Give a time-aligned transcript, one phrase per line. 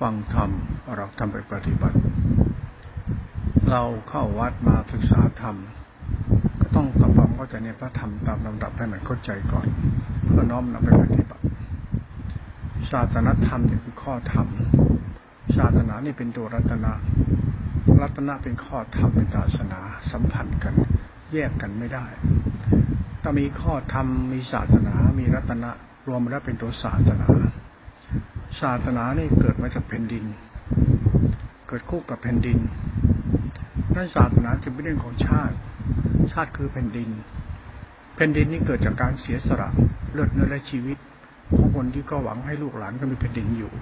[0.00, 0.50] ฟังธรรม
[0.96, 1.98] เราทำไปปฏิบัติ
[3.70, 5.56] เราเข้าวัดมาศึกษาธรรม
[6.60, 9.66] ก็ต้องทำความเข้าใจในพระธรรมตามลำดับให้มันเข้าใจก่อน
[10.26, 11.44] เพื่อน้อมนำไปปฏิบัติ
[12.92, 14.46] ศาสนธรรมนี่คือข้อธรรม
[15.56, 16.92] ศาสนานี่เป็นตัวรัตนะ
[18.00, 19.80] รัตนะเป็นข้อธรรมเป็นศาสนา
[20.12, 20.74] สัมพันธ์กัน
[21.32, 22.06] แยกกันไม่ได้
[23.22, 25.70] ถ้ามีข้อธรรมมีศาสนา มีรัตนะ
[26.08, 27.28] รวมแล้วเป็นตัวศาสนา
[28.62, 30.24] ศาสนานี่เกิดมาจากแผ่นดิน
[31.68, 32.58] เกิดคู่กับแผ่นดิน
[33.94, 35.56] นั่นศาสนาจึงเป็นเรื่องของชาติ
[36.32, 37.08] ชาติคือแผ่นดิน
[38.16, 39.68] แผ่นดินนี่เกิดจากการเสียสละ
[40.12, 40.98] เลือดเนื้อและชีวิต
[41.56, 43.72] ของคนที่ก็หวังให้ลูกหลานก็มีแผ่นดินอยู่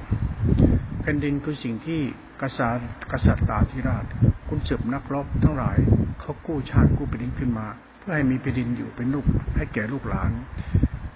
[1.03, 2.01] แผ่นดินคือสิ่งที่
[2.43, 4.05] กษัตริย์กษัตริย์ตาธิราช
[4.49, 5.79] คุณเสืบนักรบทั้งหลาย
[6.21, 7.67] เขากู้ชาติกู้แผ่นดินขึ้นมา
[7.99, 9.25] เพื่อให้มีแผ่นดินอยู่เป็นลูก
[9.57, 10.31] ให้แก่ลูกหลาน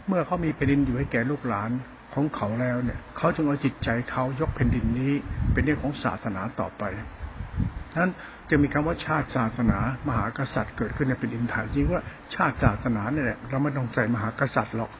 [0.09, 1.70] เมื่อเขามีแผ่นดินอยู่ให้แก่ลูกหลาน
[2.14, 5.12] ของเขาแล้วเนี่ย เขาจึงเอาจิตใจเขายกแผ่นดินนี้
[5.52, 6.82] เป็นเรื่องของศาสนาต่อไป
[7.98, 8.12] นั้น
[8.51, 12.02] จะมีคำว่าชาติศาสนา มหากษัตริย์เกิดขึ้นในแผ่นดินไทยจริงว่า
[12.34, 14.90] ชาติศาสนาเนี่ยเราไม่ต้องใส่มหากษัตริย์หรอก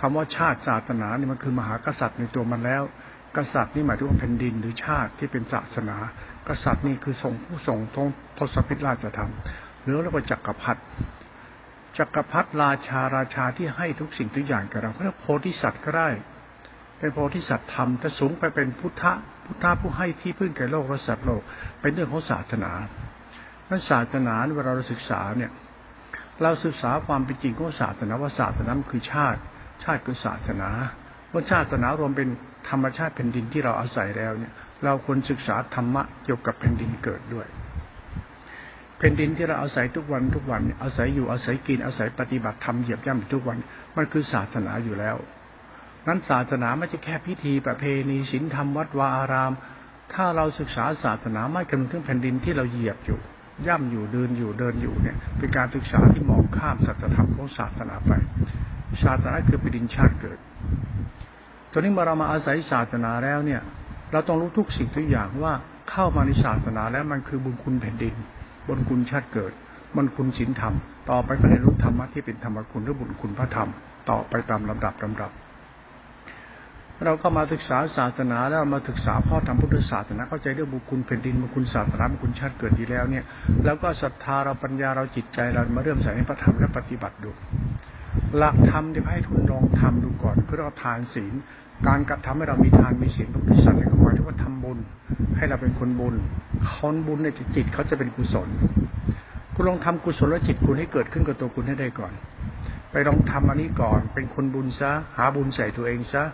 [0.00, 2.82] คำว่าชาติศาสนาเนี่ยมันคือมหากษัตริย์ในตัวมันแล้ว
[3.36, 5.96] กษัตริย์นี่หมายถึงว่าแผ่นดินหรือชาติที่เป็นศาสนา
[6.48, 9.32] กษัตริย์นี่คือทรงผู้ทรงทงทศพิธราชธรรม
[9.82, 10.80] หรือเรียกว่าจักรพรรดิ
[11.98, 16.08] จักรพรรดิราชาราชาที่ให้ทุกสิ่งทุกอย่างกับเราเพราะโพธิสัตว์ก็ได้
[16.98, 19.12] เป็นโพธิสัตว์ธรรมแต่สูงไปเป็นพุทธะ
[19.44, 21.42] พุทธะผู้ให้ที่พึ่งแก่โลกและสัตว์โลก
[21.80, 22.72] เป็นเรื่องของศาสนา
[23.68, 25.52] นั้นศาสนาเวลาเราศึกษาเนี่ย
[26.42, 29.40] เราศึกษาความเป็นจริงของศาสนาว่าศาสนาคือชาติ
[29.84, 30.70] ชาติคือศาสนา
[31.32, 32.28] ว่าชาติศาสนารวมเป็น
[32.70, 34.52] ธรรมชาติแผ่นดินที่เราอาศัยแล้วเนี่ย
[34.84, 37.46] เราควรศึกษาธรรมะเกี่ยวกับแผ่นดินเกิดด้วย
[38.98, 43.58] แผ่นดินที่เราอาศัยทุกวันทุกวันอาศัยอยู่อาศัยกินอาศัยปฏิบัติธรรมเหยียบย่ำทุกวัน
[43.96, 45.16] มันคือศาสนาอยู่แล้ว
[46.08, 49.52] นั้นศาสนาไม่ใช่แค่พิธีประเพณีศีลธรรมวัดวาอาราม
[50.14, 53.18] ถ้าเราศึกษาศาสนาไม่กำนึงถึงแผ่นดินที่เราเหยียบอยู่
[53.66, 58.12] ย่ำอยู่เดินอยู่เดินอยู่เนี่ย เป็นการศึกษาที่มองข้ามสัจธรรมของศาสนาไป
[59.04, 60.38] ศาสนาคือแผ่นดินชาติเกิด
[61.72, 63.60] ตอนนี้เมื่อเรามาอาศัยศาสนาแล้วเนี่ย
[64.12, 65.52] เราต้องรู้ทุกสิ่งทุกอย่างว่า
[65.90, 68.14] เข้ามาในศาสนาแล้วมันคือบุญคุณแผ่นดิน
[68.66, 69.52] บุญคุณชาติเกิด
[69.96, 70.74] มันคุณศีลธรรม
[71.10, 73.70] ต่อไปก็ได้รู้ธรรมะที่เป็นธรรมคุณหรือบุญคุณพระธรรม
[74.10, 75.32] ต่อไปตามลำดับลำดับ
[77.04, 83.24] เราก็มาศึกษาศาสนาแล้วมาศึกษาพ่อธรรมพุทธศาสนาเข้าใจเรื่องบุญคุณแผ่นดินบุญคุณศาสนาบุญคุณชาติเกิดดีแล้วเนี่ย
[83.64, 87.30] แล้วก็ศรัทธาเราปัญญาเราจิตใจเรามาเริ่มใส่ในพระธรรมและปฏิบัติดู
[88.36, 91.34] หลักธรรมที่ให้ทุนลองทำดูก่อนคือเราทานศีล
[91.86, 94.78] การกระทำให้เรามีทานมีศีลพระพุทธศาสนาหมายถึงว่าทำบุญ
[95.36, 96.14] ให้เราเป็นคนบุญ
[96.76, 98.48] คนบุญในจิตเขาจะเป็นกุศล
[99.54, 102.12] คุณลองทำกุศลจิตคุณให้เกิดขึ้นกับตัวคุณให้ได้ก่อน
[102.92, 106.24] ไปลองทำอันนี้ก่อน เป็นคนบุญซะ หาบุญใส่ตัวเองซะ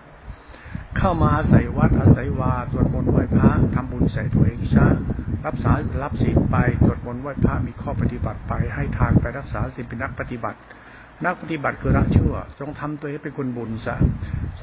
[0.99, 4.87] เข้ามาอาศัยวัดอาศัยวาตรวจมนต์ไหว้พระทำบุญใส่ตัวเองซะ
[5.45, 10.59] รับสารับศีลไปตรวจมนต์ไหว้พระมีข้อปฏิบัติไปให้ทานไปรักษาศีลเป็นนักปฏิบัติ
[11.25, 13.97] นักปฏิบัติคือละชั่วจงทำตัวให้เป็นคนบุญซะ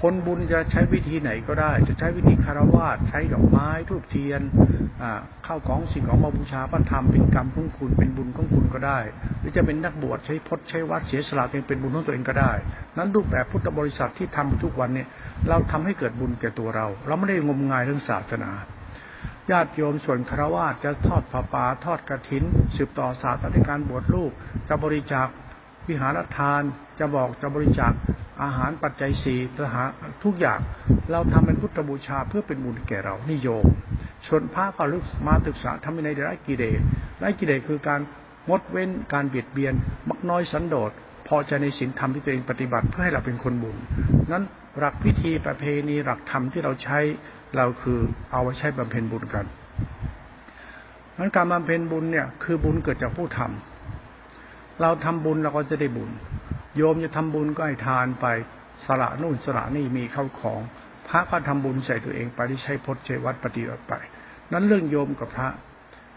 [0.02, 4.42] คนบุญจะใช้วิธีไหนก็ได้ จะใช้วิธีคารวะใช้ดอกไม้ทูบเทียน
[5.46, 9.00] เข้าของสิ่งของมาบูชาพระธรรมเป็นกรรมของคุณเป็นบุญของคุณก็ได้
[9.40, 12.54] หรือจะเป็นนักบวชใช้พจน์ใช้วัดเสียสละเองเป็นบุญของตัวเองก็ได้
[12.98, 15.08] นั้นรูปแบบพุทธบริษัทที่ทำทุกวันเนี่ย
[15.50, 18.52] เราทำให้เกิดบุญแก่ตัวเรา เราไม่ได้งมงายเรื่องศาสนา
[19.52, 22.44] ญาติโยมส่วนคารวะจะทอดผ้าป่าทอดกระถิน
[22.76, 24.32] สืบต่อศาสตร์ในการบวชลูก
[24.68, 25.28] จะบริจาค
[25.90, 26.64] วิหารทาน
[27.00, 27.94] จะบอกจะบริจาค
[28.44, 29.84] อาหารปัจจัยสี่ทหา
[30.24, 30.60] ทุกอย่าง
[31.12, 33.66] เราทำเป็นพุทธบูชาเพื่อเป็นบุญแก่เรานิยม
[34.28, 36.80] ชนพระก็ลึกมาศึกษาทำในไร้กิเลส
[37.20, 38.00] ไร้กิเลสคือการ
[38.50, 39.74] งดเว้นการเบียดเบียน
[40.10, 40.92] มักน้อยสันโดษ
[41.28, 43.76] พอใจในศีลธรรมที่ตัวเองปฏิบัติเพื่อให้เราเป็นคนบุญ
[44.32, 44.44] นั้น
[44.78, 47.00] หลักพิธีประเพณีหลักธรรมที่เราใช้
[47.58, 48.00] เราคือ
[48.32, 49.46] เอาไว้ใช้บำเพ็ญบุญกัน
[51.18, 53.71] นั้นการบำเพ็ญบุญเนี่ยคือบุญเกิดจากผู้ทำ
[54.82, 56.10] เราทำบุญเราก็จะได้บุญ
[56.78, 58.26] โยมจะทำบุญก็ให้ทานไป
[58.86, 60.62] สละนู่นสละนี่มีเข้าของ
[61.08, 63.94] พระก็ทำบุญใส่ตัวเองไปที่ใช้พจน์ใช้วัดปฏิบัติไป
[64.54, 65.48] นั้นเรื่องโยมกับพระ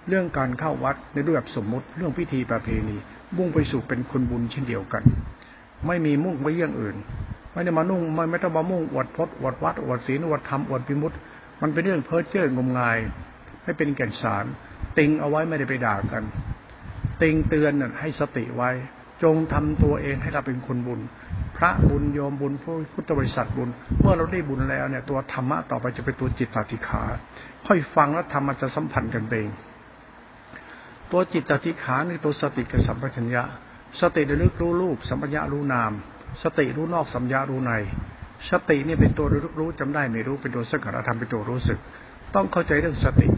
[0.08, 2.96] เรื่องการเข้าวัดในรูปแบบสมมุติเรื่องพิธีประเพณี
[3.36, 5.02] มุ่งไปสู่เป็นคนบุญเช่นเดียวกัน
[5.86, 6.96] ไม่มีมุ่งไปเรื่องอื่น
[7.52, 11.12] ไม่ได้มานุ่งไม่ไม่ต้องมามุ่งอวดพจน์อวดวัดอวดศีลอวดธรรมอวดพิมุต
[11.62, 12.98] มันเป็นเรื่องเพ้อเจ้องมงาย
[13.62, 14.44] ไม่เป็นแก่นสาร
[14.98, 16.22] ติงเอาไว้ไม่ได้ไปด่ากัน
[17.22, 18.70] ติงเตือนให้สติไว้
[19.22, 21.00] จงทำตัวเองให้เราเป็นคนบุญ
[21.56, 23.68] พระบุญโยมบุญผู้พุทธบริษัทบุญ
[24.00, 27.02] เมื่อเราได้บุญแล้วเนี่ย ตัวธรรมะต่อไปจะเป็นตัวจิตตติขา
[27.66, 29.48] ค่อยฟังแล้วธรรมมันจะสัมพันธ์กันเอง
[31.12, 33.42] ตัวจิตตติขาในตัวสติกับสัมปชัญญะ
[34.00, 35.92] สติระลึกรู้รูปสัมปชัญญะรู้นาม
[36.42, 37.72] สติรู้นอกสัมยารู้ใน
[38.50, 41.78] สติเนี่ยเป็นตัวระลึกรู้จำได้ไม่รู้เป็นตัวสังขารธรรมเป็นตัวรู้สึก
[42.34, 43.28] ต้องเข้าใจเรื่องสติ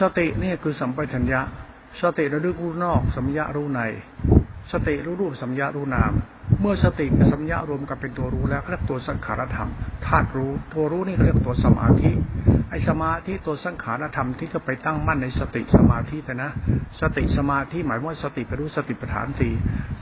[0.00, 1.40] สติเนี่ยคือสัมปชัญญะ
[2.02, 3.80] สติระลึกรู้นอกสัมยารู้ใน
[4.72, 6.12] สติรู้รูปสัมยารู้นาม
[6.60, 9.70] เมื่อสติกับสัมยารวมกันเป็นตัวรู้แล้วเรียกตัวสังขารธรรม
[10.06, 12.10] ธาตุรู้ตัวรู้นี่เรียกตัวสมาธิ
[12.70, 16.50] ไอสมาธิตัวสังขารธรรมที่จะไปตั้งมั่นในสติสมาธิแต่นะ
[17.00, 19.52] สติสมาธิหมายว่าสติไปรู้สติปัฏฐานสี่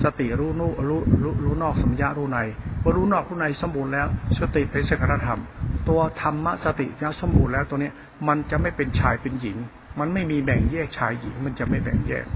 [0.02, 2.38] สติรู้นู้รู้รู้รู้นอกสัมยารู้ใน
[2.82, 4.06] พอรู้นอกรู้ในสมบูรณ์แล้ว
[4.38, 5.40] สติเป็นสังขารธรรม
[5.88, 7.90] ตัวธรรมสติยสมบูรณ์แล้วตัวนี้
[8.28, 9.58] มันจะไม่เป็นชายเป็นหญิง
[10.00, 12.26] มันไม่มีแบ่งแยกชายหญิง มันจะไม่แบ่งแยก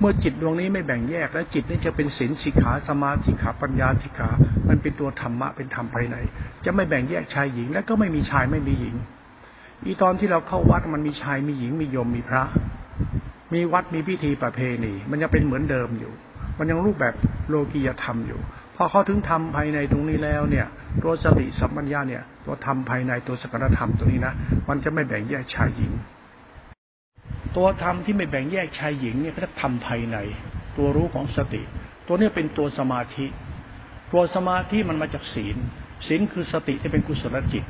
[0.00, 4.30] เมื่อจิตดวงนี้ไม่แบ่งแยก แล้วจิตนี้จะเป็นศีลสิกขาสมาธิขาปัญญาธิขา
[4.68, 6.16] มันเป็นตัวธรรมะเป็นธรรมภายใน
[6.64, 8.94] จะไม่แบ่งแยกชายหญิง และก็ไม่มีชายไม่มีหญิง
[9.84, 12.42] อีตอนที่เราเข้าวัดมันมีชายมีหญิงมีโยมมีพระ
[13.54, 16.12] มีวัดมีพิธีประเพณี มันยังเป็นเหมือนเดิมอยู่
[16.58, 17.14] มันยังรูปแบบ
[17.48, 18.40] โลกียธรรมอยู่
[18.76, 20.66] พอเขาถึงทำภายในตรงนี้แล้วเนี่ย
[21.02, 24.34] ตัวสติสัมปัญญาเนี่ยตัวธรรมภายในตัวสกรธรรมตัวนี้นะ
[24.68, 25.92] มันจะไม่แบ่งแยกชายหญิง
[27.56, 30.16] ตัวธรรมที่ไม่แบ่งแยกชายหญิงเนี่ยก็จะทำภายใน
[30.76, 31.62] ตัวรู้ของสติ
[32.06, 33.26] ตัวนี้เป็นตัวสมาธิ
[34.12, 35.56] ตัวสมาธิมันมาจากศีล
[36.06, 37.64] ศีลคือสติที่เป็นกุศลจิต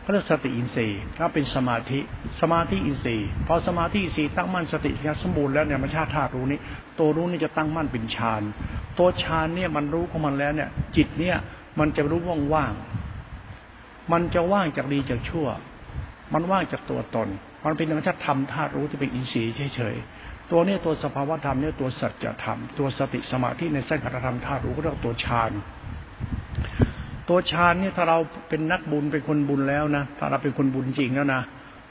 [0.00, 1.98] เขาเรียกสติอินทรีย์ถ้าเป็นสมาธิ
[2.40, 4.90] สมาธิอินทรีย์พอสมาธิอินทรีย์ตั้งมั่นสติ
[5.22, 6.58] สมบูรณ์แล้วเนี่ยมันชาติธาตุรู้นี้
[6.98, 8.42] ตัวรู้นี่จะตั้งมั่นเป็นฌาน
[8.98, 11.36] ตัวฌานเนี่ยมันรู้ของมันแล้วเนี่ย จิตเนี่ย
[11.78, 12.20] มันจะรู้
[12.54, 15.46] ว่างๆมันจะว่างจากดีจากชั่ว
[16.34, 17.28] มันว่างจากตัวตน
[17.68, 25.50] มันเป็นธรรมชาติธรรมธาตุรู้ที่เป็นอินทรีย์เฉยๆตัวนี้ตัวสภาวธรรมเนี่ยตัวสัจธรรม ตัวสติสมาธิในเส้นขธรรมธาตุรู้ก็เรียกตัวฌาน
[27.28, 28.18] ตัวฌานเนี่ยถ้าเรา
[28.48, 31.42] เป็นนักบุญเป็นคนบุญแล้วนะถ้าเราเป็นคนบุญจริงแล้วนะ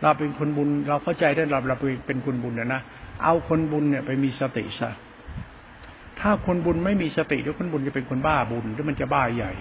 [0.01, 1.77] เราเป็นคนบุญเราเข้าใจได้เราเรา
[2.07, 2.81] เป็นคนบุญนะนะ
[3.23, 4.91] เอาคนบุญเนี่ยไปมีสติซะ
[6.19, 9.53] ถ้าคนบุญไม่มีสติเดี๋ยวคนบุญจะเป็นคนบ้าบุญหรือมันจะบ้าใหญ่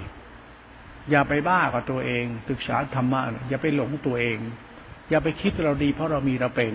[1.11, 4.39] อย่าไปบ้ากับตัวเอง ศึกษาธรรมะอย่าไปหลงตัวเอง
[5.11, 6.75] อย่าไปคิดเราดีเพราะเรามีเราเป็น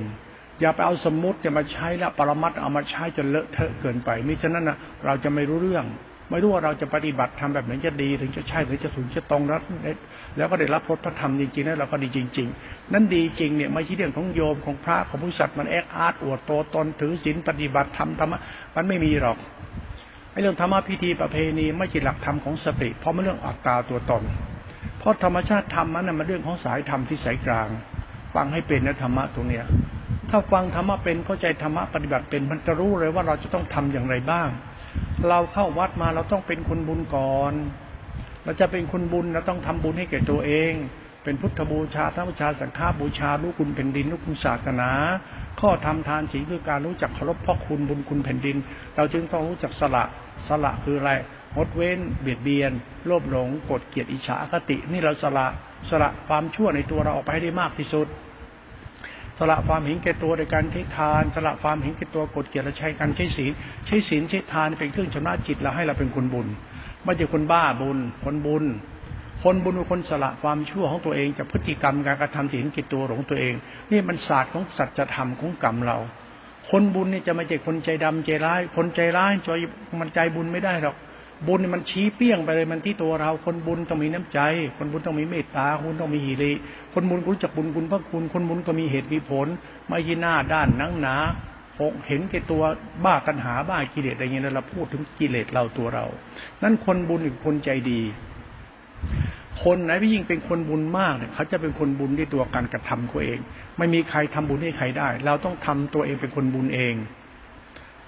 [0.61, 5.85] อย่าไปเอาสมมติจะมาใช้และปรมัตเอามาใช้จนเลอะเทอะเกินไปมิฉะนั้นนะเราจะไม่รู้เรื่อง
[6.29, 9.61] ไม่รู้ว่าเราจะปฏิบัติทำแบบไหนจะดี ถึงจะใช่หรือจะถูกจะตรงแล้ว
[10.37, 18.39] แล้วก็ได้รับพระธรรมจริงๆแล้วเราก็ดีจริง ๆ นั่นดีจริงเนี่ยไม่ใช่เรื่องของโยมของพระของผู้สัตว์มันแอกอาร์ตอวดโตตนถือศีลปฏิบัติธรรมธรรมะ
[18.75, 19.37] มันไม่มีหรอก
[20.31, 24.23] ไอ้เรื่องธรรมะพิธีประเพณีไม่ใช่หลักธรรมของสติ เพราะมันเรื่องอัตตาตัวตน
[24.99, 27.69] เพราะธรรมชาติธรรมนั้นมันเรื่องของสายธรรมที่สายกลาง
[28.35, 29.65] ฟังให้เป็นนะธรรมะตรงเนี้ย
[30.29, 34.49] ถ้าฟังธรรมะเป็นเข้าใจธรรมะปฏิบัติเป็นมันจะรู้เลยว่าเราจะต้องทำอย่างไรบ้าง
[35.29, 37.53] เราเข้าวัดมาเราต้องเป็นคนบุญก่อน
[38.43, 40.73] เราจะเป็นคนบุญเราต้องทำบุญให้แก่ตัวเอง
[41.23, 44.89] เป็นพุทธบูชาธรรมบูชาสังฆบูชาลูกคุณแผ่นดินลูกคุณศาสนา
[45.59, 48.57] ข้อทำทานศีลคือการรู้จักเคารพพ่อคุณบุญคุณแผ่นดิน
[48.95, 50.03] เราจึงต้องรู้จักสละ
[50.47, 51.11] สละคืออะไร
[51.57, 52.71] งดเว้น เบียดเบียน
[53.05, 55.47] โลภหลงกดเกลียดอิจฉาคติ นี่เราสละ
[55.89, 58.07] สละความชั่วในตัวเราออกไปให้ได้มากที่สุด
[59.39, 63.51] สละความเห็นแก่ตัวในการใช้ทาน สละความเห็นแก่ตัวกดเกลียดและใช้การใช้ศีล
[63.87, 66.47] ใช้ศีลใช้ทานเป็นเครื่องชำระจิตเราให้เราเป็นคนบุญ
[67.03, 68.65] ไม่ใช่คนบ้าบุญ คนบุญ
[69.43, 73.53] คนบุญเป็นคนสละความชั่วของตัวเองจากพฤติกรรมการกระทำที่เห็นแก่ตัวของตัวเอง
[73.91, 75.97] นี่มันศาสตร์ของสัจธรรมของกรรมเรา
[76.69, 79.59] คนบุญนี่จะไม่ใช่คนใจดำใจร้าย คนใจร้ายจอย
[79.99, 80.95] มันใจบุญไม่ได้หรอก
[81.47, 84.39] บุญมันชี้เปี้ยงไปเลยมันที่ตัวเรา คนบุญต้องมีน้ำใจ
[84.77, 86.53] คนบุญต้องมีเมตตาคุณต้องมีหิริ
[86.93, 89.47] คนบุญรู้จักบุญคุณพระคุณ คนบุญก็มีเหตุมีผล
[89.87, 91.17] ไม่ยีหน้าด้านนังหนา
[92.07, 92.63] เห็นแก่ตัว
[93.05, 96.05] บ้ากันหาบ้ากิเลสอะไรเงี้ยเราพูดถึงกิเลสเราตัวเรา
[96.63, 98.01] นั่นคนบุญหรือคนใจดี
[99.63, 103.39] คนไหนที่ยิ่งเป็นคนบุญมากเนี่ยเขาจะเป็นคนบุญด้วยตัวการกระทำตัวเอง
[103.77, 106.93] ไม่มีใครทำบุญให้ใครได้ เราต้องทำตัวเองเป็นคนบุญเอง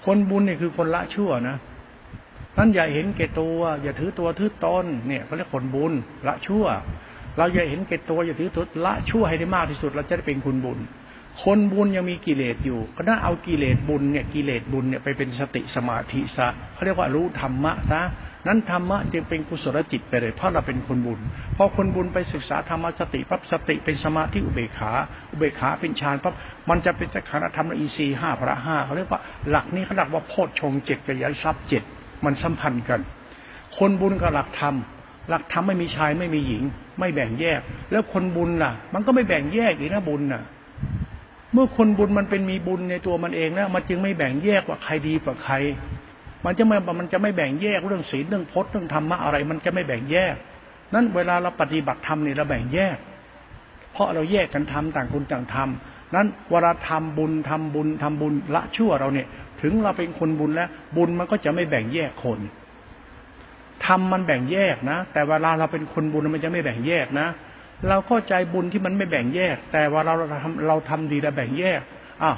[0.06, 1.56] คนบุญเนี่ยคือคนละชั่วนะ
[2.56, 5.92] นั้นอย่าเห็นแก่ตัว อย่าถือตัวถือตนเนี่ยเขาเรียกคนบุญ
[6.26, 6.64] ละชั่ว
[7.36, 10.78] เราอย่าเห็นแก่ตัวอย่าถือตัวละชั่วให้ได้มากที่สุด เราจะได้เป็นคนบุญ
[11.44, 18.02] คนบุญยังมีกิเลสอยู่ก็น่าเอากิเลสบุญเนี่ยกิเลสบุญเนี่ยไปเป็นสติสมาธิซะเขาเรียกว่ารู้ธรรมะซะ
[18.46, 21.20] นั้นธรรมะจึงเป็นกุศลจิตไปเลยเพราะเราเป็นคนบุญ
[21.56, 24.92] พอคนบุญไปศึกษาธรรมสติปั๊บสติเป็นสมาธิอุเบกขา
[25.30, 26.34] อุเบกขาเป็นฌานปั๊บ
[26.68, 31.82] มันจะเป็นสักขณธรรมอินทรีห้าพระห้าเขาเรียกว่าหลักนี้เขาเรียกว่าโพชฌงเจ็ดกับยทรัพย์เจ็ด
[32.26, 33.00] มันสัมพันธ์กัน
[33.78, 34.74] คนบุญกับหลักธรรม
[35.28, 36.62] หลักธรรมไม่มีชายไม่มีหญิง
[36.98, 40.42] ไม่แบ่งแยก แล้วคนบุญล่ะ มันก็ไม่แบ่งแยกอีกนะบุญน่ะ
[41.52, 45.54] เมื่อคนบุญมันเป็นมีบุญในตัวมันเองแล้วมันจึงไม่แบ่งแยกว่าใครดีกว่าใคร
[46.44, 50.34] มันจะไม่มันจะไม่แบ่งแยกเรื่องศีลเรื่องพจน์เรื่องธรรมะอะไร มันจะไม่แบ่งแยก
[50.94, 52.96] นั้นเวลาเราปฏิบัติธรรมนี่เราแบ่งแยก
[53.92, 59.26] เพราะเราแยกกันทำต่างคนต่างทำนั้นเวลาทำบุญทำบุญทำบุญละชั่วเราเนี่ย
[59.66, 62.38] ถึงเราเป็นคนบุญแล้ว บุญมันก็จะไม่แบ่งแยกคน
[63.86, 67.28] ทำมันแบ่งแยกนะ แต่เวลาเราเป็นคนบุญมันจะไม่แบ่งแยกนะ
[67.88, 71.80] เราเข้าใจบุญที่มันไม่แบ่งแยก แต่ว่าเราเราทำเราทำดีแล้วแบ่งแยก
[72.22, 72.32] อะ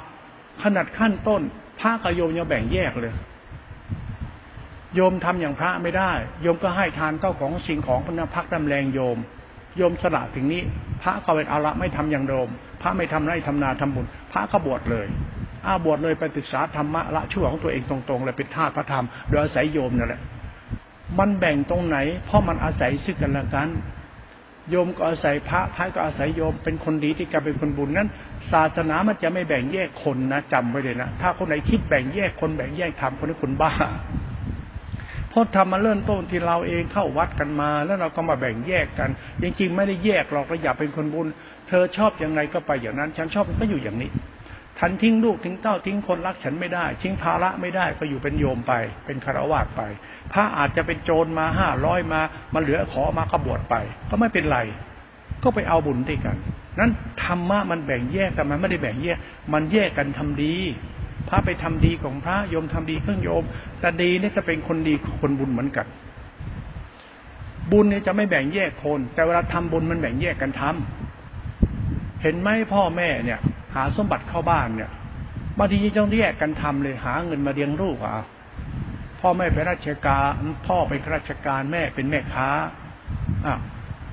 [0.63, 1.41] ขนาดขั้นต้น
[1.79, 3.13] พระกับโยมยังแบ่งแยกเลย
[4.95, 9.17] โยมทำอย่างพระไม่ได้ โยมก็ให้ทานเข้าของสิ่งของพระพักดำแรงโยม
[9.77, 10.61] โยมสละถึงนี้
[11.03, 12.49] พระก็เป็นอาละไม่ทำอย่างโดม
[12.81, 15.07] พระไม่ทำไรทำนาทำบุญ พระก็บวชเลย
[15.67, 20.21] อ้าบวชเลยไปศึกษาธรรมะละชั่วของตัวเองตรงๆเลยเป็นธาตุพระธรรมโดยอาศัยโยมนั่นแหละ
[21.19, 23.69] มันแบ่งตรงไหน เพราะมันอาศัยซึ่งกันและกัน
[24.69, 28.07] โยมก็อาศัยพระพระก็อาศัยโยม เป็นคนดีที่กลายเป็นคนบุญนั้น
[28.51, 33.71] ศาสนามันจะไม่แบ่งแยกคนนะจำไว้เลยนะถ้าคนไหนคิดแบ่งแยกคนแบ่งแยกทำคนนี้คนบ้า
[35.29, 39.09] เพราะทำมาเริ่มต้นที่เราเองเข้าวัดกันมา แล้วเราก็มาแบ่งแยกกัน
[39.41, 41.27] จริงๆไม่ได้แยกหรอกเราอยากเป็นคนบุญ
[41.67, 44.09] เธอชอบอย่างไรก็ไปอย่างนั้น ฉันชอบก็อยู่อย่างนี้
[44.79, 48.73] ทันทิ้งลูกทิ้งเต้าทิ้งคนรักฉันไม่ได้ทิ้งภาระไม่ได้ก็อยู่เป็นโยมไป
[49.05, 49.81] เป็นคารวะไป
[50.33, 52.21] พระอาจจะเป็นโจรมาห้าร้อยมา
[52.53, 53.75] มาเหลือขอมาขบวชไป
[54.09, 54.59] ก็ไม่เป็นไร
[55.43, 56.37] ก็ไปเอาบุญด้วยกัน
[56.79, 56.91] นั้น
[57.23, 59.17] ธรรมะมันแบ่งแยกแต่มันไม่ได้แบ่งแยก
[59.53, 60.55] มันแยกกันทำดี
[61.29, 63.43] พระไปทำดีของพระโยมทำดีเครื่องโยม
[63.79, 65.87] แต่ดีนี่จะเป็นคนดีคนบุญเหมือนกัน
[67.71, 73.39] บุญเนี่ยจะไม่แบ่งแยกคน แต่เวลาทำบุญมันแบ่งแยกกันทำเห็นไหมพ่อแม่เนี่ย
[73.75, 74.91] หาสมบัติเข้าบ้านเนี่ย
[75.57, 78.25] บางทีต้องแยกกันทำเลยหาเงินมาเลี้ยงลูกอะ
[79.21, 80.31] พ่อแม่เป็นราชการ
[80.67, 82.49] พ่อเป็นข้าราชการแม่เป็นแม่ค้า
[83.45, 83.55] อะ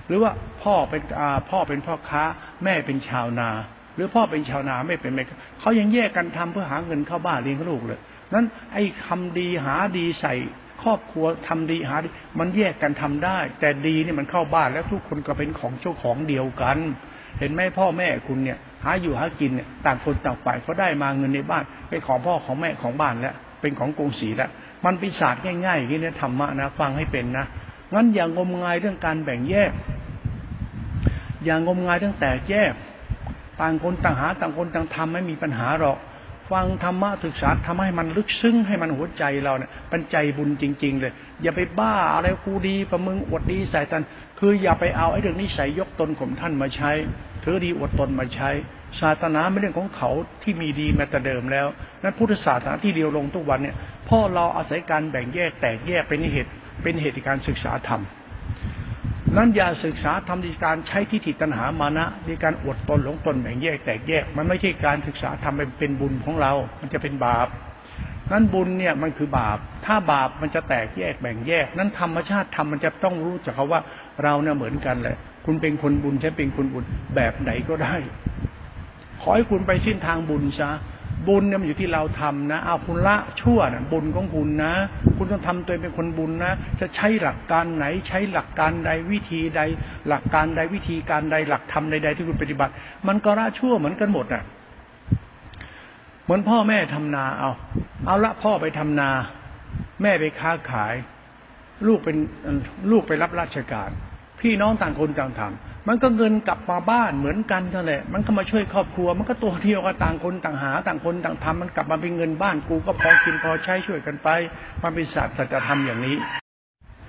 [0.06, 0.32] หรือว่า
[0.62, 2.22] พ่อเป็นอ่าพ่อเป็นพ่อค้า
[2.64, 3.50] แม่เป็นชาวนา
[3.94, 5.22] หรือพ่อเป็นชาวนาไม่เป็นแม่
[5.60, 8.00] เขายังแยกกันทำเพื่อหาเงินเข้าบ้านเลี้ยงลูกเลย
[8.34, 10.34] นั้นไอ้คำดีหาดีใส่
[10.82, 12.08] ครอบครัวทำดีหาดี
[12.38, 16.78] มันแยกกันทำได้ แต่ดีนี่มันเข้าบ้านแล้วทุกคนก็เป็นของเจ้าของเดียวกัน
[17.38, 24.50] เห็นไหมพ่อแม่คุณเนี่ย หาอยู่หากินเนี่ยต่างคนต่างไปเขาได้มาเงินในบ้านเป็นของพ่อของแม่ของบ้านแล้วเป็นของกงสีแล้ว
[24.84, 27.46] มันเป็นศาสตร์ง่ายๆอย่างนี้ธรรมะนะฟังให้เป็นนะ
[27.92, 29.70] งั้นอย่างงมงายเรื่องการแบ่งแยก
[31.44, 32.72] อย่างงมงายเรื่องแตกแยก
[33.60, 35.98] ต่างคนต่างหาต่างคนต่างทำไม่มีปัญหาหรอก
[36.52, 41.12] ฟังธรรมะศึกษาทำให้มันลึกซึ้งให้มันหัวใจเราเนี่ยเป็นใจบุญจริง ๆ เลย
[41.42, 44.04] อย่าไปบ้าอะไรกูดีประมึงอวดดีใส่ตัน
[44.38, 46.90] คืออย่าไปเอาไอ้เรื่องนี้ใส่ยกตนข่มท่านมาใช้
[47.44, 48.50] ถือดีอวดตนมาใช้
[49.00, 50.10] ศาสนาไม่เรื่องของเขา
[50.42, 51.66] ที่มีดีมาแต่เดิมแล้ว
[52.02, 53.76] นั้นพุทธศาสนาที่เดียวลงทุกวันเนี่ย
[54.08, 56.50] พ่อเราอาศัยการแบ่งแยกแตกแยกเป็นเหตุ
[56.82, 58.02] เป็นเหตุการศึกษาธรรม
[59.36, 67.48] นั้นอย่าศึกษาทำในการใช้ทิฏฐิตัณหามานะในการอวดตนหลงตนแบ่งแยกแตกแยก มันไม่ใช่การศึกษาทำเป็นเป็นบุญของเรา มันจะเป็นบาป
[68.32, 73.80] นั้นบุญเนี่ยมันคือบาป ถ้าบาปมันจะแตกแยกแบ่งแยก นั้นธรรมชาติธรรมมันจะต้องรู้จักเขาว่า
[74.22, 76.84] เราเนี่ยเหมือนกันแหละ คุณเป็นคนบุญฉันเป็นคนบุญ
[77.16, 77.94] แบบไหนก็ได้
[79.20, 80.70] ขอให้คุณไปสิ้นทางบุญซะ
[81.28, 84.72] บุญเนี่ยมันอยู่ที่เราทำนะเอาคุณละชั่วนะบุญของคุณนะ
[85.16, 89.60] คุณต้องทำตัวเป็นคนบุญนะ จะใช้หลักการไหน ใช้หลักการใดวิธีใด
[90.08, 92.72] หลักการใดวิธีการใดหลักธรรมใดๆที่คุณปฏิบัติ
[93.08, 94.42] มันก็ละชั่วเหมือนกันหมดอะ
[96.24, 97.50] เหมือนพ่อแม่ทำนาเอา
[98.06, 99.10] เอาละพ่อไปทำนา
[100.02, 100.94] แม่ไปค้าขาย
[101.86, 102.16] ลูกเป็น
[102.90, 103.90] ลูกไปรับราชการ
[104.44, 114.28] พี่น้องต่างคนต่างทำมันก็เงินกลับมาบ้านเหมือนกันนั่นแหละ มันก็มาช่วยครอบครัว มันก็ตัวเดียวกันต่างคนต่างหา ต่างคนต่างทำมันกลับมาเป็นเงินบ้านกูก็พอกินพอใช้ช่วยกันไป
[114.82, 116.16] มันเป็นศาสตร์สัจธรรมอย่างนี้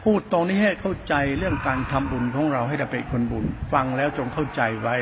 [0.03, 4.95] พูดตรงนี้ให้เข้าใจเรื่องการทำบุญของเราให้เราเป็นคนบุญ ฟังแล้วจงเข้าใจไว้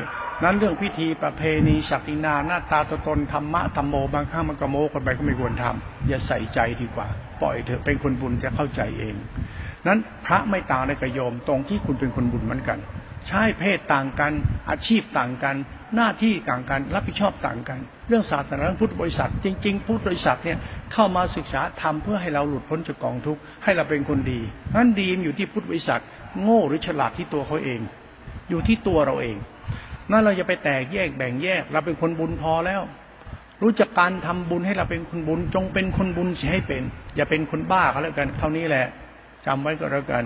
[0.44, 7.08] นั้นเรื่องพิธีประเพณีศักดินาหน้าตาตตนธรรมะธรรมโมบางครั้งมันก็โมกันไปก็ไม่ควรทำอย่าใส่ใจดีกว่า
[7.42, 9.16] ปล่อยเถอะเป็นคนบุญจะเข้าใจเอง
[9.88, 12.80] นั้นพระไม่ต่างในกระโยม ตรงที่คุณเป็นคนบุญเหมือนกัน
[13.28, 14.32] ใช่เพศต่างกัน
[14.70, 15.56] อาชีพต่างกัน
[15.96, 20.58] หน้าที่ต่างกัน รับผิดชอบต่างกัน เรื่องศาสนาพุทธบริษัท จริง ๆ พุทธบริษัทเนี่ย
[20.94, 24.40] เข้ามาศึกษาทำเพื่อให้เราหลุดพ้นจากกองทุกข์ให้เราเป็นคนดี
[24.76, 26.02] นั้นดีมอยู่ที่พุทธบริษัท
[26.42, 27.80] โง่หรือฉลาดที่ตัวเขาเอง
[28.50, 29.38] อยู่ที่ตัวเราเอง
[30.12, 32.82] นั่นเราจะไปแตกแยกแบ่งแยก เราเป็นคนบุญพอแล้ว
[33.62, 36.84] รู้จักการทำบุญให้เราเป็นคนบุญ จงเป็นคนบุญให้เป็น
[37.16, 38.86] อย่าเป็นคนบ้าก็แล้วกันเท่านี้แหละ
[39.46, 40.24] จำไว้ก็แล้วกัน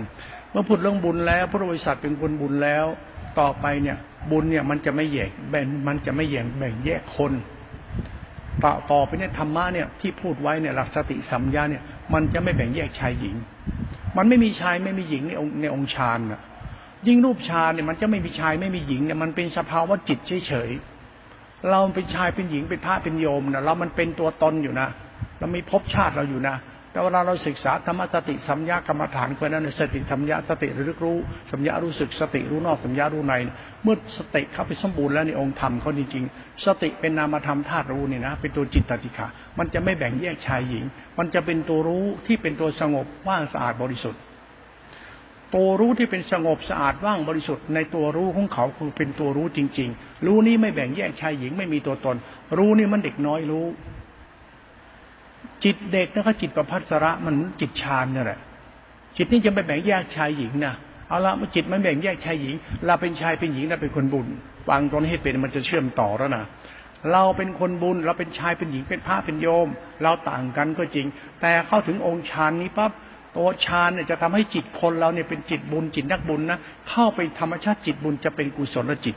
[0.50, 2.84] เมื่อพูดเรื่องบุญแล้วพุทธบริษัทเป็นคนบุญแล้ว
[3.40, 3.96] ต่อไปเนี่ย
[4.30, 7.32] บุญเนี่ยมันจะไม่แยกแบ่งมันจะไม่แยกแบ่งแยกคน
[8.62, 11.82] ต่อต่อไปเนี่ยธรรมะเนี่ยที่พูดไว้เนี่ยหลักสติสัมยาเนี่ย
[12.12, 13.36] มันจะไม่แบ่งแยกชายหญิง
[14.16, 16.40] มันไม่มีชายไม่มีหญิงในองค์ในองค์ฌานน่ะ
[17.06, 24.88] ยิ่งรูปฌานเนี่ยมันจะไม่มีชายไม่มีหญิงเนี่ยมันเป็นสภาวะจิตเฉยๆเราเป็นชายเป็นหญิงเป็นพระเป็นโยมนะเรามันเป็นตัวตนอยู่นะ
[25.38, 26.56] เรามีภพชาติเราอยู่นะ
[26.98, 31.18] แต่เวลาเราศึกษาธรรมสติสัมยากรรมฐานคนนั้นสติสัมยาสติระลึกรู้
[31.50, 33.34] สัมยารู้สึกสติรู้นอกสัมยารู้ใน
[33.82, 39.26] เมื่อสติเข้าไปสมบูรณ์แล้วในองค์ธรรมเขาจริงๆ สติเป็นนามธรรมธาตุรู้เนี่ยนะเป็นตัวจิตตติขา
[39.58, 40.84] มันจะไม่แบ่งแยกชายหญิง
[41.18, 44.20] มันจะเป็นตัวรู้ที่เป็นตัวสงบว่างสะอาดบริสุทธิ์
[45.54, 52.16] ตัวรู้ที่เป็นสงบสะอาดว่างบริสุทธิ์ในตัวรู้ของเขาคือเป็นตัวรู้จริง ๆ รู้นี้ไม่แบ่งแยกชายหญิงไม่มีตัวตน
[52.58, 53.66] รู้นี่มันเด็กน้อยรู้
[55.64, 58.38] จิตเด็กนะเขาจิตประพัสระมันจิตฌานนี่แหละ
[59.16, 60.74] จิตนี่จะไม่แบ่งแยกชายหญิงนะ
[61.08, 62.54] เอาละมันจิตมันแบ่งแยกชายหญิง
[62.86, 64.26] เราเป็นชายเป็นหญิงเราเป็นคนบุญ
[64.70, 66.44] วางตรงนี้ให้เป็นมันจะเชื่อมต่อแล้วนะ
[67.12, 69.68] เราเป็นคนบุญเราเป็นชายเป็นหญิงเป็นพระเป็นโยม
[70.02, 71.06] เราต่างกันก็จริง
[71.40, 72.92] แต่เข้าถึงองค์ฌานนี้ปั๊บ
[73.36, 76.58] ตัวฌานเนี่ยจะทำให้จิตคนเราเนี่ยเป็นจิตบุญจิตนักบุญนะ
[76.90, 79.14] เข้าไปธรรมชาติจิตบุญจะเป็นกุศลจิต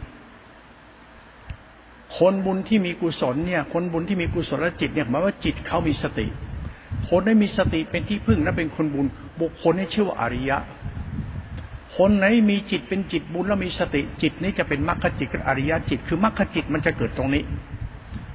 [2.17, 6.27] คนบุญที่มีกุศลเนี่ยคนบุญที่มีกุศลจิตเนี่ยหมายว่าจิตเขามีสติ
[7.09, 9.05] คนได้มีสติเป็นที่พึ่งและเป็นคนบุญ
[9.41, 10.57] บุคคลนี้ชื่อว่าอริยะ
[11.97, 17.43] คนไหนมีจิตเป็นจิตบุญแล้วมีสติจิตนี้จะเป็นมรรคจิตกับอริยะจิต คือมรรคจิตมันจะเกิดตรงนี้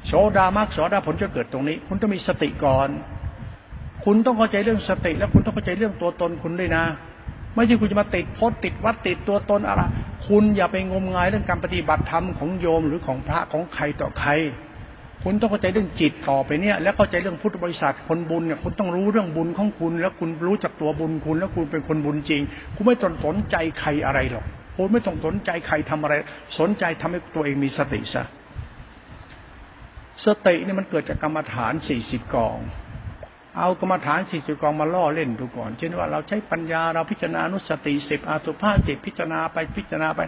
[0.06, 2.88] โสดามรรคโสดาผลจะเกิดตรงนี้ คุณต้องมีสติก่อน
[4.04, 6.85] คุณต้องเข้าใจเรื่องสติ แล้วคุณต้องเข้าใจเรื่องตัวตนคุณด้วยนะ
[7.54, 9.83] ไม่ใช่คุณจะมาติดพจน์ติดวัดติดตัวตนอะไร
[10.28, 14.30] คุณอย่าไปงมงายเรื่องการปฏิบัติธรรมของโยมหรือของพระของใครต่อใคร
[15.23, 22.42] คุณต้องเข้าใจเรื่องจิตต่อไปเนี่ย แล้วเข้าใจเรื่องพุทธบริษัทคนบุญเนี่ยคุณต้องรู้เรื่องบุญของคุณ แล้วคุณรู้จักตัวบุญคุณ แล้วคุณเป็นคนบุญจริง
[22.75, 24.45] คุณไม่ต้องสนใจใครอะไรหรอก
[24.76, 26.14] คุณไม่ต้องสนใจใครทำอะไร
[26.59, 28.25] สนใจทำให้ตัวเองมีสติซะ
[30.26, 32.59] สติเนี่ยมันเกิดจากกรรมฐานสี่สิบกอง
[33.58, 40.20] เอากรรมฐานสี่สิบกองมาล่อเล่นดูก่อน เช่นว่าเราใช้ปัญญาเราพิจารณานุสติสิบอาตุภาสิบพิจารณาไปพิจารณาไป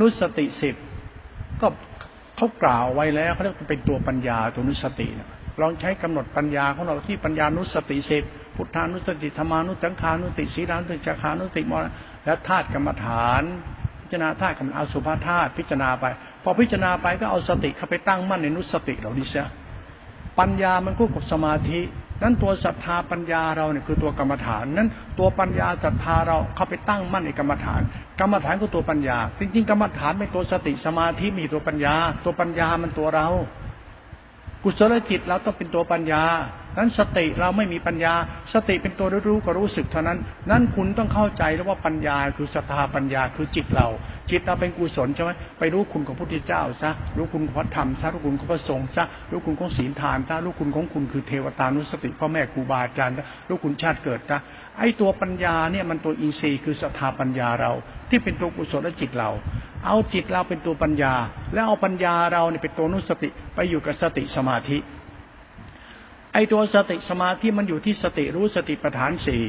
[0.00, 0.74] นุสติสิบ
[1.60, 1.66] ก็
[2.36, 5.28] เขากล่าวไว้แล้วเขาเรียกเป็นตัวปัญญาตัวนุสตินะ
[5.60, 8.24] ลองใช้กำหนดปัญญาของเราที่ปัญญานุสติสิบ
[8.56, 11.86] พุทธานุสติธรรมานุสังขานุติสีรานุติจักขานุติมร
[12.24, 13.42] และธาตุกรรมฐาน
[14.00, 16.04] พิจารณาธาตุกรรมอาสุภาธาตุพิจารณาไป
[16.42, 19.46] พอพิจารณาไปก็เอาสติเข้าไปตั้งมั่นในนุสติเหล่านี้เสีย
[20.38, 21.80] ปัญญามันก็กับสมาธิ
[22.22, 24.88] นั้นตัวศรัทธาปัญญาเราเนี่ยคือตัวกรรมฐาน นั้น
[25.18, 27.80] ตัวปัญญาศรัทธาเราเข้าไปตั้งมั่นในกรรมฐาน
[28.20, 33.28] กรรมฐานก็ตัวปัญญา จริงๆ กรรมฐานเป็นตัวสติสมาธิมีตัวปัญญา ตัวปัญญามันตัวเรา
[34.62, 36.22] กุศลจิตเราต้องเป็นตัวปัญญา
[36.78, 38.14] นั้นสติเราไม่มีปัญญา
[38.54, 40.18] สติเป็นตัวรู้ก็รู้สึกเท่านั้น
[40.50, 43.88] นั้นคุณต้องเข้าใจแล้วว่าปัญญาคือศรัทธาปัญญาคือจิตเรา
[44.30, 53.14] จิตเราเป็นกุศลใช่ไหมไปรู้คุณของพระพุทธเจ้าซะรู้คุณของพระธรรมซะรู้คุณของพระสงฆ์ซะรู้คุณของศีลทานซะรู้คุณของคุณคือเทวตานุสติพ่อแม่ครูบาอาจารย์
[53.48, 54.38] รู้คุณชาติเกิดซะ
[54.78, 57.72] ไอ้ตัวปัญญาเนี่ยมันตัวอินทรีย์คือศรัทธาปัญญาเรา
[58.10, 59.30] ที่เป็นตัวกุศลและจิตเรา
[59.86, 61.14] เอาจิตเราเป็นตัวปัญญา
[61.54, 64.78] แล้วเอาปัญญาเราเนี่ยเป็นตัวนุสติไปอยู่กับสติสมาธิ
[66.34, 69.42] ไอตัวสติสมาธิมันอยู่ที่สติรู้สติปัฏฐานสี่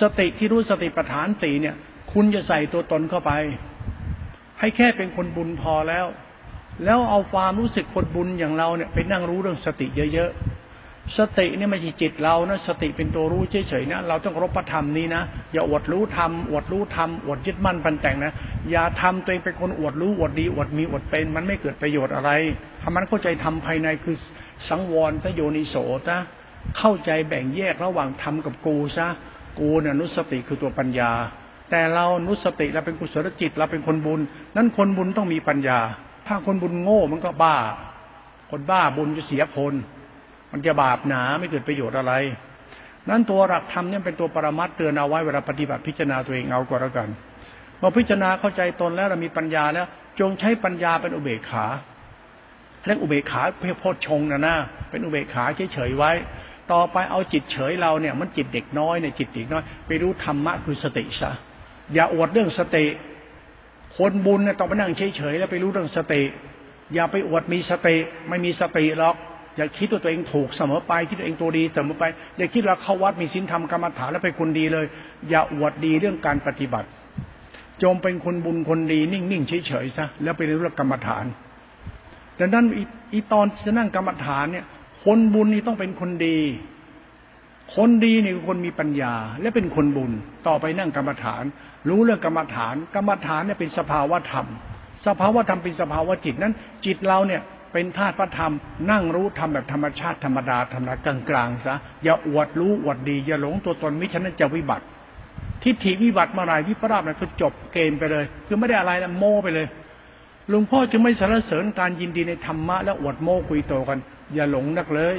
[0.00, 1.76] สติที่รู้สติปัฏฐานสี่เนี่ย
[2.12, 3.32] คุณจะใส่ตัวตนเข้าไป
[4.60, 6.06] ให้แค่เป็นคนบุญพอแล้ว
[6.84, 10.55] แล้วเอาความรู้สึกคนบุญอย่างเราเนี่ยไปนั่งรู้เรื่องสติเยอะๆ
[11.18, 18.32] สติเนี่ยไม่ใช่จิตเรานะสติเป็นตัวรู้เฉยๆนะเราต้องรบพระธรรมนี้นะอย่าอวดรู้ธรรมอวดรู้ธรรมอวดยึดมั่นปันแต่งนะ
[18.70, 22.30] อย่าทำตัวเองเป็นคนอวดรู้อวดดีอวดมีอวดเป็น มันไม่เกิดประโยชน์อะไร
[22.82, 24.16] ทำมันเข้าใจทำภายในคือ
[24.68, 25.76] สังวรทโยนิโส
[26.10, 26.20] นะ
[26.78, 29.06] เข้าใจแบ่งแยกระหว่างธรรมกับกูซะ
[29.58, 31.12] กูเนี่ยนุสติคือตัวปัญญา
[31.70, 34.20] แต่เรานุสติเราเป็นกุศลจิตเราเป็นคนบุญ
[34.56, 35.78] นั้นคนบุญต้องมีปัญญา
[36.26, 37.56] ถ้าคนบุญโง่มันก็บ้า
[38.50, 39.74] คนบ้าบุญจะเสียผล
[40.52, 42.12] มันจะบาปหนาไม่เกิดประโยชน์อะไร
[43.08, 47.08] นั้นตัวหลักธรรมเนี่ยเป็นตัวปรมัตเตือนเอาไว้เวลาปฏิบัติพิจารณาตัวเองเอาก็แล้วกัน
[47.80, 49.86] พอพิจารณาเข้าใจตนแล้วเรามีปัญญาแล้ว
[50.20, 51.66] จงใช้ปัญญาเป็นอุเบกขา
[52.84, 54.56] เรื่องอุเบกขาเพื่อโพชงนะนะ
[54.90, 56.12] เป็นอุเบกขาเฉยๆไว้
[56.72, 61.30] ต่อไปเอาจิตเฉยเราเนี่ย มันจิตเด็กน้อยเนี่ยจิตเด็กน้อย ไปรู้ธรรมะคือสติซะ
[61.94, 62.86] อย่าอวดเรื่องสติ
[63.96, 66.22] คนบุญเนี่ยต้องไปนั่งเฉยๆแล้วไปรู้เรื่องสติ
[66.94, 67.96] อย่าไปอวดมีสติ
[68.28, 69.16] ไม่มีสติหรอก
[69.56, 72.04] อย่าคิดตัวตัวเองถูกเสมอไป คิดตัวเองตัวดีเสมอไป
[72.38, 74.86] อย่าคิดว่าเข้าวัดมีศีลธรรมกรรมฐานแล้วเป็นคนดีเลย
[75.30, 76.88] อย่าอวดดีเรื่องการปฏิบัติ
[77.82, 81.24] จงเป็นคนบุญคนดี นิ่งๆเฉยๆซะแล้วไปรู้เรื่องกรรมฐาน
[82.38, 82.64] ดังนั้น
[83.12, 84.66] อีตอนจะนั่งกรรมฐานเนี่ย
[85.04, 86.38] คนบุญนี่ต้องเป็นคนดี
[87.76, 90.12] คนดีนี่คือคนมีปัญญา และเป็นคนบุญ
[90.46, 91.42] ต่อไปนั่งกรรมฐาน
[91.88, 94.46] รู้เรื่องกรรมฐาน กรรมฐานเนี่ยเป็นสภาวะธรรม
[95.06, 97.42] สภาวะธรรมเป็นสภาวะจิตนั้น จิตเราเนี่ย
[97.76, 98.54] เป็นธาตุพระธรรม
[98.90, 100.94] นั่งรู้ทำแบบธรรมชาติธรรมดาธรรมดา
[101.30, 104.84] กลางๆซะอย่าอวดรู้อวดดี อย่าหลงตัวตนมิฉะนั้นจะวิบัติ
[105.62, 109.66] ทิฏฐิวิบัติเมื่อไรวิปราบนั้นคือจบเกณฑ์ไปเลย คือไม่ได้อะไรแล้วโม่ไปเลย
[110.48, 113.98] หลวงพ่อจึงไม่สรรเสริญการยินดีในธรรมะและอวดโม้คุยโตกัน
[114.34, 115.18] อย่าหลงนักเลย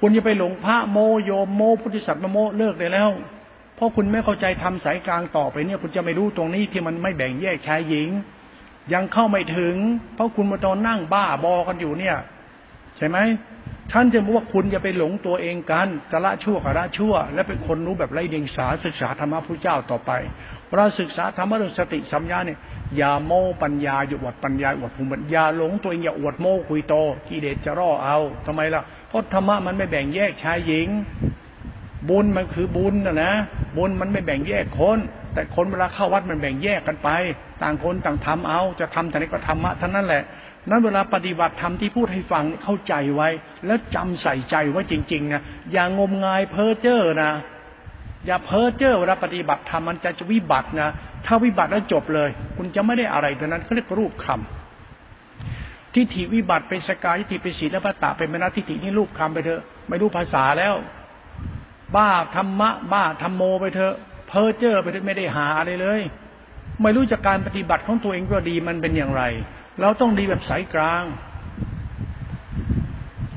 [0.00, 3.10] คุณอย่าไปหลงพระโมโยมโมพุทธิสัตว์โมเลิกได้แล้ว
[3.76, 8.08] เพราะคุณไม่เข้าใจทำสายกลางต่อไปเนี่ย คุณจะไม่รู้ตรงนี้ที่มันไม่แบ่งแยกชายหญิง
[8.92, 9.76] ยังเข้าไม่ถึง
[10.14, 12.16] เพราะคุณมาตอนนั่งบ้าบอกันอยู่เนี่ย
[12.96, 13.18] ใช่ไหม
[13.92, 20.10] ท่านจะบอกว่าคุณอย่าไปหลงตัวเองกันกะละชั่วกะละชั่ว และเป็นคนรู้แบบไร้เดียงสาศึกษาธรรมะพระเจ้าต่อไป
[20.76, 22.58] เราศึกษาธรรมะเรื่องสติสัมยาเนี่ย
[22.96, 26.94] อย่าโม้ปัญญาอย่าอวดปัญญาอวดภูมิอย่าหลงตัวเองอย่าอวดโม้คุยโต
[27.28, 30.88] กิเลสจะร่อเอาทำไมล่ะเพราะธรรมะมันไม่แบ่งแยกชายหญิง
[32.08, 33.32] บุญมันคือบุญนะนะ
[33.76, 34.98] บุญมันไม่แบ่งแยกคน
[35.34, 37.08] แต่คนเวลาเข้าวัดมันแบ่งแยกกันไป
[37.62, 40.22] ต่างคนต่างทำเอา จะทำแต่นี้ก็ธรรมะท่านั้นแหละ
[40.68, 43.28] นั้นเวลาปฏิบัติธรรมที่พูดให้ฟังเข้าใจไว้
[43.66, 47.30] แล้วจำใส่ใจไว้จริงๆนะอย่างงมงายเพ้อเจ้อนะ
[48.26, 50.90] อย่าเพ้อเจ้อเวลาปฏิบัติธรรมมันจะจะวิบัตินะ
[51.26, 60.74] ถ้าวิบัติแล้วจบเลย คุณจะไม่ได้อะไรเท่านั้นเขาเรียกรูปคำทิฏฐิวิบัติเป็นสกายทิฏฐิเป็นศีลและตะเป็นมรณทิฏฐินี่รูปคำไปเถอะ ไม่รู้ภาษาแล้ว
[61.96, 63.94] บ้าธรรมะ บ้าธรรมโมไปเถอะ
[64.28, 66.00] เพ้อเจ้อไปไม่ได้หาอะไรเลย
[66.82, 69.22] ไม่รู้จากการปฏิบัติของตัวเองก็ดีมันเป็นอย่างไร
[69.80, 71.04] เราต้องดีแบบสายกลาง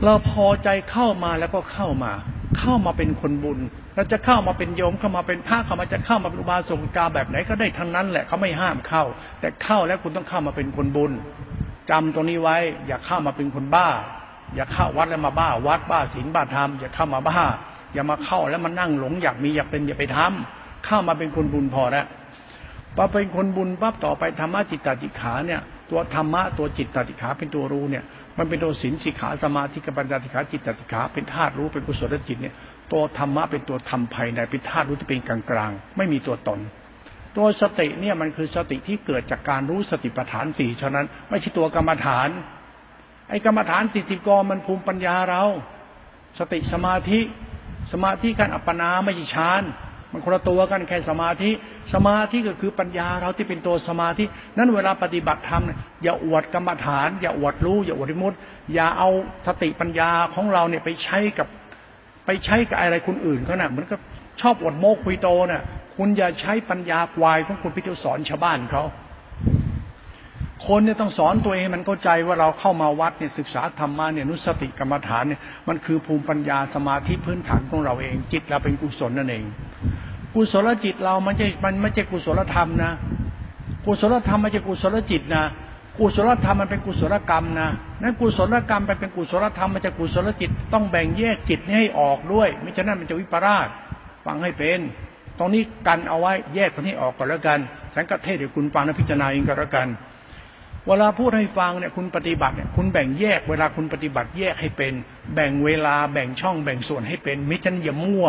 [0.03, 2.13] เราพอใจเข้ามาแล้วก็เข้ามา
[2.59, 3.59] เข้ามาเป็นคนบุญ
[3.95, 9.03] เราจะเข้ามาเป็นโยมเข้ามาเป็นพระเข้ามาจะเข้ามาเป็นอุบาสกกาแบบไหนก็ได้ทั้งนั้นแหละเขาไม่ห้ามเข้า
[9.39, 11.11] แต่เข้าแล้วคุณต้องเข้ามาเป็นคนบุญ
[11.89, 13.87] จำตรงนี้ไว้ อย่าเข้ามาเป็นคนบ้า
[14.55, 17.39] อย่าเข้าวัดแล้วมาบ้า วัดบ้าศีลบ้าธรรมอย่าเข้ามาบ้า
[17.93, 22.05] อย่ามาเข้าแล้วมานั่งหลง อยากมีอยากเป็นอย่าไปทำ เข้ามาเป็นคนบุญพอแล้ว
[22.95, 28.03] พอเป็นคนบุญปั๊บต่อไปธรรมะจิตตติขาเนี่ย ตัวธรรมะตัวจิตตติขาเป็นตัวรู้เนี่ย
[28.37, 32.55] มันเป็นตัวศีลสิขาสมาธิกับปัญญาติขาจิตตติขาเป็นธาตุรู้เป็นกุศลจิตเนี่ย
[32.91, 36.59] ตัวธรรมะเป็นตัวธรรมภายในเป็นธาตุรู้ที่เป็นกลางกลางไม่มีตัวตน
[37.37, 42.29] ตัวสติเนี่ยมันคือสติที่เกิดจากการรู้สติปัฏฐานสี่ฉะนั้น ไม่ใช่ตัวกรรมฐาน
[43.29, 45.43] ไอ้กรรมฐานสิติกรมันภูมิปัญญาเรา
[46.39, 47.19] สติสมาธิ
[47.91, 49.63] สมาธิการอัปปนาไม่ใช่ฌาน
[50.11, 51.51] มันคนละตัวกันแค่สมาธิ
[51.93, 54.25] สมาธิก็คือปัญญาเราที่เป็นตัวสมาธิ
[54.57, 55.63] นั้นเวลาปฏิบัติธรรม
[56.03, 58.33] อย่าอวดกรรมฐาน อย่าอวดรู้ อย่าอวดมุต
[58.73, 59.09] อย่าเอา
[59.47, 61.47] สติปัญญาของเราเนี่ยไปใช้กับ
[62.25, 63.99] ไปใช้กับอะไรคนอื่นเขานะ่ะเหมือนกับ
[64.41, 65.63] ชอบอวดโมกคุยโตนะ่ะ
[65.95, 68.83] คุณอย่าใช้ปัญญาควายของคุณพิจิตรสอนชาวบ้านเขา
[70.67, 79.43] คนเนี่ยต้องสอนตัวเองมันเข้าใจว่าเราเข้ามาวัดเนี่ยศึกษาธรรมะเนี่ยนุสติกรรมฐานเนี่ยมันคือภูมิปัญญาสมาธิพื้นฐานของเราเอง จิตเราเป็นกุศลนั่นเอง
[80.35, 82.91] กุศลจิตเรามันจะมันไม่ใช่กุศลธรรมนะ
[83.85, 85.43] กุศลธรรมไม่ใช่กุศลจิตนะ
[85.97, 87.69] กุศลธรรมมันเป็นกุศลกรรมนะ
[88.01, 93.67] นั้นกุศลกรรมไปเป็นกุศลธรรมมันจะกุศลจิตต้องแบ่งแยกจิตให้ออกด้วย ไม่ฉะนั้นมันจะวิปราช
[94.25, 94.79] ฟังให้เป็น
[95.37, 97.59] ตรงนี้กันเอาไว้แยกคนนี้ออกก่อนแล้วกัน
[97.93, 99.87] ฉันก็เทศเดี๋ยวคุณฟังและพิจารณาเองก็แล้วกัน
[100.87, 104.93] เวลาพูดให้ฟังเนี่ยคุณปฏิบัติเนี่ยคุณแบ่งแยกเวลาคุณปฏิบัติแยกให้เป็น
[105.35, 108.27] แบ่งเวลาแบ่งช่องแบ่งส่วนให้เป็นมิฉะนั้นอย่ามั่ว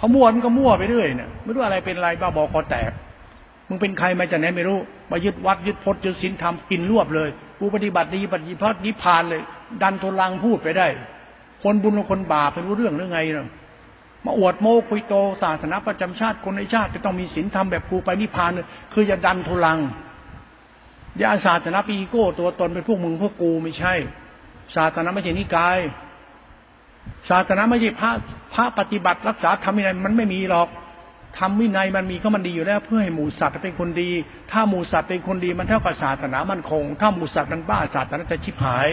[0.00, 2.90] พอมั่วมันก็มั่วไปเรื่อยเนี่ยไม่รู้อะไรเป็นอะไรบ้าบอคอแตก
[3.68, 4.78] มึงเป็นใครมาจากไหนไม่รู้
[5.10, 9.42] มายึดวัดยึดพจน์ยึดศีลธรรมกินรวบเลยกูปฏิบัติดีปฏิบัตินิพพานเลย
[9.82, 10.86] ดันทุลังพูดไปได้
[11.62, 13.48] คนบุญกับคนบาปเป็นรู้เรื่องหรือไงเนาะ
[14.24, 19.78] มาอวดโมคุยโตศาสนาประจำชาติคนในชาติจะต้องมีศีลธรรมแบบกูไปนิพพานเลยคืออย่าดันทุลัง
[21.18, 23.94] อย่าศาสนาปีโก้ตัวตนเป็นพวกมึงพวกกูไม่ใช่
[24.76, 25.78] ศาสนาไม่ใช่นิกาย
[27.30, 28.10] ศาสนาไม่ใช่พระ
[28.54, 30.68] พระปฏิบัติรักษาธรรมวินัยมันไม่มีหรอก
[31.38, 34.10] ทำวินัยมันมีก็มันดีอยู่แล้ว เพื่อให้หมูสัตว์เป็นคนดี
[34.50, 38.88] ถ้าหมูสัตว์เป็นคนดีมันเท่ากับศาสนามันคง ถ้าหมูสัตว์มันบ้าศาสนาจะชิบหาย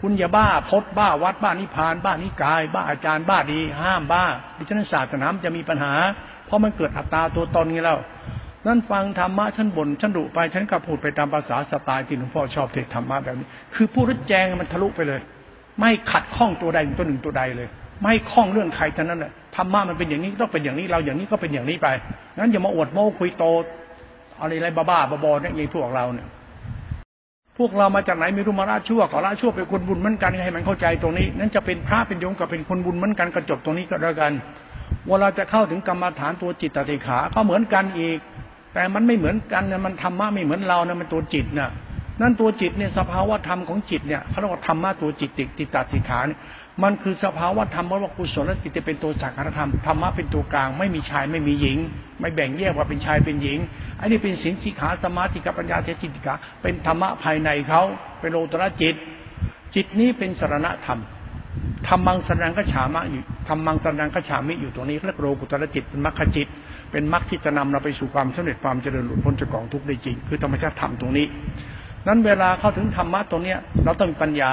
[0.00, 4.24] คุณอย่าบ้าพดบ้าวัดบ้านิพาน บ้านิกาย บ้าอาจารย์บ้าดี ห้ามบ้า
[4.56, 5.94] ดิฉันศาสนาจะมีปัญหา
[6.46, 7.98] เพราะมันเกิดอัตตาตัวตนไงแล้ว
[8.66, 15.20] นั่นฟังธรรมะฉันบ่นฉันดุไปฉันก็พูดไปตามภาษาสไตล์ที่หลวงพ่อชอบเทศธรรมะแบบนี้ คือพูดแจงมันทะลุไปเลย
[15.80, 17.68] ไม่ขัดข้องตัวใดตัวหนึ่งตัวใดเลย
[18.02, 21.88] ไม่ข้องเรื่องใครทั้งนั้นแหละธรรมะมันเป็นอย่างนี้ต้องเป็นอย่างนี้เราอย่างนี้ก็เป็นอย่างนี้ไป
[22.38, 23.44] งั้นอย่ามาอวดโม้คุยโต
[24.40, 26.26] อะไรอะไรบ้าๆบอๆเนี่ยไอ้พวกเราเนี่ย
[27.58, 34.32] พวกเรามาจากไหนไม่รู้มาละชั่วขอละชั่วเป็นคนบุญเหมือนกันให้มันเข้าใจตรงนี้ นั้นจะเป็นพระเป็นโยมกับเป็นคนบุญเหมือนกันกระจบตรงนี้ก็แล้วกัน
[35.06, 38.18] เวลาจะเข้าถึงกรรมฐานตัวจิตตติขา ก็เหมือนกันอีก
[38.74, 41.68] แต่มันไม่เหมือนกันนี่ยมันธรรมะไม่เหมือนเรานี่ยมันตัวจิตเนี่ย
[42.20, 46.40] นั่นตัวจิตเนี่ยสภาวะธรรมของจิตเนี่ยเขาเรียกว่าธรรมะตัวจิตติติตาติขาเนี่ย
[46.82, 51.78] มันคือสภาวะธรรมว่ากุศลจิตจะเป็นตัวสังขารธรรมธรรมะเป็นตัวกลาง ไม่มีชายไม่มีหญิง
[52.20, 53.58] ไม่แบ่งแยกว่าเป็นชายเป็นหญิง
[54.00, 57.82] อันนี้เป็นสินสิขาสมาธิกับปัญญาเทจิติกาเป็นธรรมะภายในเขา
[58.20, 58.94] เป็นโลตระจิต
[59.74, 61.00] จิตนี้เป็นสรณธรรม
[61.88, 66.48] ธรรมังสนังกฉามะอยู่ธรรมังสนังกฉามิอยู่ตรงนี้เรียกโลกุตระจิตเป็นมรรคจิต
[66.90, 71.26] เป็นมรรคที่จะนำเราไปสู่ความสำเร็จความเจริญหลุดพ้นจากกองทุกข์ได้จริง คือธรรมชาติธรรมตรงนี้
[72.06, 74.52] นั้นเวลาเข้าถึงธรรมะตรงเนี้ย เราต้องมีปัญญา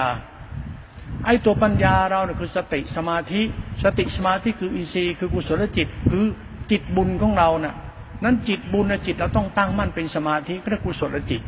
[1.26, 3.42] ไอ้ตัวปัญญาเราเนี่ยคือสติสมาธิ
[3.84, 6.26] สติสมาธิคืออินทรีย์คือกุศลจิต คือ
[6.72, 7.76] จิตบุญของเราเน่ะ
[8.24, 11.42] นั้นจิตบุญนะจิตเราต้องตั้งมั่นเป็นสมาธิเรียกกุศลจิต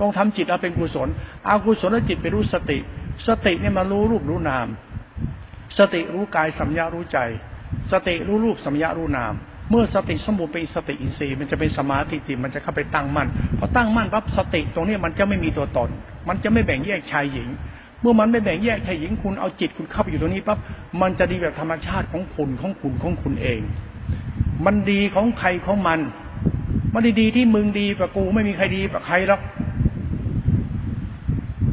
[0.00, 1.08] ต้องทำจิตเราเป็นกุศล
[1.46, 2.78] เอากุศลจิตไปรู้สติ
[3.26, 4.68] สติเนี่ยมารู้รูปรู้นาม
[5.78, 7.18] สติรู้กายสัมยารู้ใจ
[7.92, 9.34] สติรู้รูปสัมยารู้นาม
[9.70, 15.90] เมื่อสติสมบูรณ์เป็นสติอินทรีย์มันจะเป็นสมาธิติมันจะเข้าไปตั้งมั่นพอตั้งมั่นปั๊บสติตรงนี้มันจะไม่มีตัวตน
[16.28, 17.48] มันจะไม่แบ่งแยกชายหญิง
[18.00, 20.58] เมื่อมันไม่แบ่งแยกชายหญิงคุณเอาจิตคุณเข้าไปอยู่ตรงนี้ปั๊บ
[21.00, 23.60] มันจะดีแบบธรรมชาติของคุณของคุณของคุณเอง
[24.64, 26.00] มันดีของใครของมัน
[26.94, 29.40] มันดีที่มึงดีกว่ากูไม่มีใครดีกว่าใครหรอก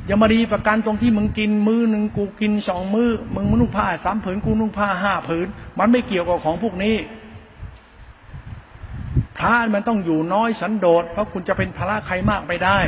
[0.05, 5.47] อย่ามาดีประกันตรงที่มึงกินมือหนึ่งกูกินสองมือมึงนุ่งผ้าสามผืนกูนุ่งผ้าห้าผืน
[5.79, 6.95] มันไม่เกี่ยวกับของพวกนี้
[9.37, 12.79] พระมันต้องอยู่น้อยสันโดษเพราะคุณจะเป็นภาระใครมากไปได้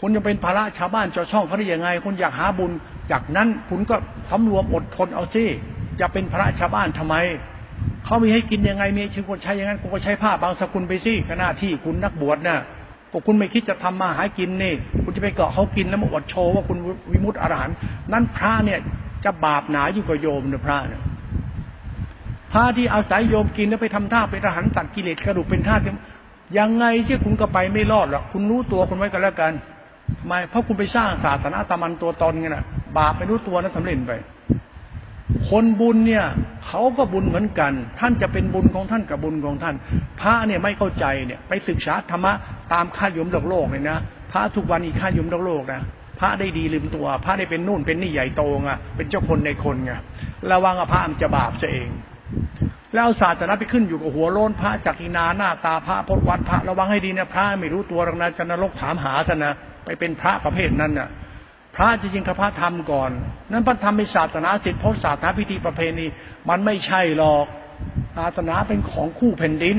[0.00, 2.72] คุณจะเป็นภาระชาวบ้านชาวช่องเขาได้ยังไง คุณอยากหาบุญ
[3.10, 3.96] จากนั้นคุณก็
[4.30, 5.44] สำรวมอดทนเอาซิ
[6.00, 7.16] จะเป็นภาระชาวบ้านทำไม
[8.04, 12.58] เขามีให้กินยังไงมีชีวิตใช้ยังไงคุณก็ใช้ผ้าบางสกุลไปสิหน้าที่คุณนักบวชนะ่ะ
[13.12, 16.78] ก็คุณไม่คิดจะทำมาหากินนี่ คุณจะไปเกาะเขากินแล้วมาอดโชว์ว่าคุณ
[17.12, 17.76] วิมุตติอรหันต์
[18.12, 18.80] นั่นพระเนี่ย
[19.24, 21.02] จะบาปหนาอยู่กับโยมนะพระเนี่ย
[22.54, 25.76] พระที่อาศัยโยมกินแล้วไปทำท่าเป็นอรหันต์ตัดกิเลสกระดูกเป็นท่า
[26.58, 29.52] ยังไงเชื่อคุณก็ไปไม่รอดหรอกคุณรู้ตัวคุณไว้กันแล้วกัน
[30.26, 32.64] ไม่เพราะคุณไปสร้างศาสนาตามันตัวตนไงนะ
[32.98, 34.12] บาปไม่รู้ตัวนะสำเร็จไป
[35.48, 36.24] คนบุญเนี่ย
[36.66, 39.74] เขาก็บุญเหมือนกัน ท่านจะเป็นบุญของท่านกับบุญของท่าน
[40.20, 42.32] พระเนี่ยไม่เข้าใจเนี่ย ไปศึกษาธรรมะ
[42.72, 43.98] ตามค่ายมโลกโลกเลยนะ
[44.32, 45.82] พระทุกวันอีกค่ายมโลกโลกนะ
[46.20, 49.92] พระได้ดีลืมตัว พระได้เป็นนู่นเป็นนี่ใหญ่โตไงเป็นเจ้าคนในคนไง
[50.50, 51.88] ระวังอภามจะบาปซะเอง
[52.94, 61.08] แล้วศาสนาไปขึ้นอยู่กับหัวโลนพระจักรินาหน้าตาพระพจวัดพระระวังให้ดีนะพระไม่รู้ตัวหรอกนะจะนรกถามหาท่านนะไปเป็นพระประเภทนั้นน่ะ
[61.76, 63.10] พระจริงๆคือพระธรรมก่อน
[63.50, 66.06] นั้นพระธรรมเป็นศาสนาสิทธิพจน์ศาสนาพิธีประเพณี
[66.48, 67.46] มันไม่ใช่หรอก
[68.16, 69.78] ศาสนาเป็นของคู่แผ่นดิน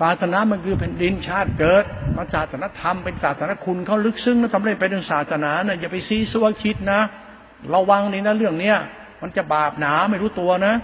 [0.00, 1.84] ศาสนามันคือแผ่นดินชาติเกิด
[2.16, 7.00] มาศาสนาธรรมเป็นศาสนาคุณเขาลึกซึ้งนะสำเร็จไปถึงศาสนาเนะ่ยอย่าไปซีซัวคิดนะ
[7.74, 8.76] ระวังนี่นะเรื่องเนี้ย
[9.24, 10.74] มันจะบาปหนาไม่รู้ตัวนะ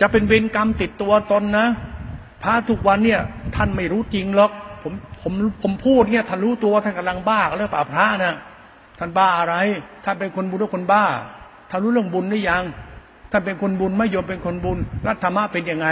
[0.00, 1.66] จะเป็นเวรกรรมติดตัวตนนะ
[2.42, 3.20] พระทุกวันเนี่ย
[3.56, 8.34] ท่านไม่รู้จริงหรอกผมผมผมพูดเนี่ยท่านรู้ตัวท่านกำลังบ้าเรื่องป่าพระนะ
[8.98, 9.54] ท่านบ้าอะไร
[10.04, 11.04] ท่านเป็นคนบุญหรือคนบ้า
[11.70, 12.64] ท่านรู้เรื่องบุญหรือยัง
[13.30, 15.88] ท่านเป็นคนบุญไม่ยอมเป็นคนบุญรัธรรมะเป็นยังไง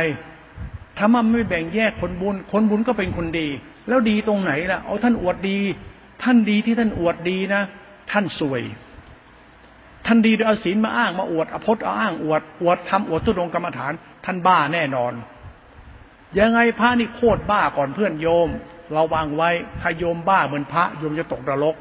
[0.99, 3.49] ธรรมะไม่แบ่งแยกคนบุญ คนบุญก็เป็นคนดี
[3.89, 5.59] แล้วดีตรงไหนล่ะเอาท่านอวดดี
[6.23, 7.63] ท่านดีที่ท่านอวดดีนะ
[8.11, 8.63] ท่านสวย
[10.07, 13.93] ท่านดีโดยเอาศีลมาอ้างมาอวดอภพเอาอ้างอวดอวดทำอวดตุดงกรรมฐาน
[14.25, 15.13] ท่านบ้าแน่นอน
[16.39, 18.49] ยังไงพระนี่โคตรบ้าก่อนเพื่อนโยม
[18.93, 21.77] เราวางไว้ถ้าโยมบ้าเหมือนพระโยมจะตกนรก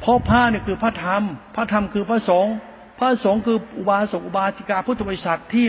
[0.00, 1.22] เพราะพระเนี่ยคือพระธรรม
[1.54, 2.54] พระธรรมคือพระสงฆ์
[2.98, 5.66] พระสงฆ์คืออุบาสกอุบาสิกาพุทธบริษัทที่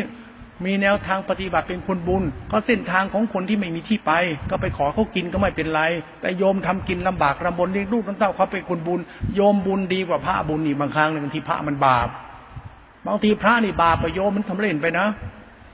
[0.66, 4.12] มีแนวทางปฏิบัติเป็นคนบุญ ก็เส้นทางของคนที่ไม่มีที่ไป
[4.50, 5.82] ก็ไปขอเขากินก็ไม่เป็นไร
[6.22, 9.00] แต่โยมทำกินลำบากลำบนเลี้ยงลูกตั้งเต้าเขาเป็นคนบุญ
[9.36, 12.08] โยมบุญดีกว่าพระบุญนี่บางครั้งหนึ่งทีพระมันบาป
[13.06, 15.08] บางทีพระนี่บาปไปโยมมันทำเล่นไปนะ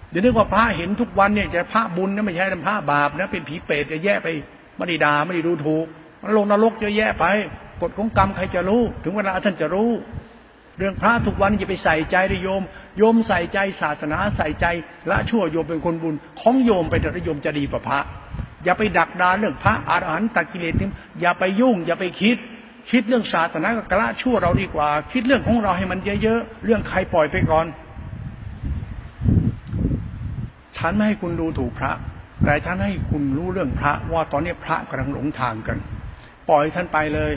[0.10, 4.28] เดี๋ยวนึกว่าพระเห็นทุกวันเนี่ยจะพระบุญนะไม่ใช่พระบาปนะเป็นผีเปรตจะแย่ไป
[4.78, 5.86] ไม่ได้ด่าไม่ได้ดูถูก
[6.22, 7.26] มันลงนรกจะแย่ไป
[7.82, 9.92] กฎของกรรมใครจะรู้ ถึงเวลาท่านจะรู้
[10.78, 12.64] เรื่องพระทุกวันอย่าไปใส่ใจเลยโยม
[12.98, 14.66] โยมใส่ใจศาสนาใส่ใจ
[15.12, 18.00] ละชั่วโยมเป็นคนบุญ ของโยมไปแต่โยมจะดีกว่าพระ
[18.64, 20.74] อย่าไปดักดานเรื่องพระอรหันต์ตัดกิเลส
[21.22, 22.38] อย่าไปยุ่ง อย่าไปคิด
[22.92, 27.66] คิดเรื่องศาสนากับละชั่วเราดีกว่า คิดเรื่องของเราให้มันเยอะๆเรื่องใครปล่อยไปก่อน
[30.78, 31.92] ฉันไม่ให้คุณดูถูกพระ
[32.46, 35.78] แต่ฉันให้คุณรู้เรื่องพระว่าตอนนี้พระกำลังหลงทางกัน
[36.50, 37.34] ปล่อยท่านไปเลย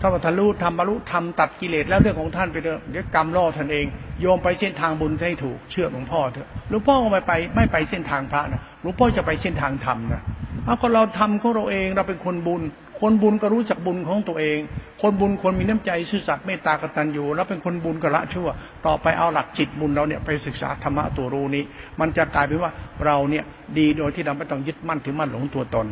[0.00, 3.86] ถ้าว่าทะลุทำบรรลุทำตัดกิเลสแล้วเรื่องของท่านไปเถอะเดี๋ยวกรรมล่อท่านเอง
[4.20, 10.22] โยมไปเส้นทางบุญให้ถูกเชื่อหลวงพ่อเถอะหลวงพ่อก็ไม่ไปไม่ไปเส้นทางพระนะหลวงพ่อจะไปเส้นทางธรรมนะ
[10.64, 12.62] เอาคนเราทำของเราเองเราเป็นคนบุญ
[13.00, 14.58] คนบุญก็รู้จักบุญของตัวเอง
[15.02, 18.48] คนบุญควรมีน้ำใจซื่อสัตย์เมตตากตัญญูแล้วเป็นคนบุญกละชั่ว
[18.86, 21.62] ต่อไปเอาหลักจิตบุญเราเนี่ยไปศึกษาธรรมะตัวรู้นี้
[22.00, 22.72] มันจะกลายเป็นว่า
[23.06, 23.44] เราเนี่ย
[23.78, 25.86] ดีโดยที่เราไม่ต้องยึดมั่นถือมั่นหลงตัวตน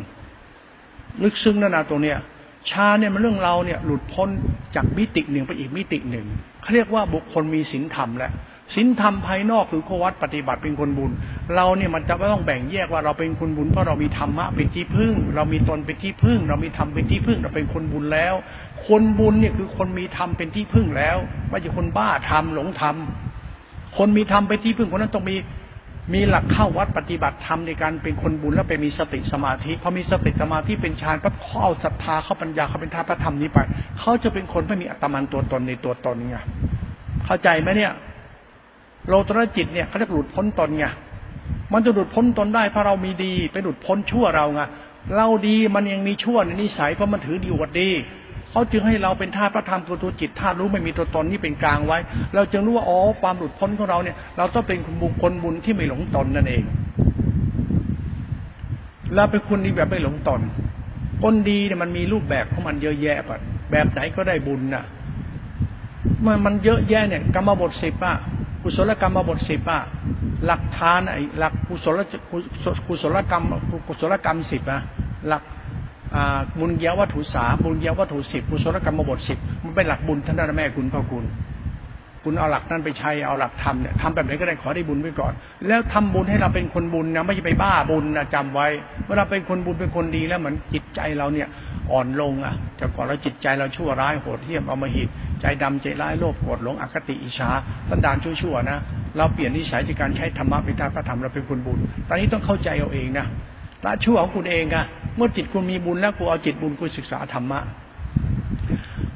[1.23, 2.17] ลึกซึ้งนั่นะตัวเนี้ย
[2.71, 4.29] ชาเนี่ยมันเรื่องเราเนี่ยหลุดพ้น
[4.75, 6.25] จากมิติหนึ่งไปอีกมิติหนึ่ง
[6.61, 8.31] เขาเรียกว่าบุคคลมีศีลธรรมแล้ว
[8.75, 11.11] ศีลธรรมภายนอกคือโควัดปฏิบัติเป็นคนบุญ
[11.55, 18.33] เราเนี่ยมันจะไม่ต้องแบ่งแยกว่าเราเป็นคนบุญเพราะเรามีธรรมะเป็นที่พึ่ง เรามีตนเป็นที่พึ่ง เรามีธรรมเป็นที่พึ่ง เราเป็นคนบุญแล้ว
[18.87, 21.17] คนบุญเนี่ยคือคนมีธรรมเป็นที่พึ่งแล้ว
[21.49, 22.95] ไม่ใช่คนบ้าธรรมหลงธรรม
[23.97, 25.35] คนมีธรรมเป็นที่พึ่งคนนั้นต้องมี
[26.13, 33.59] มีหลักเข้าวัดปฏิบัติธรรมในการเป็นคนบุญแล้วไปมีสติสมาธิพอมีสติสมาธิเป็นฌานปั๊บเขาเอาศรัทธาเขาปัญญาเขาเป็นท่าพระธรรมนี้ไป
[33.99, 36.37] เขาจะเป็นคนไม่มีอัตมันตัวตนในตัวตนไง
[37.25, 37.91] เข้าใจไหมเนี่ย
[39.07, 40.85] โลตระจิตเนี่ยเขาจะหลุดพ้นตนไง
[41.73, 44.61] มันจะหลุดพ้นตนได้เพราะเรามีดีไปหลุดพ้นชั่วเราไง
[45.17, 47.89] เราดีมันยังมีชั่วในนิสัยเพราะมันถือดีอวดดี
[48.51, 51.97] เขาจึงให้เราเป็นธาตุพระธรรมตัวตัวจิตธาตุรู้ไม่มีตัวตนนี่เป็นกลางไว้
[52.35, 56.63] เราจึงรู้ว่าอ๋อความหลุดพ้นของเราเนี่ย เราต้องเป็นบุคคลบุญที่ไม่หลงตนนั่นเอง
[59.15, 60.41] เราเป็นคนดีแบบไม่หลงตน
[61.23, 63.31] คนดีเนี่ยมันมีรูปแบบของมันเยอะแยะไป
[63.71, 64.85] แบบไหนก็ได้บุญน่ะ
[66.25, 68.15] มันมันเยอะแยะเนี่ยกรรมบทสิบอะ
[68.61, 69.81] กุศลกรรมบทสิบอะ
[70.45, 71.99] หลักทานไอ้หลักกุศล
[72.87, 73.43] กุศลกรรม
[73.87, 74.81] กุศลกรรมสิบอะ
[75.27, 75.43] หลัก
[76.59, 81.25] บุญเยาวัตถุสาบุญเยาวัตถุสิบกุศลกรรมบทสิบมันเป็นหลักบุญท่านนั้นแม่คุณพ่อคุณ
[82.23, 85.33] คุณเอาหลักนั้นไปใช้เอาหลักทำเนี่ยทำแบบไหนก็ได้ขอได้บุญไว้ก่อน
[85.67, 88.67] แล้วทำบุญให้เราเป็นคนบุญนะไม่ใช่ไปบ้าบุญนะจำไว้
[89.03, 91.47] เมื่อเราเป็นคนบุญเป็นคนดีแล้วเหมือนจิตใจเราเนี่ย
[91.91, 95.09] อ่อนลงอะแต่ก่อนเราจิตใจเราชั่วร้ายโหดเหี้ยมเอามาหิด
[95.41, 97.49] ใจดำใจร้ายโลภโกรธหลงอคติอิจฉา
[97.89, 98.77] สันดานชั่วๆนะ
[99.17, 103.25] เราเปลี่ยนนิสัยจากการใช้ธรรมะเป็นทางพระธรรมเราเป็นคนบุญ ตอนนี้ต้องเข้าใจเอาเองนะ
[103.85, 107.59] ละชั่วของคุณเองอะเมื่อจิตคุณมีบุญแล้วกูเอาจิตบุญกูศึกษาธรรมะ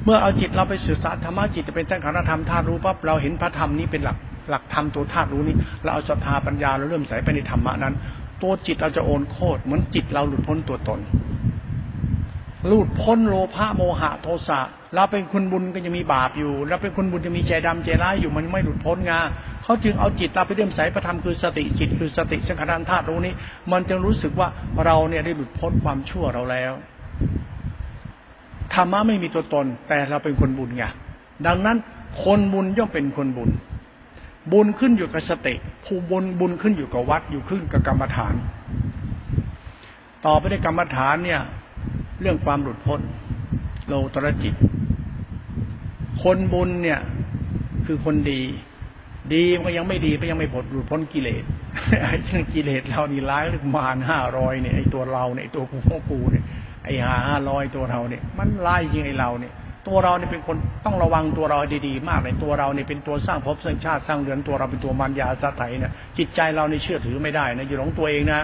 [0.04, 4.16] เมื่อเอาจิตเราไปศึกษาธรรมะจิตจะเป็นสังขารธรรมธาตุรู้ปั๊บเราเห็นพระธรรมนี้เป็นหลัก
[4.50, 7.94] หลักธรรมตัวธาตุรู้นี้เราเอาศรัทธาปัญญาเราเริ่มใส่ไปในธรรมะนั้น
[8.42, 11.00] ตัวจิตเราจะโอนโคตรเหมือนจิตเราหลุดพ้นตัวตน
[12.66, 14.60] หลุดพ้นโลภะโมหะโทสะ
[14.94, 19.20] เราเป็นคนบุญก็ยังมีบาปอยู่เราเป็นคนบุญจะมีใจดำใจร้ายอยู่มันไม่หลุดพ้นงา
[19.64, 23.34] เขาจึงเอาจิตเราไปเรื่มใสประธรรมคือสติจิตคือสติสังขารธาตุรู้นี้
[23.72, 24.48] มันจึงรู้สึกว่า
[24.84, 26.72] เราเนี่ยได้หลุดพ้นความชั่วเราแล้ว
[28.74, 30.84] ธรรมะไม่มีตัวตน แต่เราเป็นคนบุญไง
[31.46, 31.76] ดังนั้น
[32.24, 33.50] คนบุญย่อมเป็นคนบุญ
[34.52, 38.34] บุญขึ้นอยู่กับสติผู้บุญบุญขึ้นอยู่กับวัดอยู่ขึ้นกับกรรมฐาน
[40.26, 41.40] ต่อไปในกรรมฐานเนี่ย
[42.20, 43.00] เรื่องความหลุดพ้น
[43.86, 44.54] โลตรจิต
[46.22, 47.00] คนบุญเนี่ย
[47.86, 48.40] คือคนดี
[49.32, 51.44] ดีมันก็ยังไม่ดีก็ยังไม่พ้นหลุดพ้นกิเลส
[52.00, 56.44] ไอ้ที่กิเลสเรานี่ร้ายลึกมานห้าร้อยเนี่ยไอ้ตัวเราเนี่ยตัวกูของกูเนี่ย
[56.84, 59.52] ไอ้หาห้าร้อยตัวเราเนี่ย มันร้ายจริงไอ้เราเนี่ย
[59.88, 68.40] ตัวเราเนี่ยเป็นคนต้องระวังตัวเราดีๆ มากเลยตัวเราเนี่ยเป็นตัวสร้างภพสร้างชาติสร้างเรือนตัวเราเป็นตัวมันยาสะไถเนี่ยจิตใจเราเนี่เชื่อถือไม่ได้นะอย่าหลงตัวเองนะ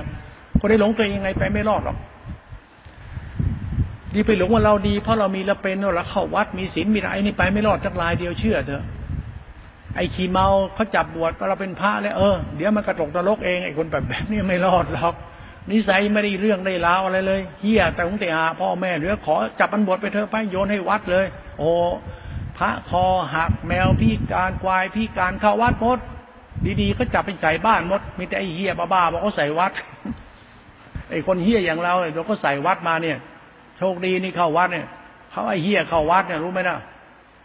[0.61, 1.97] คนได้หลงตัวเองยังไงไปไม่รอดหรอก
[4.14, 8.83] ดีไปหลงว่าเราดีเพราะเรามีละเป็นเราเข้าวัดมีศีลมีอะไรนี่ไปไม่รอดจักลายเดียวเชื่อเถอะ
[9.96, 15.14] ไอ้ขี้เมาเขาจับบวชเราเป็นพระแล้วเออเดี๋ยวมันกระตกตะลกเองไอ้คนแบบแบบนี้ไม่รอดหรอก
[15.70, 21.26] นิสัยไม่ได้เรื่องได้ราวอะไรเลยเฮียแต่ของเตหาพ่อแม่เหลือขอจับมันบวชไปเถอะไปโยนให้วัดเลย
[21.59, 21.70] โอ้
[22.59, 25.98] พระคอหักแมวพี่การควายพี่การเข้าวัดหมด
[26.81, 29.72] ดีๆก็จับไปใส่บ้านหมดมีแต่ไอ้เฮียบ้าๆบอกเขาใส่วัด
[31.11, 33.16] ไอ้คนเฮียอย่างเราเนี่ยเราก็ใส่วัดมาเนี่ย
[33.79, 34.87] โชคดีนี่เข้าวัดเนี่ย
[35.31, 36.79] เขาไอ้เฮียเข้าวัดเนี่ยรู้ไหมนะ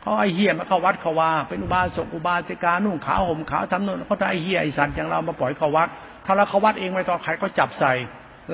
[0.05, 5.89] เขาไอ้เหี้ยมาเข้าวัดเขาว่า เป็นอุบาสกอุบาสิกานุ่งขาวห่มขาวทำนู่นเขาได้ไอ้เหี้ยไอ้สัตว์อย่างเรามาปล่อยเขาวัด
[6.25, 7.93] ถ้าเราเขาวัดเองไม่ต้อใครก็จับใส่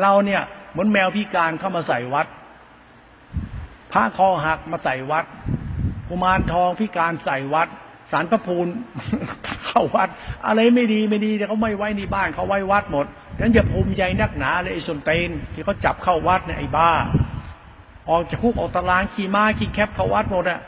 [0.01, 2.27] เราเนี่ยเหมือนแมวพิการเข้ามาใส่วัด
[3.91, 5.25] พระคอหักมาใส่วัด
[6.07, 7.67] กุมารทองพิการใส่วัด
[8.11, 8.67] สารพระภูน
[9.67, 10.09] เข้าวัด
[10.47, 13.05] อะไรไม่ดีไม่ดีแต่เขาไม่ไว้ในบ้านเขาไว้วัดหมด
[13.39, 16.91] งั้นอย่าภูมิใจนักหนาเลยไอ้ส่วนเตนที่เขาจับเข้าวัดเนี่ยไอ้บ้า
[18.09, 20.59] ออกจากคุกออกตารางขี่ม้าขี่แคปเข้าวัดหมดอะ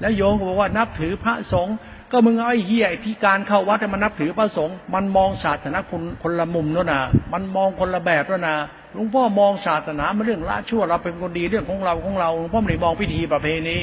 [0.00, 1.76] แล้วโยมก็บอกว่านับถือพระสงฆ์
[2.12, 7.02] ก็มึงไอ้เหี้ยไอ้พิการเข้าวัดมันนับถือพระสงฆ์มันมองศาสนาคนคนละมุมนั่นนะ
[7.32, 8.56] มันมองคนละแบบนั่นนะ
[8.94, 13.78] หลวงพ่อมองศาสนามันเรื่องละชั่วเราเป็นคนดีเรื่องของเราของเราหลวงพ่อไม่ได้มองพิธีประเพณี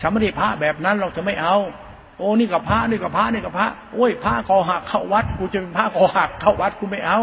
[0.00, 1.56] ฉันไม่ได้พระแบบนั้นเราจะไม่เอา
[2.18, 7.20] โอ้นี่กับพระนี่กับพระนี่กับพระโอ้ยพระคอหักเข้าวัด กูจะเป็นพระคอหักเข้าวัดกูไม่เอา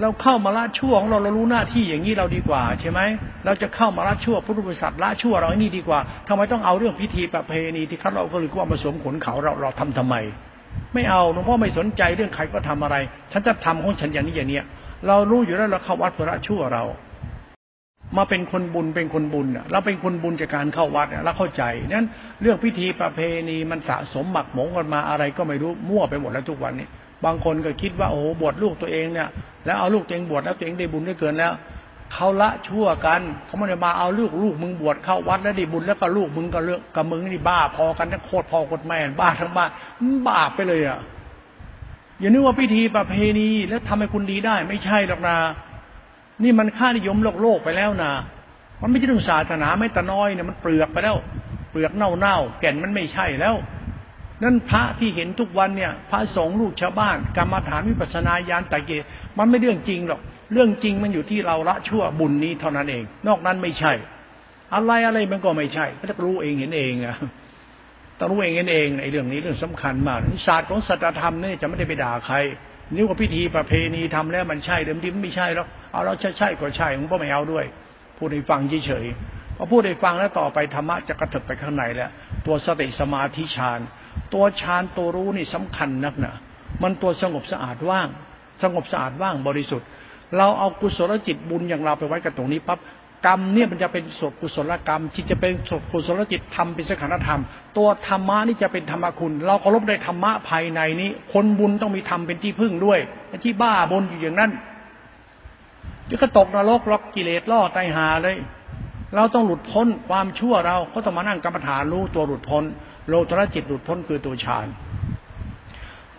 [0.00, 3.00] เราเข้ามาละชั่วของเราเรารู้หน้าที่อย่างนี้เราดีกว่าใช่ไหม
[3.44, 10.16] เราจะเข้ามาละชั่วพุทธบริษัทละชั่วเราอันนี้ดีกว่าทำไมต้องเอาเรื่องพิธีประเพณีที่เขาเราก็เลยว่ามาสวมขนเขาเราเราทำทำไม
[10.94, 12.96] ไม่เอาหลวงพ่อไม่สนใจเรื่องใครก็ทำอะไร
[13.32, 14.64] ฉันจะทำของฉันอย่างนี้อย่างเนี้ย
[15.06, 16.84] เรารู้อยู่แล้วเราเข้าวัดเพื่อละชั่วเรา
[18.16, 22.06] มาเป็นคนบุญเป็นคนบุญเราเป็นคนบุญจากการเข้าวัดเราเข้าใจนั้น
[22.42, 26.88] เรื่องพิธีประเพณีมันสะสมหมักหมงกันมาอะไรก็ไม่รู้มั่วไปหมดแล้วทุกวันนี้
[27.24, 29.28] บางคนก็คิดว่าโอ้บวชลูกตัวเองเนี่ย
[29.66, 31.52] แล้วเอาลูกตัวเองบวชแล้วตัวเองได้บุญได้เกินแล้ว
[32.14, 39.70] เขาละชั่วกันเขาไม่ได้มาเอาลูกลูกมึงบวชเข้าวัดแล้วได้บุญแล้วก็ลูกมึงก็เลือกกับมึงนี่บ้าพอกันทั้งโคตรพอคนแม่บ้าทั้งบ้าน
[40.26, 40.98] บ้าไปเลยอะ
[42.20, 45.36] อย่านึกว่าพิธีประเพณีแล้วทำให้คุณดีได้ ไม่ใช่หรอกนะ
[46.42, 48.12] นี่มันค่านิยมโลกโลกไปแล้วนะ
[48.82, 51.16] มันไม่ใช่เรื่องศาสนาไม่ตะน้อยเนี่ยมันเปลือกไปแล้ว
[51.70, 53.54] เปลือกเน่าเน่าแก่นมันไม่ใช่แล้ว
[54.42, 58.90] นั่นพระที่เห็นทุกวันเนี่ย พระสงฆ์ลูกชาวบ้าน กรรมฐานวิปัสนาญาณตะเก
[59.38, 60.20] มันไม่เรื่องจริงหรอก
[60.52, 63.92] เรื่องจริงมันอยู่ที่เราละชั่วบุญนี้เท่านั้นเอง นอกนั้นไม่ใช่
[64.74, 67.16] อะไรอะไรมันก็ไม่ใช่ก็ต้องรู้เองเห็นเองอะ
[68.18, 72.36] ต้องรู้เองเห็นเองไอ้เรื่องนี้เรื่องสำคัญมากศาสตร์ของสัจธรรมเนี่ยจะไม่ได้ไปด่าใคร
[72.94, 77.64] นี่ว่าพิธีประเพณีทำแล้วมันใช่เดิมทีมันไม่ใช่แล้วเอาเราใช่ใช่ก็ใช่ผมก็ไม่เอาด้วย
[78.16, 82.10] พูดให้ฟังเฉยๆพอพูดให้ฟังแล้วต่อไปธรรมะจะกระเถิบไปข้างในแล้ว
[82.46, 83.80] ตัวสติสมาธิฌาน
[84.34, 86.34] ตัวฌานตัวรู้นี่สำคัญนักนะ
[86.82, 88.08] มันตัวสงบสะอาดว่าง
[88.62, 89.88] สงบสะอาดว่างบริสุทธิ์
[90.36, 92.78] เราเอากุศลจิตบุญอย่างเราไปไว้กับตรงนี้ปั๊บ
[93.26, 97.40] กรรมเนี่ยมันจะเป็นสกุศลกรรม จิตจะเป็นสกุศลจิตทำเป็นสังขาธรรม
[97.76, 102.98] ตัวธรรมะนี่จะเป็นธรรมคุณ เราเคารพในธรรมะภายในนี้ คนบุญต้องมีธรรมเป็นที่พึ่งด้วย
[103.44, 104.50] ที่บ้าบนอยู่อย่างนั้น
[106.08, 108.36] จะก็ตกนรกล็อกกิเลสล่อไตหาเลย
[109.14, 112.64] เราต้องหลุดพ้นความชั่วเราก็ต้องมานั่งกรรมฐานรู้ตัวหลุดพ้น
[113.10, 114.66] โลตระจิตหลุดพ้นคือตัวฌาน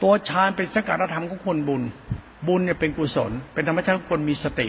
[0.01, 1.81] ตัวฌานเป็นสังการธรรมของคนบุญ
[2.47, 4.67] บุญเนี่ยเป็นกุศล เป็นธรรมชาติของคนมีสติ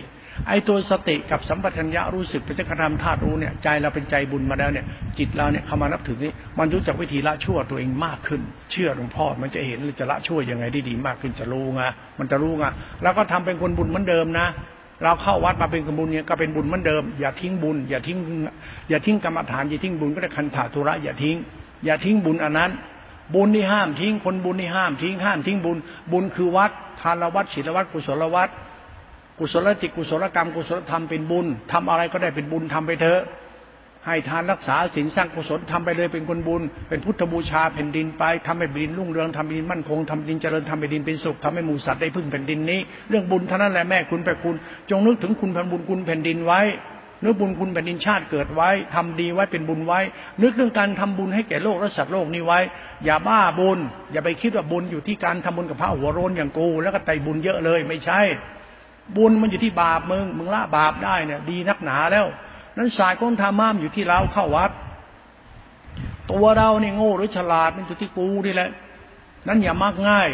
[0.49, 4.85] ไอ้ตัวสติกับสัมปชัญญะรู้สึกเป็นสังขารธรรมธาตุรู้เนี่ยใจเราเป็นใจบุญมาแล้วเนี่ย
[5.19, 11.83] จิตเราเนี่ยเข้ามานับถือนี้มันรู้จักวิธีละชั่วตัวเองมากขึ้น เชื่อหลวงพ่อมันจะเห็นจะละชั่วยังไงได้ดีมากขึ้นจะรู้ไง
[12.19, 12.65] มันจะรู้ไง
[13.03, 14.47] แล้วก็ทำเป็นคนบุญเหมือนเดิมนะ
[15.03, 18.19] เราเข้าวัดมาเป็นกบุญเนี่ยก็เป็นบุญเหมือนเดิม อย่าทิ้งบุญ อย่าทิ้ง
[18.91, 21.37] อย่าทิ้งกรรมฐาน อย่าทิ้งบุญก็ได้คันถาธุระอย่าทิ้ง
[21.85, 22.71] อย่าทิ้งบุญอันนั้น
[23.35, 25.79] บุญที่ห้ามทิ้งคนบุญที่ห้ามทิ้งห้ามทิ้งบุญ
[26.13, 26.71] บุญคือวัด
[27.01, 28.51] ทานละวัดศีลวัดกุศลวัด
[29.39, 33.23] กุศลจิตกุศลกรรมกุศลธรรมเป็นบุญทำอะไรก็ได้เป็นบุญทำไปเถอะ
[34.07, 44.57] ให้ทานรักษาศีลสร้างกุศลทำไปเลยเป็นคนบุญ เป็นพุทธบูชาแผ่นดินไปทำให้แผ่นดินรุ่งเรืองทำแผ่นดินมั่นคงทำดินเจริญทำแผ่นดินเป็นสุขทำให้หมู่สัตว์ได้พึ่งแผ่นดินนี้ เรื่องบุญเท่านั้นแหละแม่คุณไปคุณ
[44.91, 46.61] จงนึกถึงคุณแผ่นบุญคุณแผ่นดินไว้
[47.25, 50.01] นึกบุญคุณแผ่นดินชาติเกิดไว้ทำดีไว้เป็นบุญไว้
[50.43, 52.61] นึกเรื่องการทำบุญให้แก่โลกและสัตว์โลกนี้ไว้
[53.05, 53.79] อย่าบ้าบุญ
[54.13, 58.21] อย่าไปคิดว่าบุญอยู่ที่การทำบุญกับพระหัวโรนอย่างกู แล้วก็ไตบุญเยอะเลยไม่ใช่
[59.17, 62.27] บุญมันอยู่ที่บาปมึงมึงละบาปได้เนี่ยดีนักหนาแล้ว
[62.77, 64.71] นั้นสายของธรรมะมอยู่ที่เราเข้าวัด
[66.31, 68.71] ตัวเราเนี่ยโง่หรือฉลาดมันอยู่ที่กูนี่แหละ
[69.49, 70.31] นั้นอย่ามักง่าย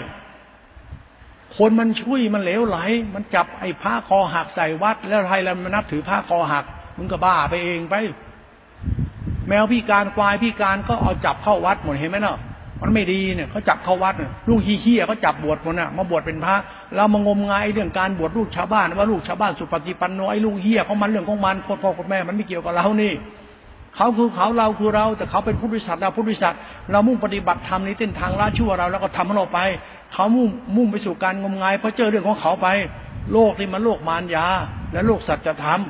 [1.56, 2.78] คนมันช่วยมันเหลวไหล
[3.14, 6.64] มันจับไอ้ผ้าคอหักใส่วัด แล้วใครแล้วมันนับถือผ้าคอหัก
[6.98, 7.94] มึงก็บ้าไปเองไป
[9.48, 12.38] แมวพิการควายพิการก็เอาจับเข้าวัดหมดเห็นไหมเนาะ
[12.82, 16.54] มันไม่ดีเนี่ยเขาจับเข้าวัดเนี่ยลูกเฮี้ยเขาจับบวชหมดน่ะมาบวชเป็นพระ
[16.96, 23.12] เรามางมงายเรื่องการบวชลูกชาวบ้านว่าลูกชาวบ้านสุปฏิปันโนไอ้ลูกเฮี้ยเขามันเรื่องของมันพ่อพ่อแม่มันไม่เกี่ยวกับเรานี่
[23.96, 26.54] เขาคือเขาเราคือเรา แต่เขาเป็นผู้บริษัทเราผู้บริษัท
[26.90, 29.60] เรามุ่งปฏิบัติธรรมในเส้นทางละชั่วเราแล้วก็ทำให้เราไป
[30.12, 32.68] เขามุ่งมุ่งไปสู่การงมงายเพราะเจอเรื่องของเขาไป
[33.32, 34.46] โลกนี่มันโลกมารยา
[34.92, 35.80] และโลกสัจธรรม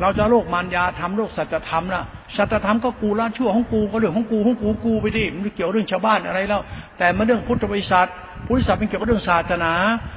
[0.00, 2.04] เราจะโลกมารยาทำโลกสัจธรรมนะ
[2.36, 6.60] สัจธรรมก็กูละชั่วของกูก็เรื่องของกูของกูกูไปดิมันเกี่ยวเรื่องชาวบ้านอะไรแล้ว
[6.98, 8.08] แต่มาเรื่องพุทธบริษัท
[8.46, 9.72] พุทธบริษัทเป็นเกี่ยวกับเรื่องศาสนา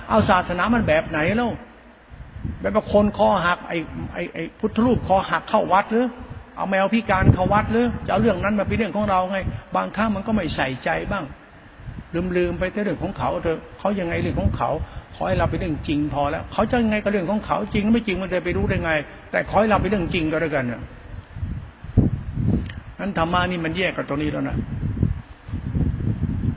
[0.09, 1.51] เอาศาสนามันแบบไหนแล้ว
[2.61, 3.77] แบบว่าคนคอหักไอ้
[4.13, 6.05] ไอ้ไอ้พุทธรูปคอหักเข้าวัดหรือ
[6.55, 9.39] เอาแมวพิการเข้าวัดหรือจะเอาเรื่องนั้นมาเป็นเรื่องของเราไง
[9.75, 11.25] บางครั้งมันก็ไม่ใส่ใจบ้าง
[12.37, 14.69] ลืมๆไปแต่เรื่องของเขาเถอะเขายังไงเรื่องของเขา
[15.19, 18.91] ขอให้เราไปเรื่องจริงพอแล้ว เขาจะยังไงก็เรื่องของเขาจริงไม่จริงมันจะไปรู้ได้ไง
[19.31, 20.81] แต่ขอให้เราไปเรื่องจริงก็แล้วกันเนี่ย
[22.99, 24.57] นั้นธรรมะนี่มันแยกกับตรงนี้แล้วนะ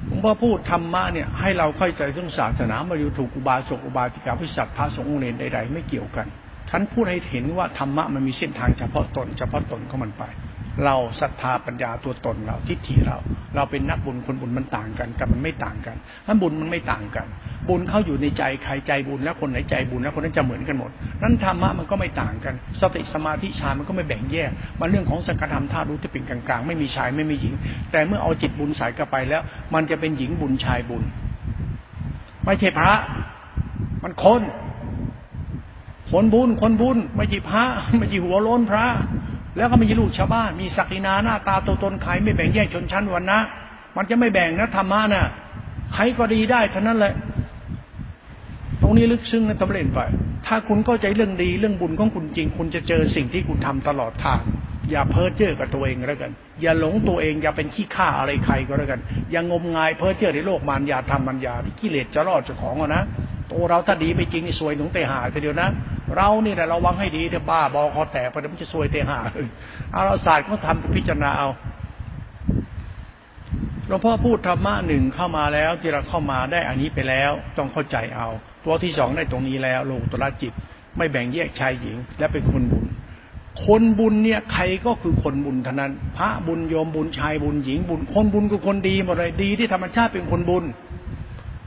[0.08, 6.26] ผมพอพูดธรรมะเนี่ยให้เราเข้าใจเรื่องศาสนามาอยู่ถูกอุบาสกอุบาสิกาพิสัตพระสงฆ์เนรใดๆไม่เกี่ยวกัน
[6.70, 10.24] ท่านพูดให้เห็นว่าธรรมะมันมีเส้นทางเฉพาะตนเฉพาะตนของมันไป
[10.84, 13.18] เราศรัทธาปัญญาตัวตนเราทิฏฐิเรา
[13.56, 17.26] เราเป็นนักบุญคนบุญมันต่างกันกับมันไม่ต่างกันนั้นบุญมันไม่ต่างกัน
[17.68, 20.90] บุญเข้าอยู่ในใจใครใจบุญแล้วคนไหนใจบุญแล้วคนนั้นจะเหมือนกันหมด
[21.22, 24.50] นั้นธรรมะมันก็ไม่ต่างกัน สติสมาธิฌานมันก็ไม่แบ่งแยก
[24.80, 27.54] มันเรื่องของสังฆธรรมธาตุรู้จะเป็นกลางๆ ไม่มีชายไม่มีหญิง
[27.92, 29.42] แต่เมื่อเอาจิตบุญใส่เข้าไปแล้ว
[29.74, 31.02] มันจะเป็นหญิงบุญชายบุญ
[32.44, 32.92] ไม่ใช่พระ
[34.02, 34.42] มันคน
[36.10, 37.64] คนบุญคนบุญไม่ใช่พระ
[37.98, 38.86] ไม่ใช่หัวโล้นพระ
[39.56, 43.38] แล้วก็ไม่ใช่ลูกชาวบ้าน มีศักดินาหน้าตาตัวตนใครไม่แบ่งแยกชนชั้นวันนะ
[43.96, 45.26] มันจะไม่แบ่งนะธรรมะนะ่ะ
[45.94, 47.14] ใครก็ดีได้เท่านั้นแหละ
[48.82, 50.00] ตรงนี้ลึกซึ้งนะตำเล่นไป
[50.46, 54.40] ถ้าคุณเข้าใจเรื่องดีเรื่องบุญของคุณจริง คุณจะเจอสิ่งที่คุณทำตลอดทาง
[54.90, 59.00] อย่าเพ้อเจ้อกับตัวเองแล้วกัน อย่าหลงตัวเอง อย่าเป็นขี้ข้าอะไรใครก็แล้วกัน
[59.32, 63.02] อย่างมงายเพ้อเจ้อในโลกมารยาทำมันยาที่กิเลสจะรอดจะของนะ
[63.52, 65.68] ตัวเราถ้าดีไปจริงสวยหนุ่งเตหาทีเดียวนะ
[66.16, 69.18] เรานี่แหละระวังให้ดีเถอะบ้าบอคอแตกไปเดี๋ยวมันจะสวยเตหา
[69.92, 71.48] เอาเราศาสตร์ก็ทำพิจารณาเอา
[73.88, 78.28] หลวงพ่อพูดธรรมะหนึ่งเข้ามาแล้วที่เราเข้ามาได้อันนี้ไปแล้ว ต้องเข้าใจเอา
[78.64, 80.52] ตัวที่สองได้ตรงนี้แล้วโลกตระจิต
[80.96, 82.86] ไม่แบ่งแยกชายหญิง และเป็นคนบุญ
[83.66, 90.64] คนบุญเนี่ยใครก็คือคนบุญเท่านั้น พระบุญโยมบุญชายบุญหญิงบุญ คนบุญคือคนดีหมดเลยดีที่ธรรมชาติเป็นคนบุญ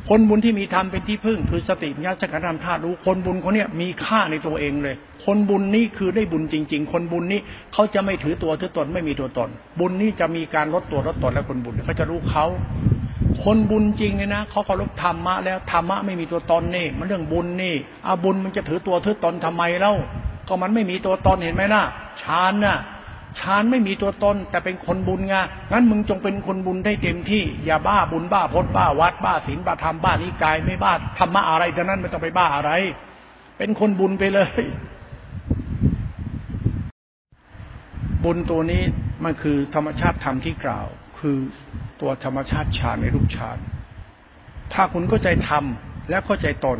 [0.10, 7.40] คนบุญที่มีธรรมเป็นที่พึ่งคือสติญาสังขารธรรมธาตุรู้คนบุญเขาเนี่ยมีค่าในตัวเองเลย คนบุญนี้คือได้บุญจริง ๆ คนบุญนี้
[7.74, 12.46] เขาจะไม่ถือตัวถือตนไม่มีตัวตน บุญนี้จะมีการลดตัวลดตนและคนบุญเขาจะรู้เขา
[13.44, 19.94] คนบุญจริงเนี่ยนะเขาเคารพธรรมะแล้วธรรมะไม่มีตัวตนนี่ มันเรื่องบุญนี่อาบุญมันจะถือตัวถือตนทำไมเล่า
[20.48, 21.84] ก็มันไม่มีตัวตนเห็นไหมนะ
[22.22, 22.78] ฌานน่ะ
[23.40, 25.36] ฌานไม่มีตัวตน แต่เป็นคนบุญไง
[25.72, 32.72] งั้นมึงจงเป็นคนบุญได้เต็มที่ อย่าบ้าบุญบ้าพจน์บ้าวัดบ้าศีลบ้าธรรมบ้านิกายไม่บ้าธรรมะอะไรดังนั้นไม่ต้องไปบ้าอะไร
[33.58, 34.62] เป็นคนบุญไปเลย
[38.24, 38.82] บุญตัวนี้
[39.24, 40.88] มันคือธรรมชาติธรรมที่กล่าว
[41.24, 41.38] คือ
[42.02, 43.58] ตัวธรรมชาติฌานในรูปฌาน
[44.74, 45.64] ถ้าคุณเข้าใจธรรม
[46.10, 46.80] และเข้าใจตน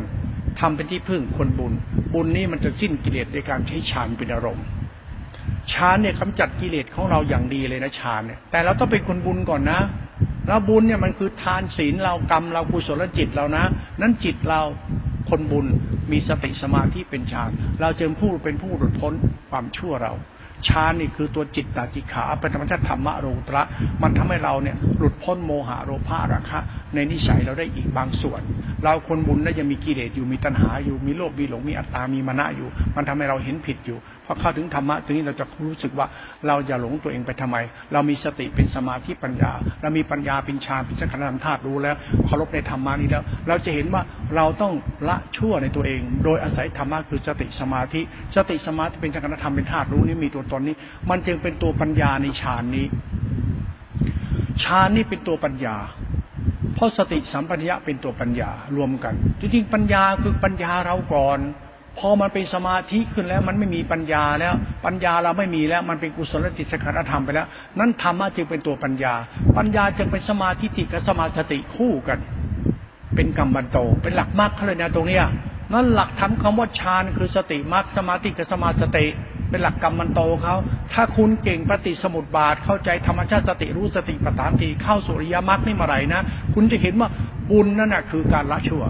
[0.60, 1.72] ทำเป็นที่พึ่งคนบุญ
[2.14, 4.66] บุญนี้มันจะสิ้นกิเลสในการใช้ฌานเป็นอารมณ์
[5.72, 9.80] ฌานเนี่ยกำจัดกิเลสของเราอย่างดีเลยนะฌานเนี่ย แต่เราต้องเป็นคนบุญก่อนนะ
[10.46, 13.64] แล้วบุญเนี่ยมันคือทานศีลเรากรรมเรากุศลจิตเรานะ
[14.00, 14.60] นั้นจิตเรา
[15.30, 15.66] คนบุญ
[16.12, 19.14] มีสติสมาธิเป็นฌาน เราจึงผู้เป็นผู้หลุดพ้น
[19.50, 20.12] ความชั่วเรา
[20.68, 23.62] ฌานนี่คือตัวจิตตาจิขาเป็นธรรมชาติธรรมะโรตระ
[24.02, 26.58] มันทำให้เราเนี่ยหลุดพ้นโมหะโลภะราคะ
[26.94, 28.40] ในนิสัยเราได้อีกบางส่วน
[28.84, 36.06] เราคนบุญได้ยังมีกิเลสอยู่มีตัณหาอยู่มีโลภมีหลงมีอัตตามีมณะอยู่ มันทำให้เราเห็นผิดอยู่ พอเข้าถึงธรรมะตรงนี้เราจะรู้สึกว่า
[36.46, 37.56] เราอย่าหลงตัวเองไปทำไม
[37.92, 41.96] เรามีสติเป็นสมาธิปัญญา เรามีปัญญาเป็นฌานเป็นสังขารธรรมธาตุรู้แล้ว
[42.26, 44.02] เคารพในธรรมานี้แล้ว เราจะเห็นว่า
[44.36, 44.72] เราต้อง
[45.08, 48.00] ละชั่วในตัวเอง โดยอาศัยธรรมะคือสติสมาธิ
[48.36, 50.76] สติสมาธิเป็นสังขารธรรมเป็นธาตุรู้นี่มีตัวตนนี้
[51.10, 52.86] มันจึงเป็นตัวปัญญาในฌานนี้
[54.64, 55.76] ฌานนี้เป็นตัวปัญญา
[56.74, 61.38] เพราะสติสัมปัญญะเป็นตัวปัญญารวมกัน จริงๆปัญญาคือปัญญาเราก่อน
[61.98, 64.54] พอมันเป็นสมาธิขึ้นแล้ว มันไม่มีปัญญาแล้ว
[64.86, 67.46] ปัญญาเราไม่มีแล้ว มันเป็นกุศลจิตสการธรรมไปแล้ว
[67.78, 69.14] นั้นธรรมะจึงเป็นตัวปัญญา
[69.56, 72.18] ปัญญาจึงเป็นสมาธิติกับสมาธิคู่กัน
[73.14, 75.24] เป็นกรรมบันโต เป็นหลักมากเลยนะตรงเนี้ย
[75.72, 79.06] นั่นหลักทำคำว่าฌานคือสติมรรคสมาธิกับสมาธิ
[79.50, 80.54] เป็นหลักกรรมมันโตเขา
[80.92, 86.22] ถ้าคุณเก่งปฏิสมุติบาทเข้าใจธรรมชาติสติรู้สติปัฏฐานทีเข้าสุริยมรรคนี่มาไรนะ
[86.54, 87.08] คุณจะเห็นว่า
[87.50, 88.84] บุญนั่นแหะคือการละชั่ว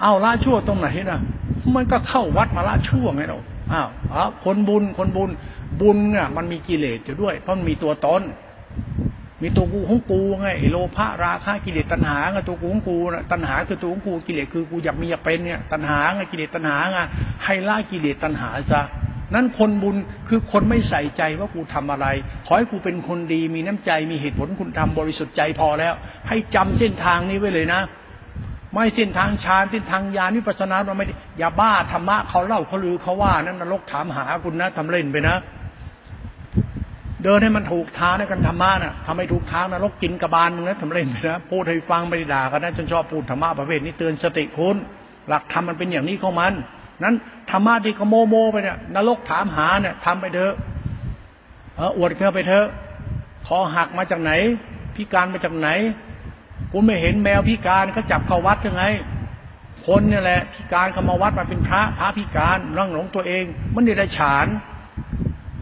[0.00, 1.20] เอาละชั่วตรงไหนนะ
[1.74, 3.38] มันก็เข้าวัดมาละชั่วไงเรา
[3.72, 5.30] อ้าวอ๋อคนบุญคนบุญ
[5.80, 8.22] บุญเนี่ยมันมีกิเลสอยู่ด้วย เพราะมันมีตัวตน
[9.42, 16.98] มีตัวกูของกูไงโลภะราคะกิเลสตัณหาไงตัวกูของกูนะตัณหาคือตัวของกูกิเลสคือกูอยากมีอยากเป็นเนี่ยตัณหาไงกิเลสตัณหาไง
[17.44, 18.82] ให้ละกิเลสตัณหาซะ
[19.34, 19.96] นั้นคนบุญ
[20.28, 22.06] คือคนไม่ใส่ใจว่ากูทำอะไร
[22.46, 25.94] ขอให้กูเป็นคนดีมีน้ำใจมีเหตุผลคุณทำบริสุทธิ์ใจพอแล้ว
[26.28, 27.80] ให้จำเส้นทางนี้ไว้เลยนะ
[28.74, 31.06] ไม่สิ้นทางฌานสิ้นทางญาณวิปัสสนาเราไม่
[31.38, 35.36] อย่าบ้าธรรมะเขาเล่าเขาลือเขาว่านั่นนรกถามหาคุณนะทำเล่นไปนะ
[37.22, 44.76] เดินให้มันถูกทางในการธรรมะน่ะทำให้ถูกทางนรกกินกระบาลมึงนะทำเล่นไปนะพูดให้ฟังไม่ได้ด่ากันนะจนชอบพูดธรรมะประเภทนี้เตือนสติคุณ
[45.28, 46.52] หลักธรรมมันเป็นอย่างนี้ของมัน
[47.02, 47.14] นั้น
[47.50, 50.54] ธรรมะที่เขโมโมไปเนี่ยนรกถามหาเนี่ยทำไปเถอะ
[51.76, 52.66] เอออวดเข้าไปเถอะ
[53.46, 54.32] คอหักมาจากไหน
[54.94, 55.68] พิการมาจากไหน
[56.76, 58.84] คุณไม่เห็นแมวพิการเขาจับเข้าวัดยังไง
[59.86, 63.44] คนนี่แหละ พิการเขามาวัดมาเป็นพระพระพิการร่งหลงตัวเอง
[63.74, 64.46] มันเดรัจฉาน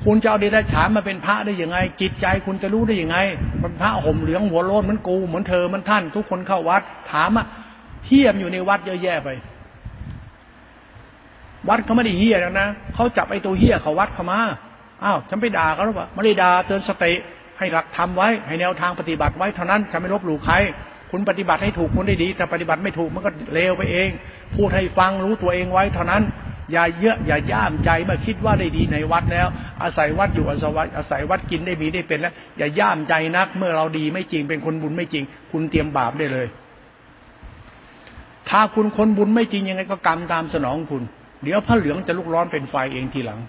[0.04, 3.16] คุณจะเอาเดรัจฉานมาเป็นพระได้ยังไง จิตใจคุณจะรู้ได้ยังไง
[3.62, 7.46] มันพระห่มเหลืองหัวโลนเหมือนกูเหมือนเธอมันท่าน ทุกคนเข้าวัด ถามอะ
[8.06, 9.28] เฮี้ยมอยู่ในวัดเยอะแยะไป
[11.68, 14.40] วัดเขาไม่ได้เฮี้ยแล้วนะเขาจับไอ้ตัวเฮี้ยเขาวัดเขามา
[15.04, 17.12] อ้าวฉันไปด่าเขาหรือเปล่าไม่ได้ด่าเตือนสติ
[17.58, 20.54] ให้หลักทำไว้ ให้แนวทางปฏิบัติไว้เท่านั้นฉันไม่ลบหลู่ใคร
[21.12, 24.08] คุณปฏิบัติให้ถูกคุณได้ดี แต่ปฏิบัติไม่ถูกมันก็เลวไปเอง
[24.56, 26.22] พูดให้ฟังรู้ตัวเองไว้ เท่านั้น
[26.72, 29.46] อย่าเยอะอย่าย่ามใจเมื่อคิดว่าได้ดีในวัดแล้ว
[29.82, 36.46] อาศัยวัดอยู่อาศัยวัดอาศัยวัดกินได้มีได้เป็นแล้วอย่าย่ามใจนัก เมื่อเราดีไม่จริงเป็นคนบุญไม่จริง คุณเตรียมบาปได้เลย
[38.48, 41.02] ถ้าคุณคนบุญไม่จริงยังไงก็กรรมตามสนองคุณ
[41.44, 43.40] เดี๋ยวพระเหลืองจะลุกร้อนเป็นไฟเองทีหลัง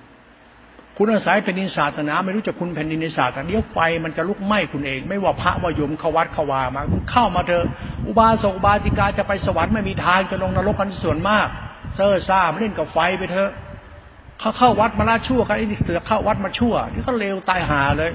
[0.98, 7.66] คุณอาศัยแผ่นดินศาสนา ไม่รู้จักคุณแผ่นดินในศาสนาเดี๋ยวไฟมันจะลุกไหม้คุณเอง ไม่ว่าพระว่าโยมเขาวัดเขาวามาคุณเข้ามาเถอะ
[8.08, 11.48] อุบาสกอุบาสิกาจะไปสวรรค์ไม่มีทางจะลงนรกกันส่วนมาก
[11.96, 13.52] เซ่อซ่าไม่เล่นกับไฟไปเถอะ
[14.40, 18.12] เขาเข้าวัดมาละชั่วกันไอ้เสือเข้าวัดมาชั่วที่เขาเลวตายหาเลย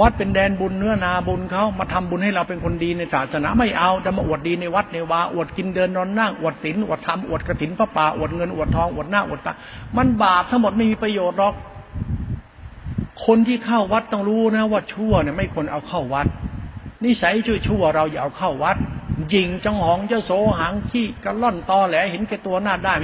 [0.00, 9.52] วัดเป็นแดนบุญเนื้อนาบุญเขามาทำบุญให้เราเป็นคนดีในศาสนาไม่เอาจะมาอวดดีในวัดในวาอวดกินเดินนอนนั่งอวดศีลอวดธรรมอวดกระถินพระป่าอวดเงินอวดทองอวดหน้าอวดตา
[9.96, 11.54] มันบาปทั้งหมดไม่มีประโยชน์หรอก
[13.24, 16.26] คนที่เข้าวัดต้องรู้นะ ว่าชั่วเนี่ยไม่ควรเอาเข้าวัด
[17.04, 18.76] นิสัยชั่วชั่วเราอย่าเอาเข้าวัด
[19.32, 22.94] ยิงจังหองเจ้าโสหังขี้กระล่อนตอแหลเห็นแก่ตัวหน้าได้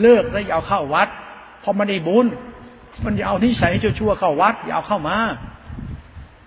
[0.00, 1.08] เลิกแล้วอย่าเอาเข้าวัด
[1.62, 2.26] พอมันได้บุญ
[3.04, 5.16] มันอย่าเอานิสัยชั่วชั่วเข้าวัดอย่าเอาเข้ามา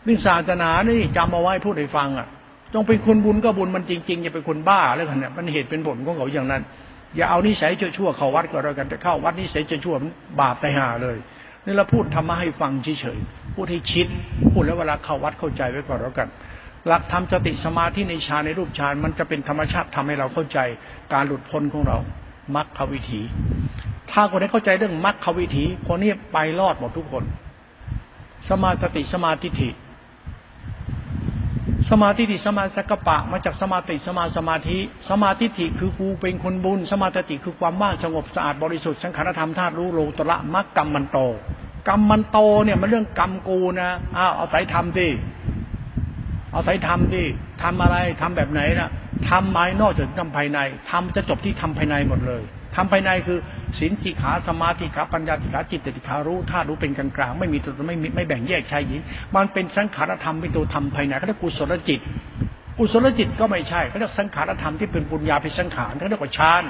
[0.08, 2.28] วิศาสนานี่จำเอาไว้พูดให้ฟังอะ
[2.74, 6.62] จงเป็นคนบุญก็บุญมันจริงๆอย่าเป็นคนบ้าแล้วกันเนี่ยมันเหตุเป็นผลของเขาอย่างนั้น
[7.16, 11.18] อย่าเอานิสัยชั่วๆเข้าวัดก็แล้วกันแต่เข้าวัดนิสัยชั่วๆมันบาปไปหาเลย
[11.66, 14.08] นี่เราพูดธรรมะให้ฟังเฉยๆพูดให้ชิด
[14.54, 16.28] พูดแล้วเวลาเข้าวัดเข้าใจไว้ก่อนแล้วกัน
[16.88, 20.60] หลักธรรมสติสมาธิในฌานในรูปฌานมันจะเป็นธรรมชาติทำให้เราเข้าใจ
[21.14, 21.98] การหลุดพ้นของเรา
[22.56, 23.22] มรรควิถี
[24.12, 27.24] ถ้าคนได้เข้าใจเรื่องมรรควิถีคนนี้ไปรอดหมดทุกคน
[28.50, 29.70] สมาสติสมาธิ
[31.90, 34.78] สมาธิฐิสมาสักปะ มาจากสมาติสมาสมาธิ
[35.10, 41.18] สมาธิฐิคือกูเป็นคนบุญ สมาธิคือความว่างสงบสะอาดบริสุทธิ์สังขารธรรมธาตุรู้โลตระมรรคกรรมมันโต
[41.88, 45.10] กรรมมันโตเนี่ยมันเรื่องกรรมกูนะอ้าวเอาสายธรรมดิ
[46.52, 47.24] เอาสายธรรมดิ
[47.62, 48.90] ทำอะไรทำแบบไหนนะ
[49.30, 50.60] ทำภายนอกจนทำภายใน
[50.90, 52.44] ทำจะจบที่ทำภายในหมดเลย
[52.76, 53.40] ทำภายในคือ
[53.80, 59.02] ศีลสิขาสมาธิขาปัญญาสิขาจิตติขารู้ธาตุรู้เป็นกลางกลางไม่มีตัวไม่ไม่แบ่งแยกชายหญิง
[59.36, 62.00] มันเป็นสังขารธรรมเป็นตัวทำภายในเขาเรียกกุศลจิต
[62.78, 66.64] กุศลจิตก็ไม่ใช่เขาเรียกสังขารธรรมที่เป็นปุญญาเป็นสังขารเขาเรียกว่าฌาน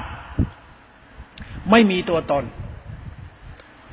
[1.72, 2.44] ไม่มีตัวตน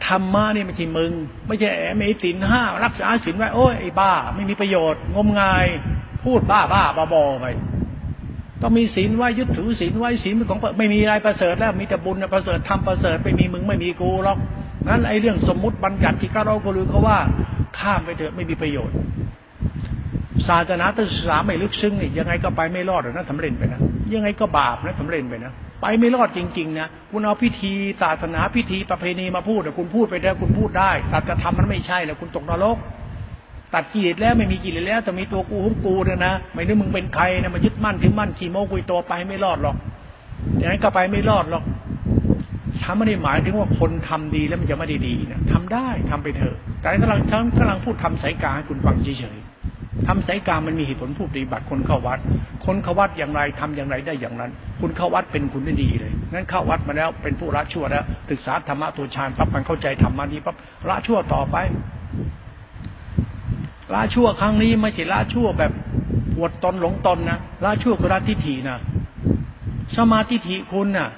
[0.07, 1.13] ธรรมะนี่ไม่ใช่มึง
[1.47, 5.67] ไม่ใช่แอไม่ศีลห้ารักษาศีลไว้โอ้ยไอ้บ้า ไม่มีประโยชน์ งมงาย
[6.25, 6.83] พูดบ้าบ้า
[7.15, 7.47] บอๆไป
[8.63, 14.39] ต้องมีศีลไว้ยึดถือศีลไว้ศีลเป็นของไม่มีอะไรประเสริฐแล้วมีแต่บุญประเสริฐทำประเสริฐไม่มีมึงไม่มีกูหรอก
[14.89, 17.19] นั้นไอ้เรื่องสมมุติบัญญัติที่ข้าเราก็รู้เขาว่า
[17.79, 18.97] ข้ามไปเถอะไม่มีประโยชน์
[20.49, 23.81] ศาสนาศึกษาไม่ลึกซึ้งนี่ยังไงก็ไปไม่รอดหรอกนะสำเร็จไปนะ
[24.15, 25.53] ยังไงก็บาปนะสำเร็จไปนะ
[25.83, 32.77] ไปไม่รอดจริงๆนะคุณเอาพิธีศาสนาพิธีประเพณีมาพูดคุณพูดไปได้คุณพูดได้แต่จะทำมันไม่ใช่แล้วคุณตกนรก
[33.75, 39.77] ตัดกิเลสแล้วไม่มีกิเลสแล้วแต่มีตัวกูของกูเนี่ยนะไม่นึกมึงเป็นใครนะมายึดมั่นถือมั่นขี่โมกุยตัวไปไม่รอดหรอก
[40.57, 41.65] อย่างนั้นก็ไปไม่รอดหรอก
[42.83, 52.19] ถ้าไม่ได้หมายถึงว่าคนทำดีแล้วมันจะไม่ได้ดีนะทำได้ทำไปเถอะ แต่กำลังฉันกำลังพูดทำสายกาให้คุณฟังเฉยๆทำสายกามันมีเหตุผลผู้ปฏิบัติคนเข้าวัด
[52.67, 54.51] คนเข้าวัดอย่างไรทำอย่างไรได้อย่างนั้น
[54.81, 60.57] คุณเข้าวัดเป็นคุณได้ดีเลยนั้นเข้าวัดมาแล้วเป็นผู้ละชั่วแล้วศึกษาธรรมะตัวฌานปั๊บมันเข้าใจธรรมะนี้ปั๊บ
[60.89, 61.57] ละชั่วต่อไป
[63.95, 65.73] ละชั่วครั้งนี้ไม่ใช่ละชั่วแบบ
[66.37, 68.79] ปวดตนหลงตนนะละชั่วคือละทิฏฐินะ
[69.97, 71.09] สมาธิฐิคุณนะ่ะ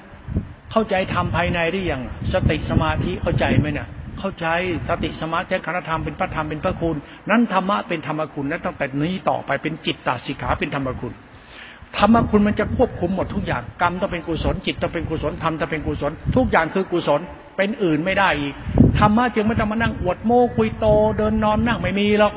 [0.71, 2.01] เข้าใจทำภายในหรือยัง
[2.33, 3.87] สติสมาธิเข้าใจไหมนะ่ย
[4.19, 4.47] เข้าใจ
[4.87, 6.95] สติสมาธิคณธรรมเป็นพระธรรมเป็นพระคุณ
[7.29, 11.13] นั้นธรรมะเป็นธรรมคุณนั้นตั้งแต่นี้ต่อไปเป็นจิตตาสิกขาเป็นธรรมคุณ
[11.97, 17.19] ธรรมคุณมันจะควบคุมหมดทุกอย่างกรรมต้องเป็นกุศลจิตต้องเป็นกุศลธรรมต้องเป็นกุศล ทุกอย่างคือกุศล
[17.57, 18.53] เป็นอื่นไม่ได้อีก
[18.99, 20.85] ธรรมะจึงไม่ต้องมานั่งอวดโม้คุยโต
[21.17, 22.33] เดินนอนนั่งไม่มีหรอก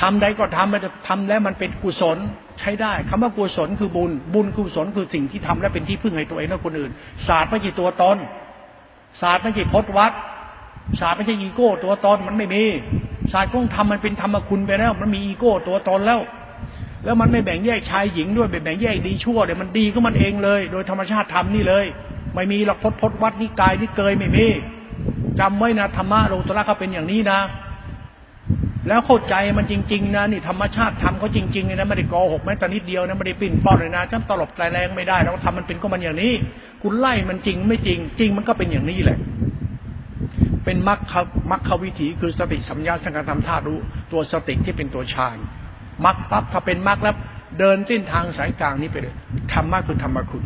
[0.00, 2.18] ทำใดก็ทำมันจะทำแล้วมันเป็นกุศล
[2.60, 6.90] ใช้ได้คำว่ากุศลคือบุญ บุญกุศลคือสิ่งที่ทำและเป็นที่พึ่งให้ตัวเองและคนอื่น
[7.26, 8.16] ศาสตร์ไม่ใช่ตัวตน
[9.20, 10.12] ศาสตร์ไม่ใช่พจนวัด
[11.00, 12.64] ศาสตร์ไม่ใช่อีโก้ ตัวตนมันไม่มี
[13.32, 16.20] ศาสตร์ของธรรมมันเป็นธรรมคุณไปแล้ว มันมีอีโก้ตัวตนแล้ว
[17.04, 21.84] แล้วมันไม่แบ่งแยกชายหญิงด้วยแบ่งแยกดีชั่วเลยมันดีก็มันเองเลย โดยธรรมชาติธรรมนี่เลย
[22.34, 24.46] ไม่มีหลักพจนพจนวัดนิกายนิเกยไม่มี
[25.40, 27.40] จำไว้นะธรรมะโลตระเขาเป็นอย่างนี้นะ
[28.88, 36.32] แล้วเข้าใจมันจริง ๆ นะนี่ธรรมชาติทำเขาจริงๆเลยนะไม่ได้โกหกแม้แต่นิดเดียวนะไม่ได้ปิ้นป้อนเลยนะฉันตลบแรงไม่ได้แล้วทำมันเป็นก็มันอย่างนี้
[36.82, 39.18] คุณไล่มันจริงไม่จริง จริงมันก็เป็นอย่างนี้แหละ
[40.64, 41.14] เป็นมรรค
[41.50, 43.78] มรรควิถีคือสติสัมยาสังการทำท่ารู้
[44.12, 45.36] ตัวสติที่เป็นตัวฌาน
[46.04, 47.14] มรรคปั๊บถ้าเป็นมรรคแล้ว
[47.58, 49.14] เดินเส้นทางสายกลางนี้ไปเลย
[49.52, 50.42] ธรรมะคือธรรมคุณ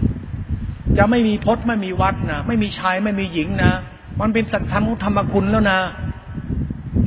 [0.99, 3.73] จะไม่มีพจน์ไม่มีวัดนะไม่มีชายไม่มีหญิงนะ
[4.21, 5.79] มันเป็นสัจธรรมของธรรมคุณแล้วนะ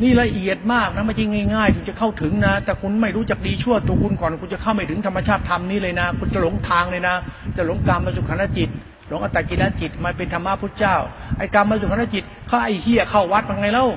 [0.02, 7.16] นี่ละเอียดมากนะไม่ใช่ง่ายๆถึงจะเข้าถึงนะ แต่คุณไม่รู้จักดีชั่วตัวคุณก่อนคุณจะเข้าไม่ถึงธรรมชาติธรรมนี้เลยนะ คุณจะหลงทางเลยนะ
[7.58, 8.70] จะหลงกรรมมาสุขานจิต
[9.10, 10.95] หลงอัตตกิลจิตมาเป็นธรรมะพุทธเจ้า
[11.38, 13.88] ไอ้กรรมมาสุขานจิตเขาไอ้เฮียเข้าวัดเป็นไงเล่า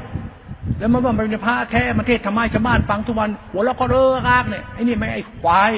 [0.78, 5.72] แล้วมันมันเป็นพระแท้มันเทศธรรมะชาวบ้านฟังทุกวัน หัวเราก็เลิกากเนี่ยไอ้นี่ไม่ไอ้ควาย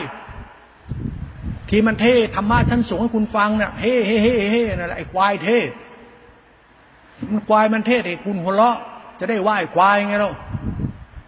[1.68, 5.68] ที่มันเทศธรรมะชั้นสูงให้คุณฟังเนี่ยเฮ้เฮ้เฮ้เฮ้นั่นแหละไอ้ควายเทศ
[7.32, 8.76] มันควายมันเทศไอ้คุณหัวเราะ
[9.24, 10.30] จะได้ไหว้ควายไงเรา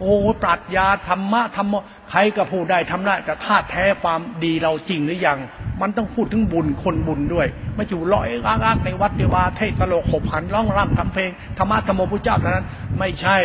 [0.01, 1.75] โอ้ปรัชญาธรรมะธรรม
[2.11, 5.39] ใครก็พูดได้ทำได้แต่ธาตุแท้ความดีเราจริงหรือยัง
[5.81, 12.67] มันต้องพูดถึงบุญคนบุญด้วย ไม่อยู่ลอยอ้างในวัดเดวาเทศตลกขบหันร้องรำทำเพลงธรรมะธรรมพุทธเจ้าเท่านั้น
[12.99, 13.37] ไม่ใช่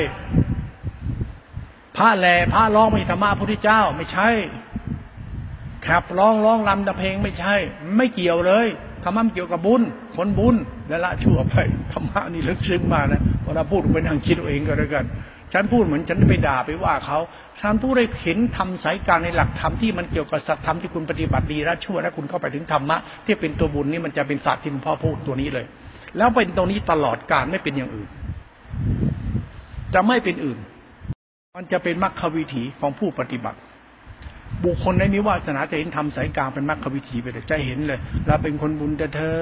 [1.97, 4.29] พระแหล่พระร้องไม่ธรรมะพุทธเจ้า ไม่ใช่
[5.85, 7.55] ขับร้องร้องรำตะเพลงไม่ใช่
[7.97, 8.67] ไม่เกี่ยวเลย
[9.03, 9.81] ธรรมะเกี่ยวกับบุญ
[10.15, 10.55] คนบุญ
[10.87, 11.55] และละชั่วไป
[11.93, 15.05] ธรรมะนี่ลึกซึ้งมานะ วลาพูดไปนั่งคิดเองก็แล้วกัน
[15.53, 17.17] ฉันพูดเหมือนฉันไปด่าไปว่าเขา
[17.61, 25.65] ฉันพูดได้เห็นทำสายการในหลักธรรมที่มันเกี่ยวกับสัตธรรมที่คุณปฏิบัติดีละชั่วและคุณเข้าไปถึงธรรมะที่เป็นตัวบุญนี่มันจะเป็นศาสตร์ที่หลวงพ่อพูดตัวนี้เลย
[26.17, 28.09] แล้วเป็นตรงนี้ตลอดการไม่เป็นอย่างอื่น
[29.93, 30.59] จะไม่เป็นอื่น
[31.57, 33.59] มันจะเป็นมรรควิถีของผู้ปฏิบัติ
[34.65, 39.37] บุคคลในมิวาสนาจะเห็นทำสายกลางเป็นมรรควิถีไปเลยจะเห็นเลยเราเป็นคนบุญแต่เธอ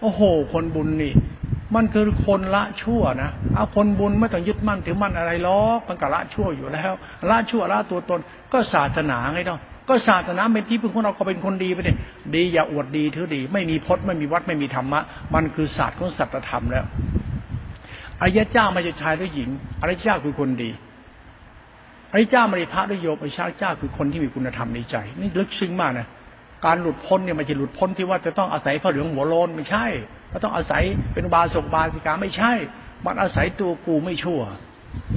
[0.00, 1.12] โอ้โห คนบุญนี่
[1.74, 6.92] มันคือคนละชั่วนะเอาคนบุญไม่ต้องยึดมั่นถือมั่นอะไรล้อกมันก็ละชั่วอยู่แล้ว
[7.30, 8.20] ละชั่วละตัวตน
[8.52, 11.98] ก็ศาสนาไงเนาะก็ศาสนาเป็นที่พึ่งของเราก็เป็นคนดีไปเนี่ย
[12.34, 15.00] ดีอย่าอวดดีถือดี ไม่มีพจน์ไม่มีวัดไม่มีธรรมะ
[15.34, 16.84] มันคือศาสตร์ของสัจธรรมแล้ว
[18.20, 19.50] อริยเจ้าไม่ใช่ชายหรือหญิง
[19.80, 20.70] อริยเจ้าคือคนดี
[22.12, 26.06] อริยเจ้าไม่ใช่พระหรือโยมอริยเจ้าคือคนที่มีคุณธรรมในใจ นี่ลึกซึ้งมากนะ
[26.64, 29.86] การหลุดพ้นเนี่ยมันจะหลุดพ้นที่ว่าจะต้องอาศัยพระเหลืองหัวโลนไม่ใช่
[30.32, 30.82] ก็ต้องอาศัย
[31.12, 32.52] เป็นอุบาสกบาสิกาไม่ใช่
[33.06, 34.40] มันอาศัยตัวกูไม่ชั่ว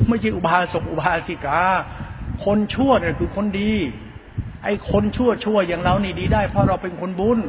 [0.10, 1.60] ไม่ใช่อุบาสกอุบาสิกา
[2.46, 3.74] คนชั่วเนี่ยคือคนดี
[4.64, 7.40] ไอ้คนชั่วชั่วอย่างเรานี่ดีได้ เพราะเราเป็นคนบุญ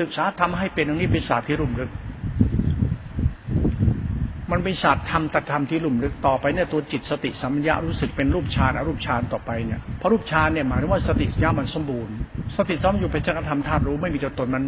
[0.00, 1.90] ศึกษาทำให้เป็นตรงนี้เป็นศาสตร์ที่รุ่มลึก
[4.52, 12.14] มันเป็นศาสตร์ธรรมตัดธรรมที่ลุ่มลึกต่อไปเนี่ยตัวจิตสติสัมยารู้สึกเป็นรูปฌานอรูปฌานต่อไปเนี่ยเพราะรูปฌานเนี่ยหมายถึงว่าสติสัมยามันสมบูรณ์
[12.56, 14.64] สติสัมอยู่เป็นจักรธรรมธาตุรู้ไม่มีตัวตนมัน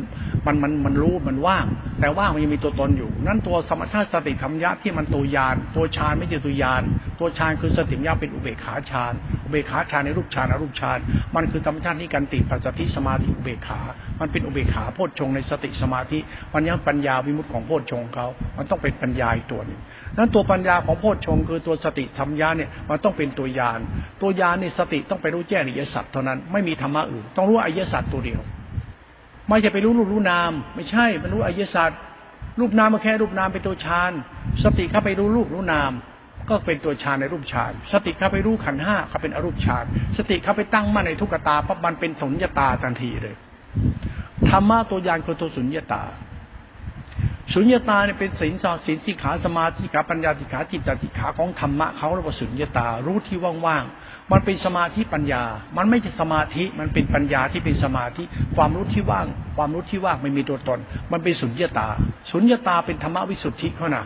[0.46, 1.66] มันมันมันรู้มันว่าง
[2.00, 6.82] แต่ว่างมันยังมีตัวตนอยู่ นั้นตัวสมชาติสติธรรมยะที่มันตัวยาน ตัวฌานไม่ใช่ตัวยาน
[7.20, 9.12] ตัวฌานคือสติสัมยาเป็นอุเบกขาฌาน
[9.44, 10.98] อุเบกขาฌานในรูปฌานอรูปฌาน
[11.34, 13.80] มันคือธรรมชาติที่การติปัจจติสมาธิอุเบกขา
[14.20, 16.18] มันเป็นอุเบกขาโพชฌงในสติสมาธิ
[16.54, 18.26] มันยังปัญญาวิมุตติของโพชฌงเขา
[18.56, 19.73] มันต้องเป็นปัญญาตัวนึง
[20.16, 23.80] นั้นตัวปัญญาของโพชฌงคือตัวสติธรรมญาเนี่ยมันต้องเป็นตัวยาน
[24.22, 28.40] ตัวยานในสติต้องไปรู้แจ้งอริยสัจเท่านั้นไม่มีธรรมะอื่นต้องรู้อริยสัจตัวเดียว
[29.48, 31.90] ไม่จะไปรู้รูปรู้นาม ไม่ใช่มันรู้อริยสัจ
[32.60, 34.12] รูปนามมันแค่รูปนามเป็นตัวฌาน
[34.64, 35.92] สติเข้าไปรู้รูปรู้นาม
[36.48, 39.84] ก็เป็นตัวฌานในรูปฌานสติเข้าไปรู้ขันห้าเขาเป็นอรูปฌาน
[40.16, 43.34] สติเข้าไปตั้งมั่นในทุกตาปั๊บมันเป็นสุญญตาทันทีเลย
[44.48, 46.02] ธรรมะตัวยานคือตัวสุญญตา
[47.52, 55.42] สุญญตาเนี่ยเป็นศีลสศีลสิขาสมาธิขาปัญญาสิขาจิตตสิขาของธรรมะเขาเรียกว่าสุญญตา รู้ที่ว่างๆ มันเป็นสมาธิปัญญา
[55.76, 58.22] มันไม่ใช่สมาธิ มันเป็นปัญญาที่เป็นสมาธิ
[58.56, 59.26] ความรู้ที่ว่าง
[59.56, 60.78] ความรู้ที่ว่างไม่มีตัวตน
[61.12, 61.88] มันเป็นสุญญตา
[62.30, 64.04] สุญญตาเป็นธรรมวิสุทธิเขานะ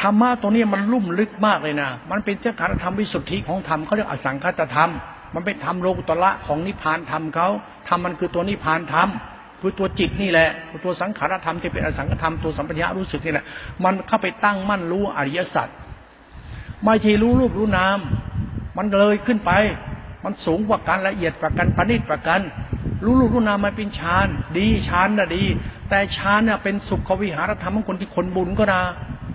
[0.00, 4.90] ธรรมะตรงนี้มันลุ่มลึกมากเลยนะ มันเป็นเจ้าการธรรมวิสุทธิของธรรมเขาเรียกอสังคตธรรม
[5.34, 7.48] มันเป็นธรรมโลกุตละของนิพพานธรรมเขา
[7.88, 9.08] ธรรมมันคือตัวนิพพานธรรม
[9.66, 10.48] คือตัวจิตนี่แหละ
[10.84, 13.46] ตัวสังขารธรรมที่เป็นอสังขธรรมตัวสัมปชัญญะรู้สึกนี่แหละ
[13.84, 15.68] มันเข้าไปตั้งมั่นรู้อริยสัจ
[16.84, 17.98] ไม่ใช่รู้รูปรู้นาม
[18.76, 19.50] มันเลยขึ้นไป
[20.24, 22.40] มันสูงกว่ากันละเอียดกว่ากันปณิตกว่ากัน
[23.04, 24.26] รู้รูปรู้นามมันเป็นฌาน
[24.58, 25.44] ดีฌานน่ะดี
[25.88, 28.82] แต่ฌานเนี่ยเป็นสุขวิหารธรรมของคนที่คนบุญก็นะ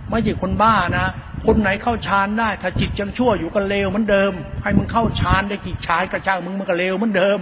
[0.09, 1.07] ไม่ใช่คนบ้านะ
[1.45, 7.39] คนไหนเข้าฌานได้ ถ้าจิตยังชั่วอยู่ก็เลวเหมือนเดิม ให้มึงเข้าฌานได้กี่ฌานก็ช่างมึงมันก็เลวเหมือนเดิม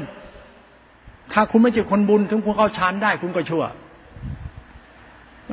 [1.34, 3.63] ถ้าคุณไม่ใช่คนบุญ ถึงคุณเข้าฌานได้คุณก็ชั่ว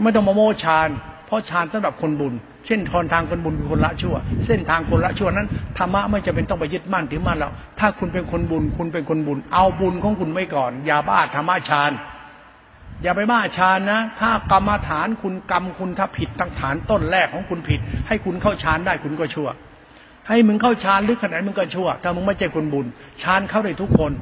[0.05, 0.89] ไม่ต้องมาโมฌาน
[1.27, 2.35] เพราะฌานสำหรับคนบุญ
[2.66, 4.16] เช่นทอนทางคนบุญคือคนละชั่ว
[4.47, 5.49] เส้นทางคนละชั่วนั้น
[5.79, 11.93] ธรรมะไม่จะเป็นต้องไปยึดมั่นถือมั่นแล้ว ถ้าคุณเป็นคนบุญ คุณเป็นคนบุญ เอาบุญของคุณไว้ก่อน อย่าบ้าธรรมะฌาน
[13.03, 19.49] อย่าไปบ้าฌานนะ ถ้ากรรมฐานคุณกรรมคุณถ้าผิดตั้งฐานต้นแรกของคุณผิด ให้คุณเข้าฌานได้คุณก็ชั่ว
[20.29, 22.87] ให้มึงเข้าฌานลึกขนาดมึงก็ชั่ว ถ้ามึงไม่ใช่คนบุญ
[23.22, 24.12] ฌานเข้าได้ทุกคน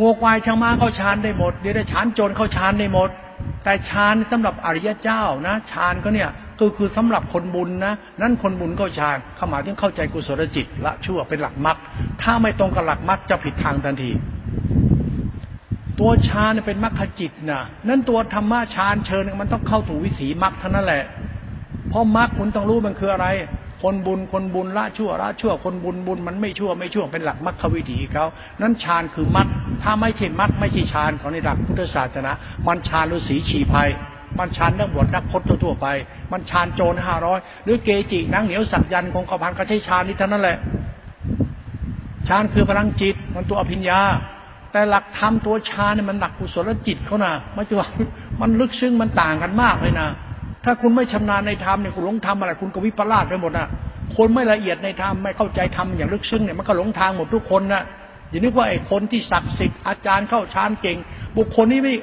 [0.00, 3.10] งูควายช้างม้าเข้าฌานได้หมดเดี๋ยวได้ฌานโจรเข้าฌานได้หมด
[3.64, 6.30] แต่ฌานสำหรับอริยเจ้านะฌานก็เนี่ย
[6.60, 11.76] ก็คือสำหรับคนบุญนะ นั่นคนบุญเข้าฌานเข้ามาถึงเข้าใจกุศลจิตละชั่วเป็นหลักมรรค
[12.22, 14.10] ถ้าไม่ตรงกับหลักมรรคจะผิดทางทันที
[16.00, 21.04] ตัวฌานเป็นมรรคจิตนะนั่นตัวธรรมะฌานเชิญมันต้องเข้าถูกวิถีมรรคเท่านั้นแหละ
[21.88, 23.26] เพราะมรรคคุณต้องรู้มันคืออะไร
[23.88, 28.26] คนบุญคนบุญละชั่วละชั่วคนบุญบุญมันไม่ชั่วไม่ชั่วเป็นหลักมรรควิถีเขา
[28.60, 29.48] นั้นฌานคือมรรค
[29.82, 32.30] ถ้าไม่ใช่มรรคไม่ใช่ฌานของในหลักพุทธศาสนา
[32.66, 33.88] มันฌานฤาษีฉีภัย
[34.38, 35.86] มันฌานนักบวชนักพจน์ทั่วไป
[36.32, 40.58] มันฌานโจรห้าร้อยหรือเกจินังเหนียวสักยันของขพันก็ใช้ฌานนี้เท่านั้นแหละ
[42.28, 44.00] ฌานคือพลังจิต มันตัวอภิญญา
[44.72, 47.88] แต่หลักธรรมตัวฌานเนี่ยมันหลักกุศลจิตเขานะไม่ใช่ว่า
[48.40, 50.08] มันลึกซึ้งมันต่างกันมากเลยนะ
[50.66, 53.68] ถ้าคุณไม่ชำนาญในธรรมเนี่ยคุณหลงธรรมอะไร คุณก็วิปลาสไปหมดนะ
[54.16, 57.82] คนไม่ละเอียดในธรรมไม่เข้าใจธรรมอย่างลึกซึ้งเนี่ยมันก็หลงทางหมดทุกคนนะ
[58.30, 60.96] อย่านึกว่าไอ้คนที่ศักดิ์สิทธิ์อาจารย์เข้าฌานเก่ง
[61.36, 61.94] บุคคลนี้ไม่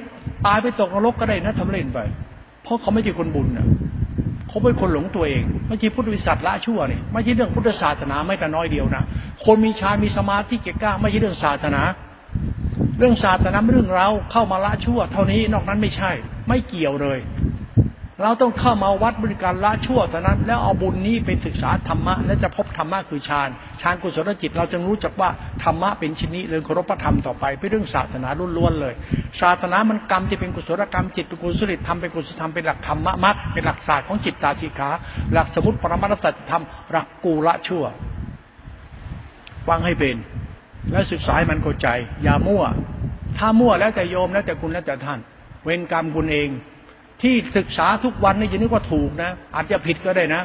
[0.46, 1.98] ตายไปตกนรกก็ได้นะทำเล่นไป
[2.62, 3.66] เพราะเขาไม่ใช่คนบุญนะ
[4.48, 9.02] เขาเป็นคนหลงตัวเองไม่ใช่พุทธวิสัชละชั่วนี่ไม่ใช่เรื่องพุทธศาสนาไม่แต่น้อยเดียวนะ
[9.44, 11.82] คนมีฌานมีสมาธิเก่งกล้าไม่ใช่เรื่องศาสนา
[12.98, 16.10] เรื่องศาสนาเรื่องเราเข้ามาละชั่ว เท่านี้นอกนั้นไม่ใช่
[16.48, 17.18] ไม่เกี่ยวเลย
[18.22, 23.48] เราต้องเข้ามาวัดบริการละชั่วเท่านั้น แล้วเอาบุญนี้ไปศึกษาธรรมะ และจะพบธรรมะคือฌาน
[23.80, 25.30] ฌานกุศลจิต เราจะรู้จักว่า
[25.64, 28.94] ธรรมะเป็นชนิดเรื่องเคารพธรรมต่อไปเป็นเรื่องศาสนาล้วนๆเลย
[29.40, 34.90] ศาสนามันกรรมที่เป็นกุศลกรรมจิตเป็นกุศลธรรมเป็นกุศลธรรมเป็นหลักธรรมะมัดเป็นหลักศาสตร์ของจิตตาจิขา
[35.32, 37.84] หลักสมุติปรมัตถธรรมหลักกูละชั่ว
[39.68, 40.16] ฟังให้เป็น
[40.90, 41.88] และศึกษาให้มันเข้าใจ
[42.22, 42.64] อย่ามั่ว
[43.38, 45.18] ถ้ามั่วแล้วแต่โยมแล้วแต่คุณแล้วแต่ท่าน
[45.64, 46.50] เวรกรรมคุณเอง
[47.24, 50.42] ที่ศึกษาทุกวันนี่จะนึกว่าถูกนะ อาจจะผิดก็ได้นะ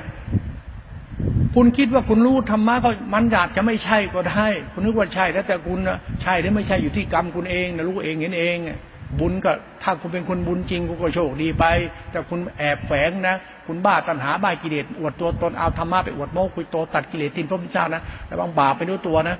[1.55, 5.79] คุณคิดว่าคุณรู้ธรรมะก็มันอาจจะไม่ใช่ก็ได้ คุณนึกว่าใช่ แล้วแต่คุณ
[6.21, 8.57] ใช่หรือไม่ใช่อยู่ที่กรรมคุณเองนะรู้เองเห็นเอง
[9.19, 9.51] บุญก็
[9.83, 11.65] ถ้าคุณเป็นคนบุญจริงคุณก็โชคดีไป
[12.11, 13.35] แต่คุณแอบแฝงนะ
[13.67, 19.35] คุณบ้าตัณหาบ้ากิเลสอวดตัวตนเอาธรรมะไปอวดโม้คุยโตตัดกิเลสทิ้งพระพุทธเจ้านะระวังบาปไปด้วยตัวนะ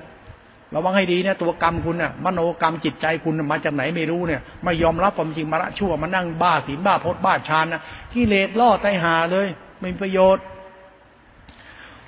[0.76, 7.82] ระวังให้ดีนะตัวกรรมคุณนะ่ะมโนกรรมจิตใจคุณมาจากไหนไม่รู้เนี่ยไม่ยอมรับความจริงมาละชั่วมานั่งบ้าศีลบ้าพจน์บ้าฌานนะ
[8.14, 9.48] กิเลสล่อใจหาเลย
[9.80, 10.44] ไม่มีประโยชน์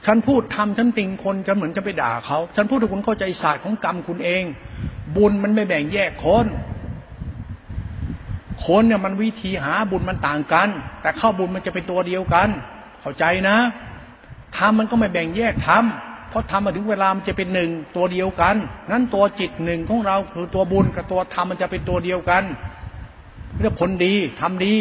[0.06, 4.44] ฉันพูดทำฉันติงคนจะเหมือนจะไปด่าเขา ฉันพูดให้คุณเข้าใจศาสตร์ของกรรมคุณเอง
[5.16, 6.46] บุญมันไม่แบ่งแยกคน
[8.66, 10.70] คนเนี่ยมันวิธีหาบุญมันต่างกัน
[11.02, 12.50] แต่เข้าบุญมันจะเป็นตัวเดียวกัน
[13.02, 13.58] เข้าใจนะ
[14.58, 18.56] ทำมันก็ไม่แบ่งแยกทำ เพราะทำมาถึงเวลามันจะเป็นหนึ่งตัวเดียวกัน
[18.92, 22.44] นั้นตัวจิตหนึ่งของเราคือตัวบุญกับตัวธรรมมันจะเป็นตัวเดียวกัน
[23.60, 24.76] เรียกผลดีทำดี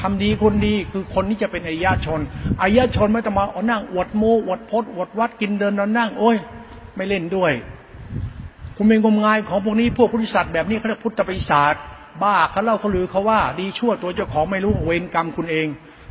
[0.00, 2.20] ทำดีคนดีคือคนที่จะเป็นอริยชน
[2.60, 6.36] อริยชนไม่ต้องมาเอานั่งอวดโมอวดพดอวดวัดกินเดินนอนนั่ง โอ้ย
[6.96, 7.52] ไม่เล่นด้วย
[8.76, 11.74] คุณเป็นงมงายของพวกนี้พวกพุทธิสัตว์แบบนี้เขาเรียกพุทธปิศาจ
[12.22, 15.66] บ้าเขาเล่าเขาลือเขาว่า ดีชั่วตัวเจ้าของไม่รู้เวรกรรมคุณเอง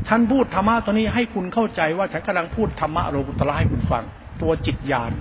[0.07, 4.03] ท่านพูดธรรมะตัวนี้ให้คุณเข้าใจว่าฉันกำลังพูดธรรมะโลกุตละให้คุณฟัง
[4.41, 5.11] ตัวจิตญาณ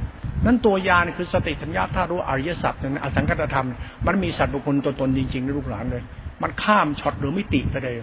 [0.47, 3.67] นั้นตัวยานคือสติสัญญาท่ารู้อริยสัจนั่นอสังกัตธรรม
[4.07, 6.03] มันมีสัตว์บุคคลตัวตนจริงๆในลูกหลานเลย
[6.43, 7.97] มันข้ามช็อตหรือมิติไปเลย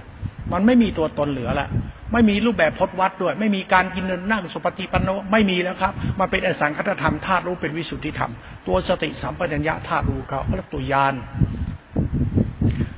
[0.54, 1.68] มันไม่มีตัวตนเหลือละ
[2.14, 8.32] ไม่มีรูปแบบพจนวัดด้วย ไม่มีการกินนนั่งสุปฏิปันโนไม่มีแล้วครับมาเป็นอสังคตธรรมธาตุรู้เป็นวิสุทธิธรรม
[8.68, 11.16] ตัวสติสัมปชัญญะธาตุรู้เขาเขาเรียกตัวยาน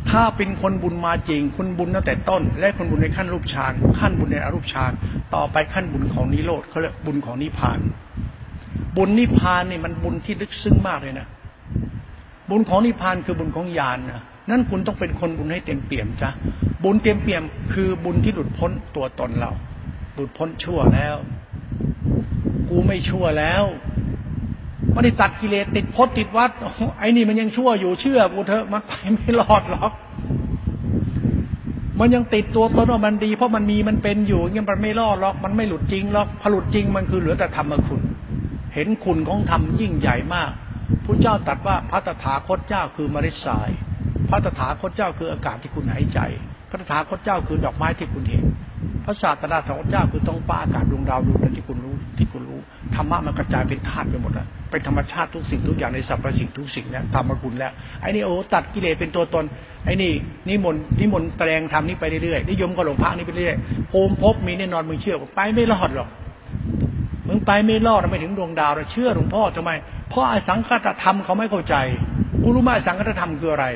[0.10, 4.92] ถ้าเป็นคนบุญมาจริง คุณบุญตั้งแต่ต้น และคนบุญในขั้นรูปฌานขั้นบุญในอรูปฌาน
[5.36, 7.80] ต่อไปขั้นบุญของนิโรธเขาเรียกบุญของนิพพาน
[8.98, 11.28] บุญนิพพานนี่มันบุญที่ลึกซึ้งมากเลยนะ
[12.50, 16.30] บุญของนิพพานคือบุญของญาณนนะนั่นคุณต้องเป็นคนบุญให้เต็มเปี่ยมจ้ะ
[16.84, 17.44] บุญเต็มเปี่ยม
[17.74, 19.52] คือบุญที่หลุดพ้นตัวตนเรา
[20.16, 21.16] หลุดพ้นชั่วแล้ว
[22.70, 23.64] กูไม่ชั่วแล้ว
[24.92, 26.52] ไม่ได้ตัดกิเลสติดพจติดวัด
[27.00, 29.92] ไอ้นี่มันยังชั่วอยู่เชื่อกูเถอะมันไปไม่รอดหรอก
[32.00, 38.02] มันยังติดตัวตนว่ามันดี เพราะมันมีมันเป็นอยู่ยังมันไม่รอดหรอก มันไม่หลุดจริงหรอกผลุดจริงมันคือเหลือแต่ธรรมคุณ
[38.74, 40.52] เห็นคุณของธรรมยิ่งใหญ่มาก
[41.06, 43.70] พระเจ้าตรัสว่าพระตถาคตเจ้าคือมริสาย
[44.30, 46.20] พระตถาคตเจ้าคืออากาศที่คุณหายใจ
[46.70, 48.46] พระตถาคตเจ้าคือดอกไม้ที่คุณเห็น
[49.06, 52.60] พระศาสดาของเจ้าคือต้องฟ้าอากาศดวงดาวดวงนั้นที่คุณรู้ที่คุณรู้
[52.96, 59.46] ธรรมะมันกระจายเป็นธาตุไปหมดแล้วเป็นธรรมชาติทุกสิ่งทุกอย่างในสรรพสิ่งทุกสิ่งเนี่ยธรรมคุณแล้วไอ้นี่โอ้ตัดกิเลสเป็นตัวตน
[59.86, 60.12] ไอ้นี่
[60.48, 63.58] นิมนต์นิมนต์แปลงทำนี้ไปเรื่อยๆนิยมก็หลงพระนี่ไปเรื่อย
[63.92, 66.10] ภูมิภพมีแน่นอนมึงเชื่อไปไม่รอดหรอก
[67.30, 69.72] มึงไปไม่รอดไม่ถึงดวงดาวเราเชื่อหลวงพ่อทำไม
[70.10, 71.76] เพราะอสังคตธรรมเขาไม่เข้าใจ
[72.42, 73.68] กูรู้ไหมสังคตธรรมคืออะไร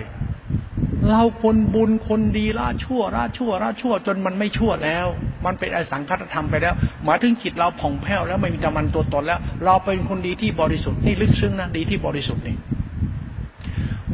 [1.10, 5.08] เราคนบุญคนดีละชั่วละชั่วละชั่ว จนมันไม่ชั่วแล้ว
[5.45, 6.74] มันเป็นอสังคตธรรมไปแล้ว
[7.06, 12.56] หมายถึงจิตเราผ่องแผ้วแล้วไม่มีตมันตัวตนแล้ว เราเป็นคนดีที่บริสุทธิ์นี่ลึกซึ้งนะดีที่บริสุทธิ์นี่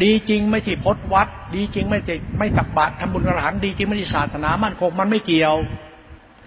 [0.03, 5.55] ดีจริงไม่ที่พดวัด ดีจริงไม่จะไม่ตักบาตรทำบุญกระหันดีจริงไม่ที่ศาสนามั่นคงมันไม่เกี่ยว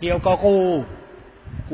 [0.01, 0.57] เกี่ยวกับกู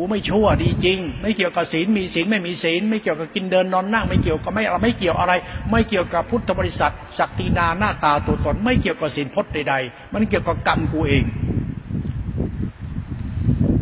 [0.01, 5.33] กูไม่ชั่วดีจริง ไม่เกี่ยวกับศีลมีศีลไม่มีศีลไม่เกี่ยวกับกินเดินนอนนั่งไม่เกี่ยวกับไม่เราไม่เกี่ยวอะไร
[5.71, 11.25] ไม่เกี่ยวกับพุทธบริษัทศักดินาหน้าตาตัวตน ไม่เกี่ยวกับศีลพจน์ใดๆ มันเกี่ยวกับกรรมกูเอง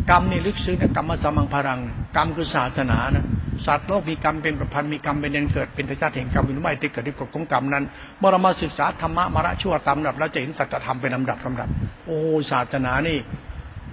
[0.09, 1.79] กรรมนี่ลึกซึ้งนะกรรมสมังพลัง
[2.15, 3.25] กรรมคือศาสนานะ
[3.65, 7.83] สัตว์โลกมีกรรมเป็นประพันธ์มีกรรมเป็นเดนเกิดเป็นธรรมชาติแห่งกรรมหรือไม่ที่เกิดที่กฎของกรรมนั้น
[8.19, 11.67] เมื่อเรามาศึกษาธรรมะมาระชั่วตามลำดับเราจะเห็นสัจธรรมเป็นลำดับลำดับ
[12.05, 12.17] โอ้
[12.51, 13.17] ศาสนานี่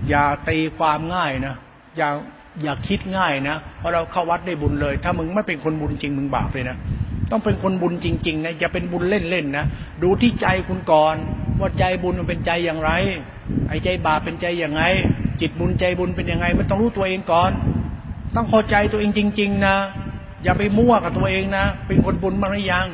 [0.09, 1.57] อย่าตีความง่ายนะ
[1.97, 2.09] อย่า
[2.63, 6.77] อย่าคิดง่ายนะเพราะเราเข้าวัดได้บุญเลย ถ้ามึงไม่เป็นคนบุญจริงมึงบาปเลยนะ
[7.31, 9.65] ต้องเป็นคนบุญจริงๆนะอย่าเป็นบุญเล่นๆนะ
[10.03, 11.17] ดูที่ใจคุณก่อน
[11.61, 12.91] ว่าใจบุญมันเป็นใจอย่างไร
[13.69, 14.83] ไอ้ใจบาปเป็นใจอย่างไง
[15.41, 17.51] จิตบุญใจบุญเป็นยังไงมันต้องรู้ตัวเองก่อน
[18.35, 19.77] ต้องเข้าใจตัวเองจริง ๆ นะ
[20.43, 22.87] อย่าไปมั่วกับตัวเองนะเป็นคนบุญมาหรือยัง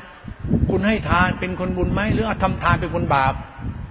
[0.71, 3.35] คุณให้ทานเป็นคนบุญไหมหรือทำทานเป็นคนบาป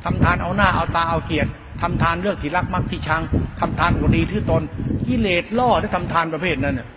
[0.03, 1.51] ทำทานเอาหน้าเอาตาเอาเกียรติ
[1.81, 3.21] ทำทานเรื่องที่รักมักที่ชัง
[3.59, 4.63] ทำทานก็ดีที่ตน
[5.07, 6.89] กิเลสล่อที่ทำทานประเภทนั้นเนี่ย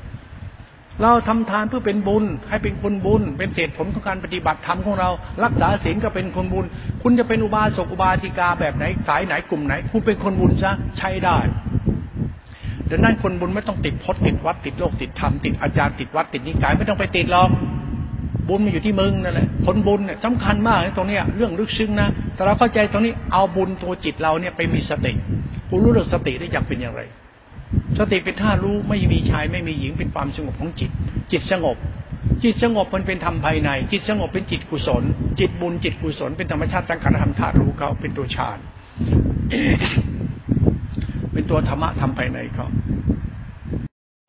[1.02, 5.10] เราทำทานเพื่อเป็นบุญ ให้เป็นคนบุญ เป็นเศษผลของการปฏิบัติธรรมของเรา
[5.44, 6.64] รักษาศีลก็เป็นคนบุญ
[7.02, 11.38] คุณจะเป็นอุบาสกอุบาสิกาแบบไหนสายไหนกลุ่มไหน คุณเป็นคนบุญซะใช้ได้
[12.90, 17.50] ดังนั้นคนบุญไม่ต้องติดพจน์ติดวัดติดโลกติดธรรมติดอาจารย์ติดวัดติดนิกายไม่ต้องไปติดหรอก
[18.48, 25.12] บุญมันอยู่ที่มึงนั่นแหละผลบุญเนี่ยสำคัญมากตรงนี้เรื่องลึกซึ้งนะแต่เราเข้าใจตรงนี้เอาบุญตัวจิตเราเนี่ยไปมีสติ
[25.68, 27.02] คุณรู้เรื่องสติได้อย่างเป็นอย่างไร
[27.98, 30.90] สติเป็นท่ารู้ไม่มีชายไม่มีหญิงเป็นความสงบของจิต
[31.32, 31.76] จิตสงบ
[32.44, 35.02] จิตสงบมันเป็นธรรมภายใน จิตสงบเป็นจิตกุศล
[35.40, 38.58] จิตบุญจิตกุศลเป็นธรรมชาติสังขารธรรมธาตุรู้เขาเป็นตัวฌาน
[41.32, 42.66] เป็นตัวธรรมะธรรมภายในเขา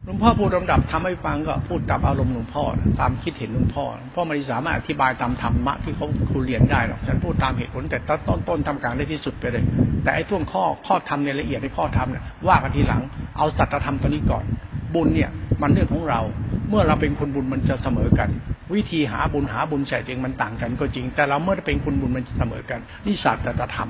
[0.06, 2.64] หลวงพ่อพูดลำดับทำให้ฟังก็พูดตามอารมณ์หลวงพ่อ
[3.00, 3.86] ตามคิดเห็นหลวงพ่อ
[4.16, 9.64] พ่อไม่สามารถอธิบายตามธรรมะที่เขาครูเรียนได้หรอกฉันพูดตามเหตุผลแต่ต้นต้นทำกลางได้ที่สุดไปเลย
[10.04, 13.02] แต่ไอ้ท่วงข้อข้อธรรมในละเอียดในข้อธรรมเนี่ยว่ากันทีหลัง
[13.38, 14.44] เอาสัจธรรมตัวนี้ก่อน
[14.96, 15.30] บุญเนี่ย
[15.62, 16.22] มันเรื่องของเรา
[16.70, 18.30] เมื่อเราเป็นคนบุญมันจะเสมอกัน
[18.74, 23.44] วิธีหาบุญหาบุญใส่เองมันต่างกันก็จริง แต่เราเมื่อเป็นคนบุญมันจะเสมอกันนี่ศาสตร์
[23.76, 23.90] ธรรม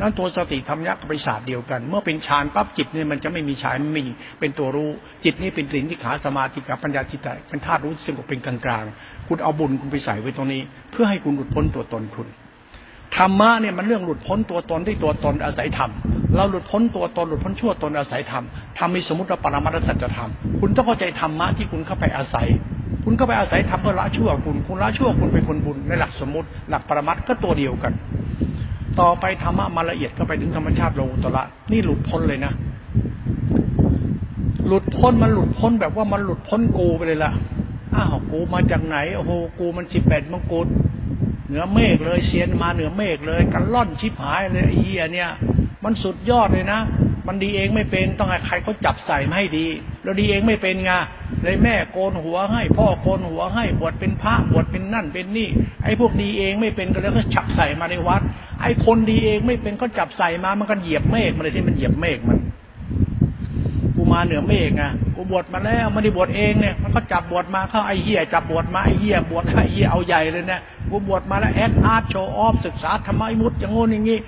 [0.00, 4.90] นั้นตัวสติธรรมยักษ์กับไปศาสตร์เดียวกัน เมื่อเป็นฌานปั๊บจิตเนี่ยมันจะไม่มีฌานไม่มีเป็นตัวรู้
[5.24, 8.84] จิตนี่เป็นสิ่งที่ขาสมาธิกับปัญญาจิตใจเป็นธาตุรู้สงบเป็นกลางกลาง
[9.28, 12.28] คุณเอาบุญคุณไปใส่ไว้ตรงนี้ เพื่อให้คุณหลุดพ้นตัวตนคุณ
[13.16, 15.90] ธรรมะเนี่ยมันเรื่องหลุดพ้นตัวตนด้ตัวตนอาศัยธรรม
[16.36, 18.44] เราหลุดพ้นตัวตนหลุดพ้นชั่วตนอาศัยธรรม
[18.78, 20.30] ธรรมมีสมมติว่าปรมัตสัจธรรม
[20.60, 22.46] คุณต้องเข้าใจธรรมะที่คุณเข้าไปอาศัย
[23.04, 27.92] คุณก็ไปอาศัยทำเพื่อละชั่วคุณ คุณละชั่วคุณเป็นคนบุญในหลักสมมติ หลักปรมัตก็ตัวเดียวกัน
[29.00, 32.52] ต่อไปธรรมะมาละเอียดก็ไปถึงธรรมชาติโลกุตละนี่หลุดพ้นเลยนะ
[34.66, 37.32] หลุดพ้นมันหลุดพ้นแบบว่ามันหลุดพ้นกูไปเลยละ
[37.94, 40.66] อ้าวกูมาจากไหนโอ้โหกูมันสิบแปดมังกร
[41.46, 45.30] เหนือเมฆเลยเชียนมาเหนือเมฆเลยกันล่อนชิบหายเลยไอ้เหี้ยเนี่ย
[45.84, 46.80] มันสุดยอดเลยนะ
[47.26, 49.66] มันดีเองไม่เป็นต้องให้ใครเขาจับใส่มาให้ดี
[50.02, 50.90] แล้วดีเองไม่เป็นไง
[51.42, 55.48] เลยแม่โกนหัวให้ พ่อโกนหัวให้บวชเป็นพระบวชเป็นนั่นเป็นนี่
[55.84, 58.22] ไอ้พวกดีเองไม่เป็นก็แล้วก็จับใส่มาในวัด
[58.62, 62.38] ไอ้คนดีเองไม่เป็นก็จับใส่มามันก็เหยียบเมฆมาเลยที่มันเหยียบเมฆมัน
[64.14, 64.82] มาเหนือเมฆไง
[65.14, 70.60] กูบวชมาแล้วไม่ได้บวชเองเนี่ยมันก็จับบวชมาเข้าไอ้เหี้ยจับบวชมาไอ้เหี้ยบวชไอ้เหี้ยเอาใหญ่เลยเนี่ย
[70.90, 74.18] กูบวชมาแล้วแอดอาร์ตโชว์ออฟศึกษาธรรมะมุตอย่างงู้นอย่างงี้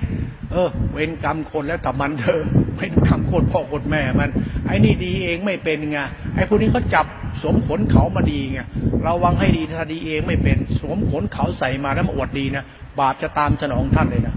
[0.52, 2.42] เออ เวรกรรมคนแล้วแต่มันเถอะ
[2.76, 4.30] เวรกรรมโคตรพ่อโคตรแม่มัน
[4.66, 5.98] ไอ้นี่ดีเองไม่เป็นไง
[6.34, 7.06] ไอ้พวกนี้เขาจับ
[7.42, 8.60] สวมขนเขามาดีไง
[9.02, 12.64] เราวังให้ดีถ้าดีเองไม่เป็น สวมขนเขาใส่มาแล้วมาอวดดีนะ
[12.98, 14.34] บาปจะตามสนองท่านเลยนะ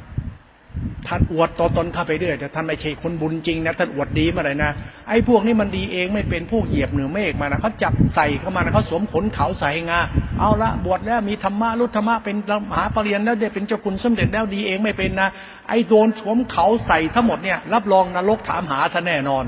[1.07, 4.71] ท่านอวดตัวตนเข้าไปเรื่อยแต่ท่านไม่ใช่คนบุญจริงนะท่านอวดดีมาเลยนะ
[5.09, 9.99] ไอ้พวกนี้มันดีเองไม่เป็นผู้เหยียบเหนือเมฆมานะเขาจับใส่เข้ามานะเขาสวมขนเขาใส่งา
[10.39, 12.35] เอาละบวชแล้วมีธรรมะรุธรรมะเป็น
[12.69, 15.29] มหาปรริญญาแล้วได้เป็นเจ้าคุณสมเด็จแล้วดีเองไม่เป็นนะ
[15.69, 19.45] ไอ้โดนสวมเขาใส่ทั้งหมดเนี่ย รับรองนรกถามหาท่านแน่นอน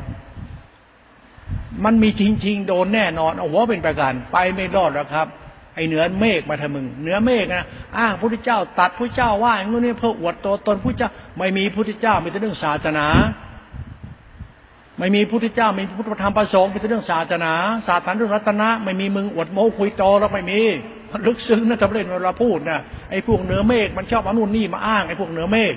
[1.86, 5.28] มันมีจริง ๆ โดนแน่นอนโอ้โหเป็นประการไปไม่รอดแล้วครับ
[5.76, 7.64] ไอเหนือเมฆมาทำมึงเหนือเมฆนะ
[7.98, 13.08] อ้างพระเจ้า ตัดพระเจ้าว่าอย่างนี้เพื่ออวดตัวตนพระเจ้า ไม่มีพระเจ้ามีแต่เรื่องศาสนา
[14.98, 17.54] ไม่มีพระเจ้ามีพุทธธรรมประสงค์มีแต่เรื่องศาสนา
[17.88, 20.62] ศาสนาเรื่องรัตนะ ไม่มีมึงอวดโม้คุยโตแล้วไม่มี
[21.28, 25.74] ลึกซึ้งนะทำเล่นเวลาพูดนะไอ้พวกเหนือเมฆมันชอบเอานู่นนี่มาอ้างไอ้พวกเหนือเมฆ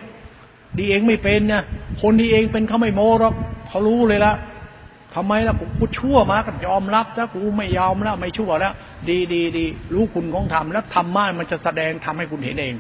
[0.79, 1.63] ดีเองไม่เป็นนะ
[2.03, 3.35] คนดีเองเป็นเขาไม่โม้หรอก
[3.69, 4.33] เขารู้เลยละ
[5.15, 8.73] ทำไมล่ะกูชั่วมาก็ยอมรับแล้วกูไม่ยอมแล้วไม่ชั่วแล้ว
[9.09, 12.75] ดีดีดีรู้คุณของธรรมแล้วธรรมะมันจะแสดงทำให้คุณเห็นเอง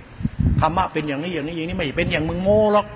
[0.60, 2.86] ธรรมะเป็นอย่างนี้อย่างนี้อย่างนี้ไม่เป็นอย่างมึงโง่หรอก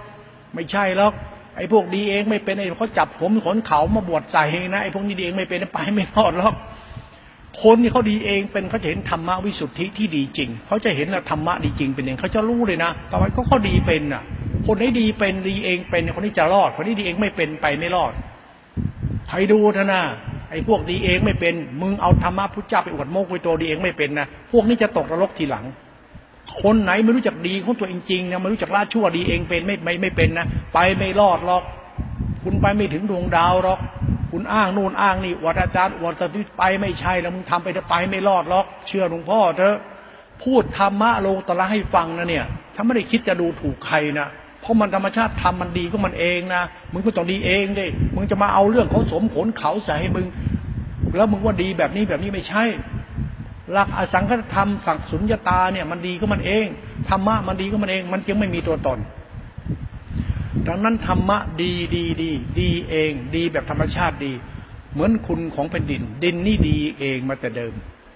[0.55, 1.13] ไม่ใช่หรอก
[1.57, 6.55] ไอ้พวกดีเองไม่เป็นไอ้เขาจับผมขนเขามาบวชใส่นะไอ้พวกนี้ดีเองไม่เป็นไปไม่รอดหรอก
[7.63, 14.23] คนที่เขาดีเองเป็นเขาจะเห็นธรรมะวิสุทธิที่ดีจริงเขาจะเห็นธรรมะดีจริงเป็นเองเขาจะรู้เลยนะต่อไปก็เขาดีเป็นอะ
[14.67, 18.13] คนที่ดีเป็นดีเองเป็นคนที่จะรอด คนที่ดีเองไม่เป็นไปไม่รอด
[19.29, 20.03] ใครดูเถอะนะ
[20.51, 25.65] ไอ้พวกดีเองไม่เป็น มึงเอาธรรมะพุทธเจ้าไปอวดโม้คุยตัวดีเองไม่เป็นนะพวกนี้จะตกนรกทีหลัง
[26.63, 31.63] คนไหนไม่รู้จักดีของตัวเองจริงนะไม่รู้จักละชั่วดีเองเป็นไม่ไม่ไม่เป็นนะไปไม่รอดหรอก
[32.43, 33.79] คุณไปไม่ถึงดวงดาวหรอก
[34.31, 39.77] คุณอ้างนู่นอ้างนี่วัดอาจารย์วัดสติไปไม่ใช่แล้วมึงทำไปจะไปไม่รอดหรอก เชื่อหลวงพ่อเถอะ
[40.43, 44.29] พูดธรรมะโลตละให้ฟังนะเนี่ยถ้าไม่ได้คิดจะดูถูกใครนะ
[44.61, 50.27] เพราะมันธรรมชาติทำมันดีก็มันเองนะมึงก็ต้องดีเองดิมึงจะมาเอาเรื่องเขาสมผลเขาใส่ให้มึง
[51.17, 52.65] แล้วมึงว่าดีแบบนี้แบบนี้ไม่ใช่
[53.73, 56.67] หลักอสังคตธรรมสักสุญญตาเนี่ยมันดีก็มันเอง
[57.09, 58.99] ธรรมะมันดีก็มันเอง มันจึงไม่มีตัวตน
[60.67, 64.33] ดังนั้นธรรมะดีดีดีดีเอง ดีแบบธรรมชาติดี
[64.93, 67.73] เหมือนคุณของแผ่นดิน ดินนี่ดีเองมาแต่เดิม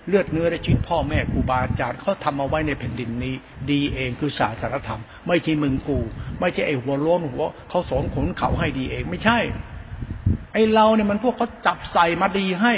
[0.08, 3.34] เลือดเนื้อและชีวิตพ่อแม่ครูบาอาจารย์เขาทำมาไว้ในแผ่นดินนี้
[3.70, 5.98] ดีเองคือศาสนธรรม ไม่ใช่มึงกู
[6.40, 9.38] ไม่ใช่ไอ้หัวโล้นหัวเขาสอนขนเขาให้ดีเองไม่ใช่
[10.52, 12.74] ไอ้เราเนี่ยมันพวกเขาจับใส่มาดีให้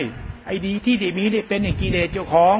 [0.46, 2.56] ไอ้ดีที่ดีมีได้เป็นอย่างกิเลสเจ้าของ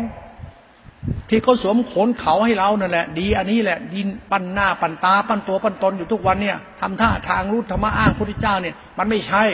[1.29, 9.45] ที่เขาสวมขนเขาให้เรานั่นแหละ ดีอันนี้แหละดินปั้นหน้าปั้นตาปั้นตัวปั้นตนอยู่ทุกวันเนี่ยทำท่าทางรู้ธรรมะอ้างพระพุทธเจ้าเนี่ย มันไม่ใช่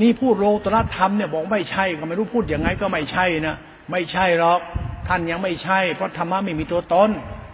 [0.00, 3.56] นี่พูดโลตรธรรมเนี่ยบอกไม่ใช่ก็ไม่รู้พูดยังไงก็ไม่ใช่นะ
[3.90, 4.60] ไม่ใช่หรอก
[5.08, 7.10] ท่านยังไม่ใช่ เพราะธรรมะไม่มีตัวตน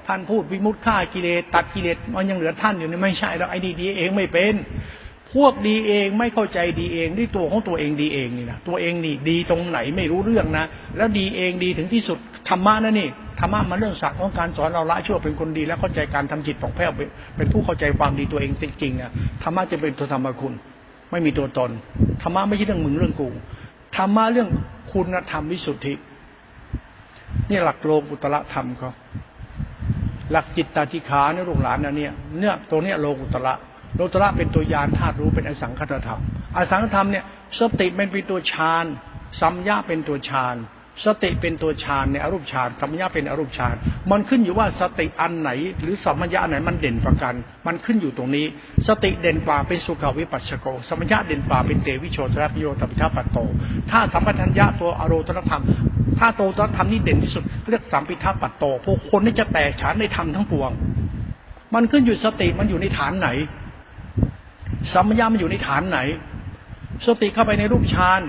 [0.06, 4.54] ท่านพูดวิมุตฆ่ากิเลสตัดกิเลสมันยังเหลือท่านอยู่นี่ไม่ใช่แล้วไอ้ดีดีเองไม่เป็น
[5.34, 10.64] พวกดีเองไม่เข้าใจดีเองที่ตัวของตัวเองดีเองนี่นะตัวเองนี่ดีตรงไหนไม่รู้เรื่องนะ
[10.96, 12.18] แล้วดีเองดีถึงที่สุด
[12.48, 13.08] ธรรมะนั่นนี่
[13.40, 16.90] ธรรมะมันเรื่องศักดิ์ของการสอนเราละชั่วเป็นคนดี แล้วเข้าใจการทำจิตปองแผ้ว
[17.36, 19.10] เป็นผู้เข้าใจความดีตัวเองจริงๆนะ
[19.42, 20.54] ธรรมะจะเป็นตัวธรรมคุณ
[21.10, 21.70] ไม่มีตัวตน
[22.22, 23.28] ธรรมะไม่ใช่เรื่องมึงเรื่องกู
[23.96, 24.48] ธรรมะเรื่อง
[24.92, 25.94] คุณธรรมวิสุทธิ
[27.50, 28.92] นี่หลักโลกุตละธรรมเขา
[30.32, 33.54] หลักจิตตาธิขาเนี่ยลูกหลานนะเนี่ยเนี่ยตัวเนี้ยโลกุตละ
[33.96, 36.20] โลกุตละเป็นตัวยานธาตุรู้เป็นอสังคตธรรม
[36.56, 37.24] อสังคตธรรมเนี่ย
[37.58, 38.84] สติเป็นเป็นตัวฌาน
[39.40, 40.56] สัมยาเป็นตัวฌาน
[41.04, 43.74] สติเป็นตัวฌานในอรูปฌานสัมมยาเป็นอรูปฌาน
[44.10, 47.34] มันขึ้นอยู่ว่าสติอันไหน หรือสัมยาอันไหนมันเด่นกว่ากัน
[47.66, 48.46] มันขึ้นอยู่ตรงนี้
[48.88, 53.38] สติเด่นกว่าเป็นสุขวิปัสสโก สัมมยาเด่นกว่าเป็นเตวิโชตระพิโยตปิทัปโต
[53.90, 55.62] ถ้าสัมปทัญญะตัวอโรตรธรรม
[56.18, 60.70] ถ้าโตตรธรรมนี่เด่นที่สุดเรียกสัมปิทัปโต พวกคนนี่จะแตกฉานในธรรมทั้งปวง
[61.74, 63.28] มันขึ้นอยู่สติมันอยู่ในฐานไหน
[64.92, 65.98] สัมมยามันอยู่ในฐานไหน
[67.06, 68.20] สติเข้าไปในรูปฌาน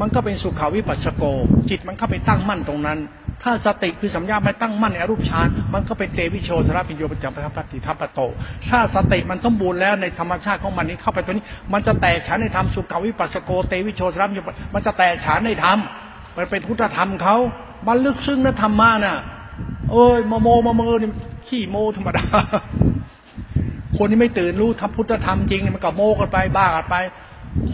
[0.00, 1.24] มันก็เป็นสุขาวิปัสสโก
[1.70, 2.98] จิตมันเข้าไปตั้งมั่นตรงนั้น
[3.42, 7.24] ถ้าสติคือสัญญาไม่ตั้งมั่นในอรูปฌานมันก็เป็นเตวิโชธรปิญโยปัจจ
[7.56, 8.20] ปฏิทัปโต
[8.68, 14.40] ถ้าสติมันสมบูรณ์แล้วในธรรมชาติของมันนี้เข้าไปตัวนี้ มันจะแตกฉานในธรรมสุขาวิปัสสโกเตวิโชธรปิญโย
[14.74, 15.78] มันจะแตกฉานในธรรม
[16.36, 17.36] มันเป็นพุทธธรรมเขา
[17.86, 19.16] มันลึกซึ้งนะธรรมะน่ะ
[19.92, 21.10] เอ้ยมโมมโมนี่
[21.46, 22.24] ขี้โมธรรมดา
[23.96, 26.96] คนที่ไม่ตื่นรู้ทำพุทธธรรมจริงมันก็โมกันไปบ้ากันไป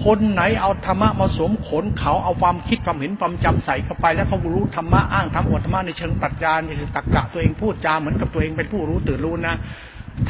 [0.04, 9.54] คนไหนเอาธรรมะมาสวมขนเขาเอาความคิดความเห็นความจำใส่เข้าไป แล้วเขารู้ธรรมะอ้างทำอวดธรรมะในเชิงปรัชญาในเชิงตรรกะตัวเองพูดจาเหมือนกับตัวเองเป็นผู้รู้ตื่นรู้นะ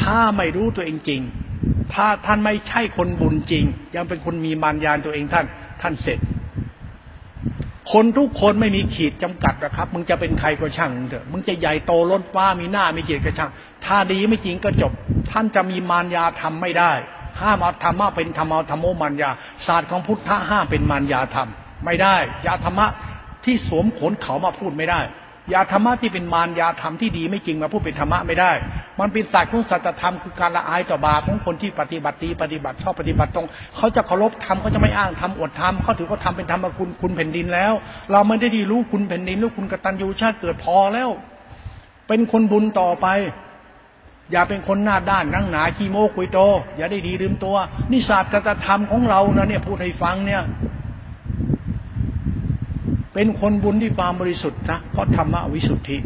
[0.03, 1.21] ถ้าไม่รู้ตัวเองจริง
[1.95, 5.47] ถ้าท่านไม่ใช่คนบุญจริง ยังเป็นคนมีมารยาตัวเองท่าน
[5.83, 6.19] ท่านเสร็จ
[7.93, 13.51] คนทุกคนไม่มีขีดจำกัดนะครับ มึงจะเป็นใครก็ช่างเถอะมึงจะใหญ่โตล้นฟ้ามีหน้ามีเกียรติก็ช่าง
[13.85, 14.93] ถ้าดีไม่จริงก็จบ
[15.31, 16.93] ท่านจะมีมารยาทำไม่ได้
[17.43, 19.31] ห้ามเอาธรรมะเป็นธรรมเอาธรรมโอมันยา
[19.67, 21.49] ศาสตร์ของพุทธะห้ามเป็นมันยาธรรม
[21.85, 22.17] ไม่ได้
[22.47, 22.87] ยาธรรมะ
[23.45, 25.01] ที่สวมขนเขามาพูดไม่ได้
[25.53, 28.53] ยาธรรมะที่เป็นมารยาธรรมที่ดีไม่จริงมาพูดเป็นธรรมะไม่ได้
[29.01, 37.73] มันเป็นศาสตร์ของสัจธรรมคือการละอายต่อบาปของคนที่ปฏิบัติดีปฏิบัติชอบปฏิบัติตรง เขาจะเคารพธรรมเขาจะไม่อ้างธรรมอดธรรมเขาถือว่าทำเป็นธรรมคุณคุณแผ่นดินแล้ว
[38.13, 41.11] เราไม่ได้ดีรู้คุณแผ่นดินรู้คุณกตัญญูชาติเกิดพอแล้ว
[42.09, 43.07] เป็นคนบุญต่อไป
[44.33, 46.39] อย่าเป็นคนหน้าด้านนั่งหนาขี้โม้คุยโต
[46.77, 47.57] อย่าได้ดีลืมตัว
[47.91, 50.43] นี่ศาสตร์กธรรมของเรานะเนี่ยพูดให้ฟังเนี่ย
[53.15, 55.97] เป็นคนบุญที่ความบริสุทธิ์นะเพราะธรรมะวิสุทธิ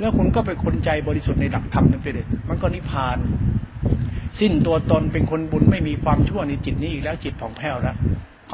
[0.00, 3.18] แล้วคุณก็เป็นคนใจบริสุทธิ์ในหลักธรรมนั่นเองมันก็นิพพาน
[4.40, 7.96] สิ้นตัวตนเป็นคนบุญไม่มีความชั่วในจิตนี้อีกแล้วจิตผ่องแผ้วแล้ว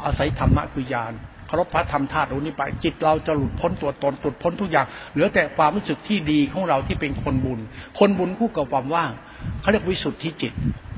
[0.05, 1.13] อาศัยธรรมะคือญาณ
[1.47, 7.59] เคารพพระธรรมธาตุรู้นี้ไปจิตเราจะหลุดพ้นตัวตนหลุดพ้นทุกอย่างเหลือแต่ความรู้สึกที่ดีของเราที่เป็นคนบุญ
[7.99, 9.11] คนบุญคู่กับความว่าง
[9.61, 10.53] เขาเรียกวิสุทธิจิต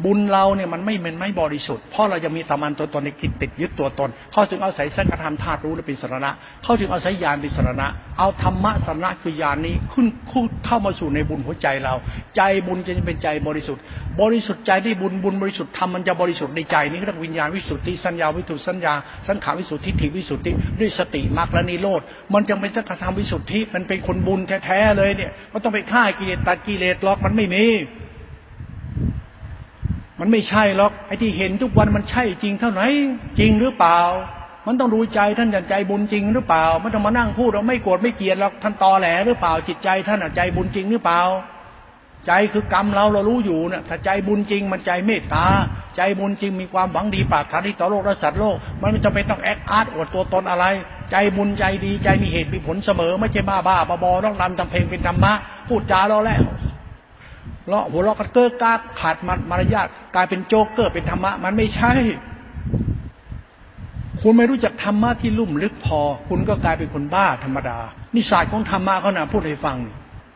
[0.06, 6.32] บุญเราเนี่ยมันไม่เป็นไม่บริสุทธิ์เพราะเราจะมีตามันตัวตนในจิตติดยึดตัวตน เขาจึงเอาศัยสังฆธรรมธาตุรู้และเป็นสาระ
[6.64, 7.88] เขาจึงเอาศัยญาณเป็นสาระ
[8.20, 11.94] เอาธรรมะสาระคือญาณนี้ขึ้นคู่เข้ามาสู่ในบุญหัวใจเรา
[12.36, 13.84] ใจบุญจะเป็นใจบริสุทธิ์
[14.22, 18.94] บริสุทธิ์ใจได้บุญบุญบริสุทธิ์ธรรมมันจะบริสุทธิ์ในใจนี้เรียกวิญญาณวิสุทธิสัญญาวิสุทธิสัญญา
[19.28, 22.02] สังขารวิสุทธิทิวิสุทธิด้วยสติมรรคและนิโรธ
[22.34, 27.66] มันจะเป็นสังฆธรรมวิสุทธิมันเป็นคนบุญแท้ๆเลยเนี่ยมันต้องไปฆ่ากิเลสตัดกิเลสหรอกมันไม่มี
[30.20, 32.88] มันไม่ใช่หรอกไอ้ที่เห็นทุกวันมันใช่จริงเท่าไหร่
[33.40, 34.00] จริงหรือเปล่า
[34.68, 41.22] มันต้องดูใจท่านใจบุญจริงหรือเปล่าไม่ต้องมานั่งพูดเราไม่โกรธไม่เกลียดหรอกท่านตอแหลหรือเปล่าจิตใจท่านใจบุญจริงหรือเปล่า
[42.28, 45.46] ใจคือกรรมเราเรารู้อยู่นะถ้าใจบุญจริง มันใจเมตตา
[45.98, 50.66] ใจบุญจริงมีความหวังดีปากฐาที่ต่อโลกและสัตว์โลก มันไม่จำเป็นต้องแอคอาร์ตอวดตัวตนอะไร
[51.12, 55.34] ใจบุญใจดีใจมีเหตุมีผลเสมอ ไม่ใช่บ้าบ้าบอต้องรำทำเพลงเป็นธรรมะ
[55.68, 56.44] พูดจาเราแล้ว
[57.68, 59.16] เลาะหัวเราะกันเก้อกากขาด
[59.50, 61.94] มารยาทกลายเป็นโจ๊กเกอร์เป็นธรรมะ มันไม่ใช่
[64.22, 66.00] คุณไม่รู้จักธรรมะที่ลุ่มลึกพอ
[66.30, 67.78] คุณก็กลายเป็นคนบ้าธรรมดา
[68.16, 69.78] นิสัยของธรรมะเขานะพูดให้ฟัง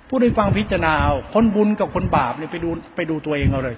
[0.10, 3.76] พูดให้ฟังพิจารณาเอาคนบุญกับคนบาปเนี่ยไปดูไปดูตัวเองเอาเลย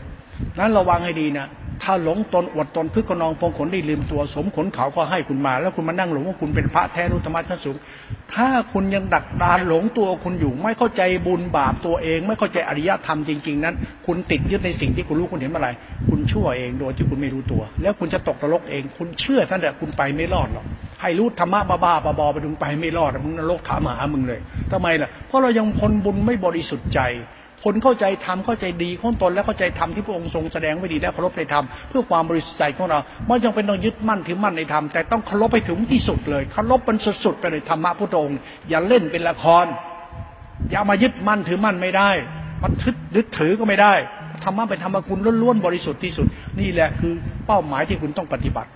[0.60, 1.48] นั้นระวังให้ดีนะ
[1.82, 7.76] ถ้าหลงตนอวดตนพึกขนองพงขนได้ลืมตัวสมขนเขาก็ให้คุณมา แล้วคุณมานั่งหลงว่าคุณเป็นพระแท้รู้ธรรมะชั้นสูง
[8.34, 13.76] ถ้าคุณยังดักดานหลงตัวคุณอยู่ ไม่เข้าใจบุญบาปตัวเอง ไม่เข้าใจอริยธรรมจริง ๆ นั้น
[14.06, 15.70] คุณติดยึดในสิ่งที่คุณรู้คุณเห็นอะไร
[16.10, 20.66] คุณชั่วเองโดยที่คุณไม่รู้ตัว แล้วคุณจะตกนรกเอง คุณเชื่อท่านแต่คุณไปไม่รอดหรอก
[21.02, 24.40] ให้รู้ธรรมะบ้าๆบอๆไปถึงไปไม่รอดมึงนรกถามหามึงเลย
[24.72, 27.02] ทำไมล่ะเพราะเรายังคนบุญไม่บริสุทธิ์ใจ
[27.64, 39.66] คนเข้าใจธรรมเข้าใจดีของตนและเข้าใจธรรมที่พระองค์ทรงแสดงไว้ดีและเคารพในธรรมเพื่อความบริสุทธิ์ใจของเราไม่จำเป็นต้องยึดมั่นถือมั่นในธรรมแต่ต้องเคารพไปถึงที่สุดเลยเคารพเป็นสุดๆไปเลยธรรมะพระองค์อย่าเล่นเป็นละคร
[40.72, 42.10] อย่ามายึดมั่นถือมั่นไม่ได้
[42.64, 43.94] มันทึดยึดถือก็ไม่ได้
[44.44, 46.28] ธรรมะเป็นธรรมคุณล้วนๆบริสุทธิ์ที่สุด
[46.60, 47.14] นี่แหละคือ
[47.46, 48.70] เป้าหมายที่คุณต้องปฏิบัติ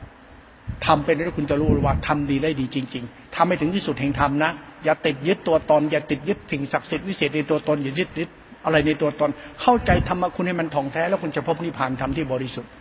[0.86, 4.52] ทำเป็นแล้วคุณจะรู้ว่าทำดีได้ดีจริง ๆทำให้ถึงที่สุดแห่งธรรมนะ
[4.84, 8.30] อย่าติดยึดตัวตน อย่าติดยึดสิ่งศักดิ์สิทธิ์วิเศษในตัวตน อย่ายึดยึด
[8.68, 9.32] อะไรในตัวตน
[9.62, 12.72] เข้าใจธรรมะคุณให้มันท่องแท้แล้วคุณจะพบนิพพานธรรมที่บริสุทธิ์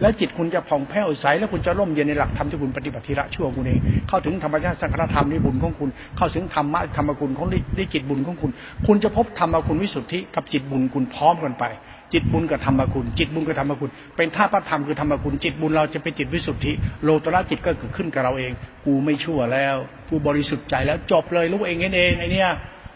[0.00, 7.46] แล้วจิตคุณจะผ่องแผ้วใสแล้วคุณจะร่มเย็นในหลักธรรมที่คุณปฏิบัติทีละชั่วคุณเองเข้าถึงธรรมชาติสังฆธรรมในบุญของคุณ เข้าถึงธรรมะธรรมคุณของ
[7.76, 8.50] ได้จิตบุญของคุณ
[8.86, 11.64] คุณจะพบธรรมคุณวิสุทธิกับจิตบุญคุณพร้อมกันไป
[12.12, 16.72] จิตบุญกับธรรมคุณ จิตบุญกับธรรมคุณ เป็นท่าพระธรรมคือธรรมคุณ จิตบุญเราจะเป็นจิตวิสุทธิ
[17.04, 18.52] โลตระจิตก็เกิดขึ้นกับเราเอง
[18.84, 19.76] กูไม่ชั่วแล้ว
[20.08, 22.50] กูบริสุทธิ์ใจแล้วจบเลยรู้เองเองไอเนี้ย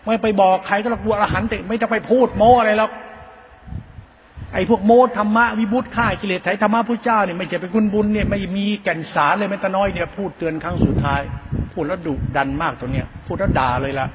[0.06, 2.90] ไม่ไปบอกใครก็หรอกกูอรหันต์ไม่ต้องไปพูดโม้อะไรหรอก
[4.54, 11.20] ไอ้พวกโมธรรมะวิบุตข่ากิเลสไถธรรมะพระเจ้าเนี่ยไม่ใช่เป็นคุณบุญเนี่ยไม่มีแก่นสารเลยแม้แต่น้อยเนี่ยพูดเตือนครั้งสุดท้าย
[11.72, 14.06] พูดแล้วดุดันมากตัวเนี้ยพูดแล้วด่าเลยละ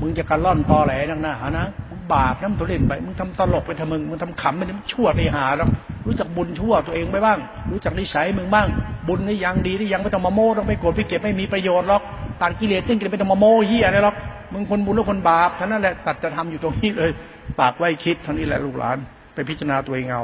[0.00, 1.66] มึงจะกระล่อนตอแหลนักหนานะ
[2.12, 5.68] บาปน้ำตัวเล่นไปมึงทำตลกไปทำมึงมึงทำขำไปมึงชั่วไปหาแล้ว
[6.06, 7.38] รู้จักบุญชั่วตัวเองไปบ้าง
[7.70, 8.68] รู้จักนิสัยมึงบ้าง
[9.08, 12.02] บุญนี่ยังดีนี่ยังไม่ต้องมาโม้ต้องไม่โกรธไม่เก็บไม่มีประโยชน์หรอก
[12.42, 14.16] ตัดกิเลสติ้งกิเลสไม่ต้องมาโม้เฮียอะไรหรอก
[14.52, 17.10] มึงคนบุญหรือคนบาปท่านั้นแหละตัดจะทำอยู่ตรงนี้เลย
[17.60, 18.98] ปากไว้คิดเท่านี้แหละลูกหลาน
[19.34, 20.22] ไปพิจารณาตัวเองเอา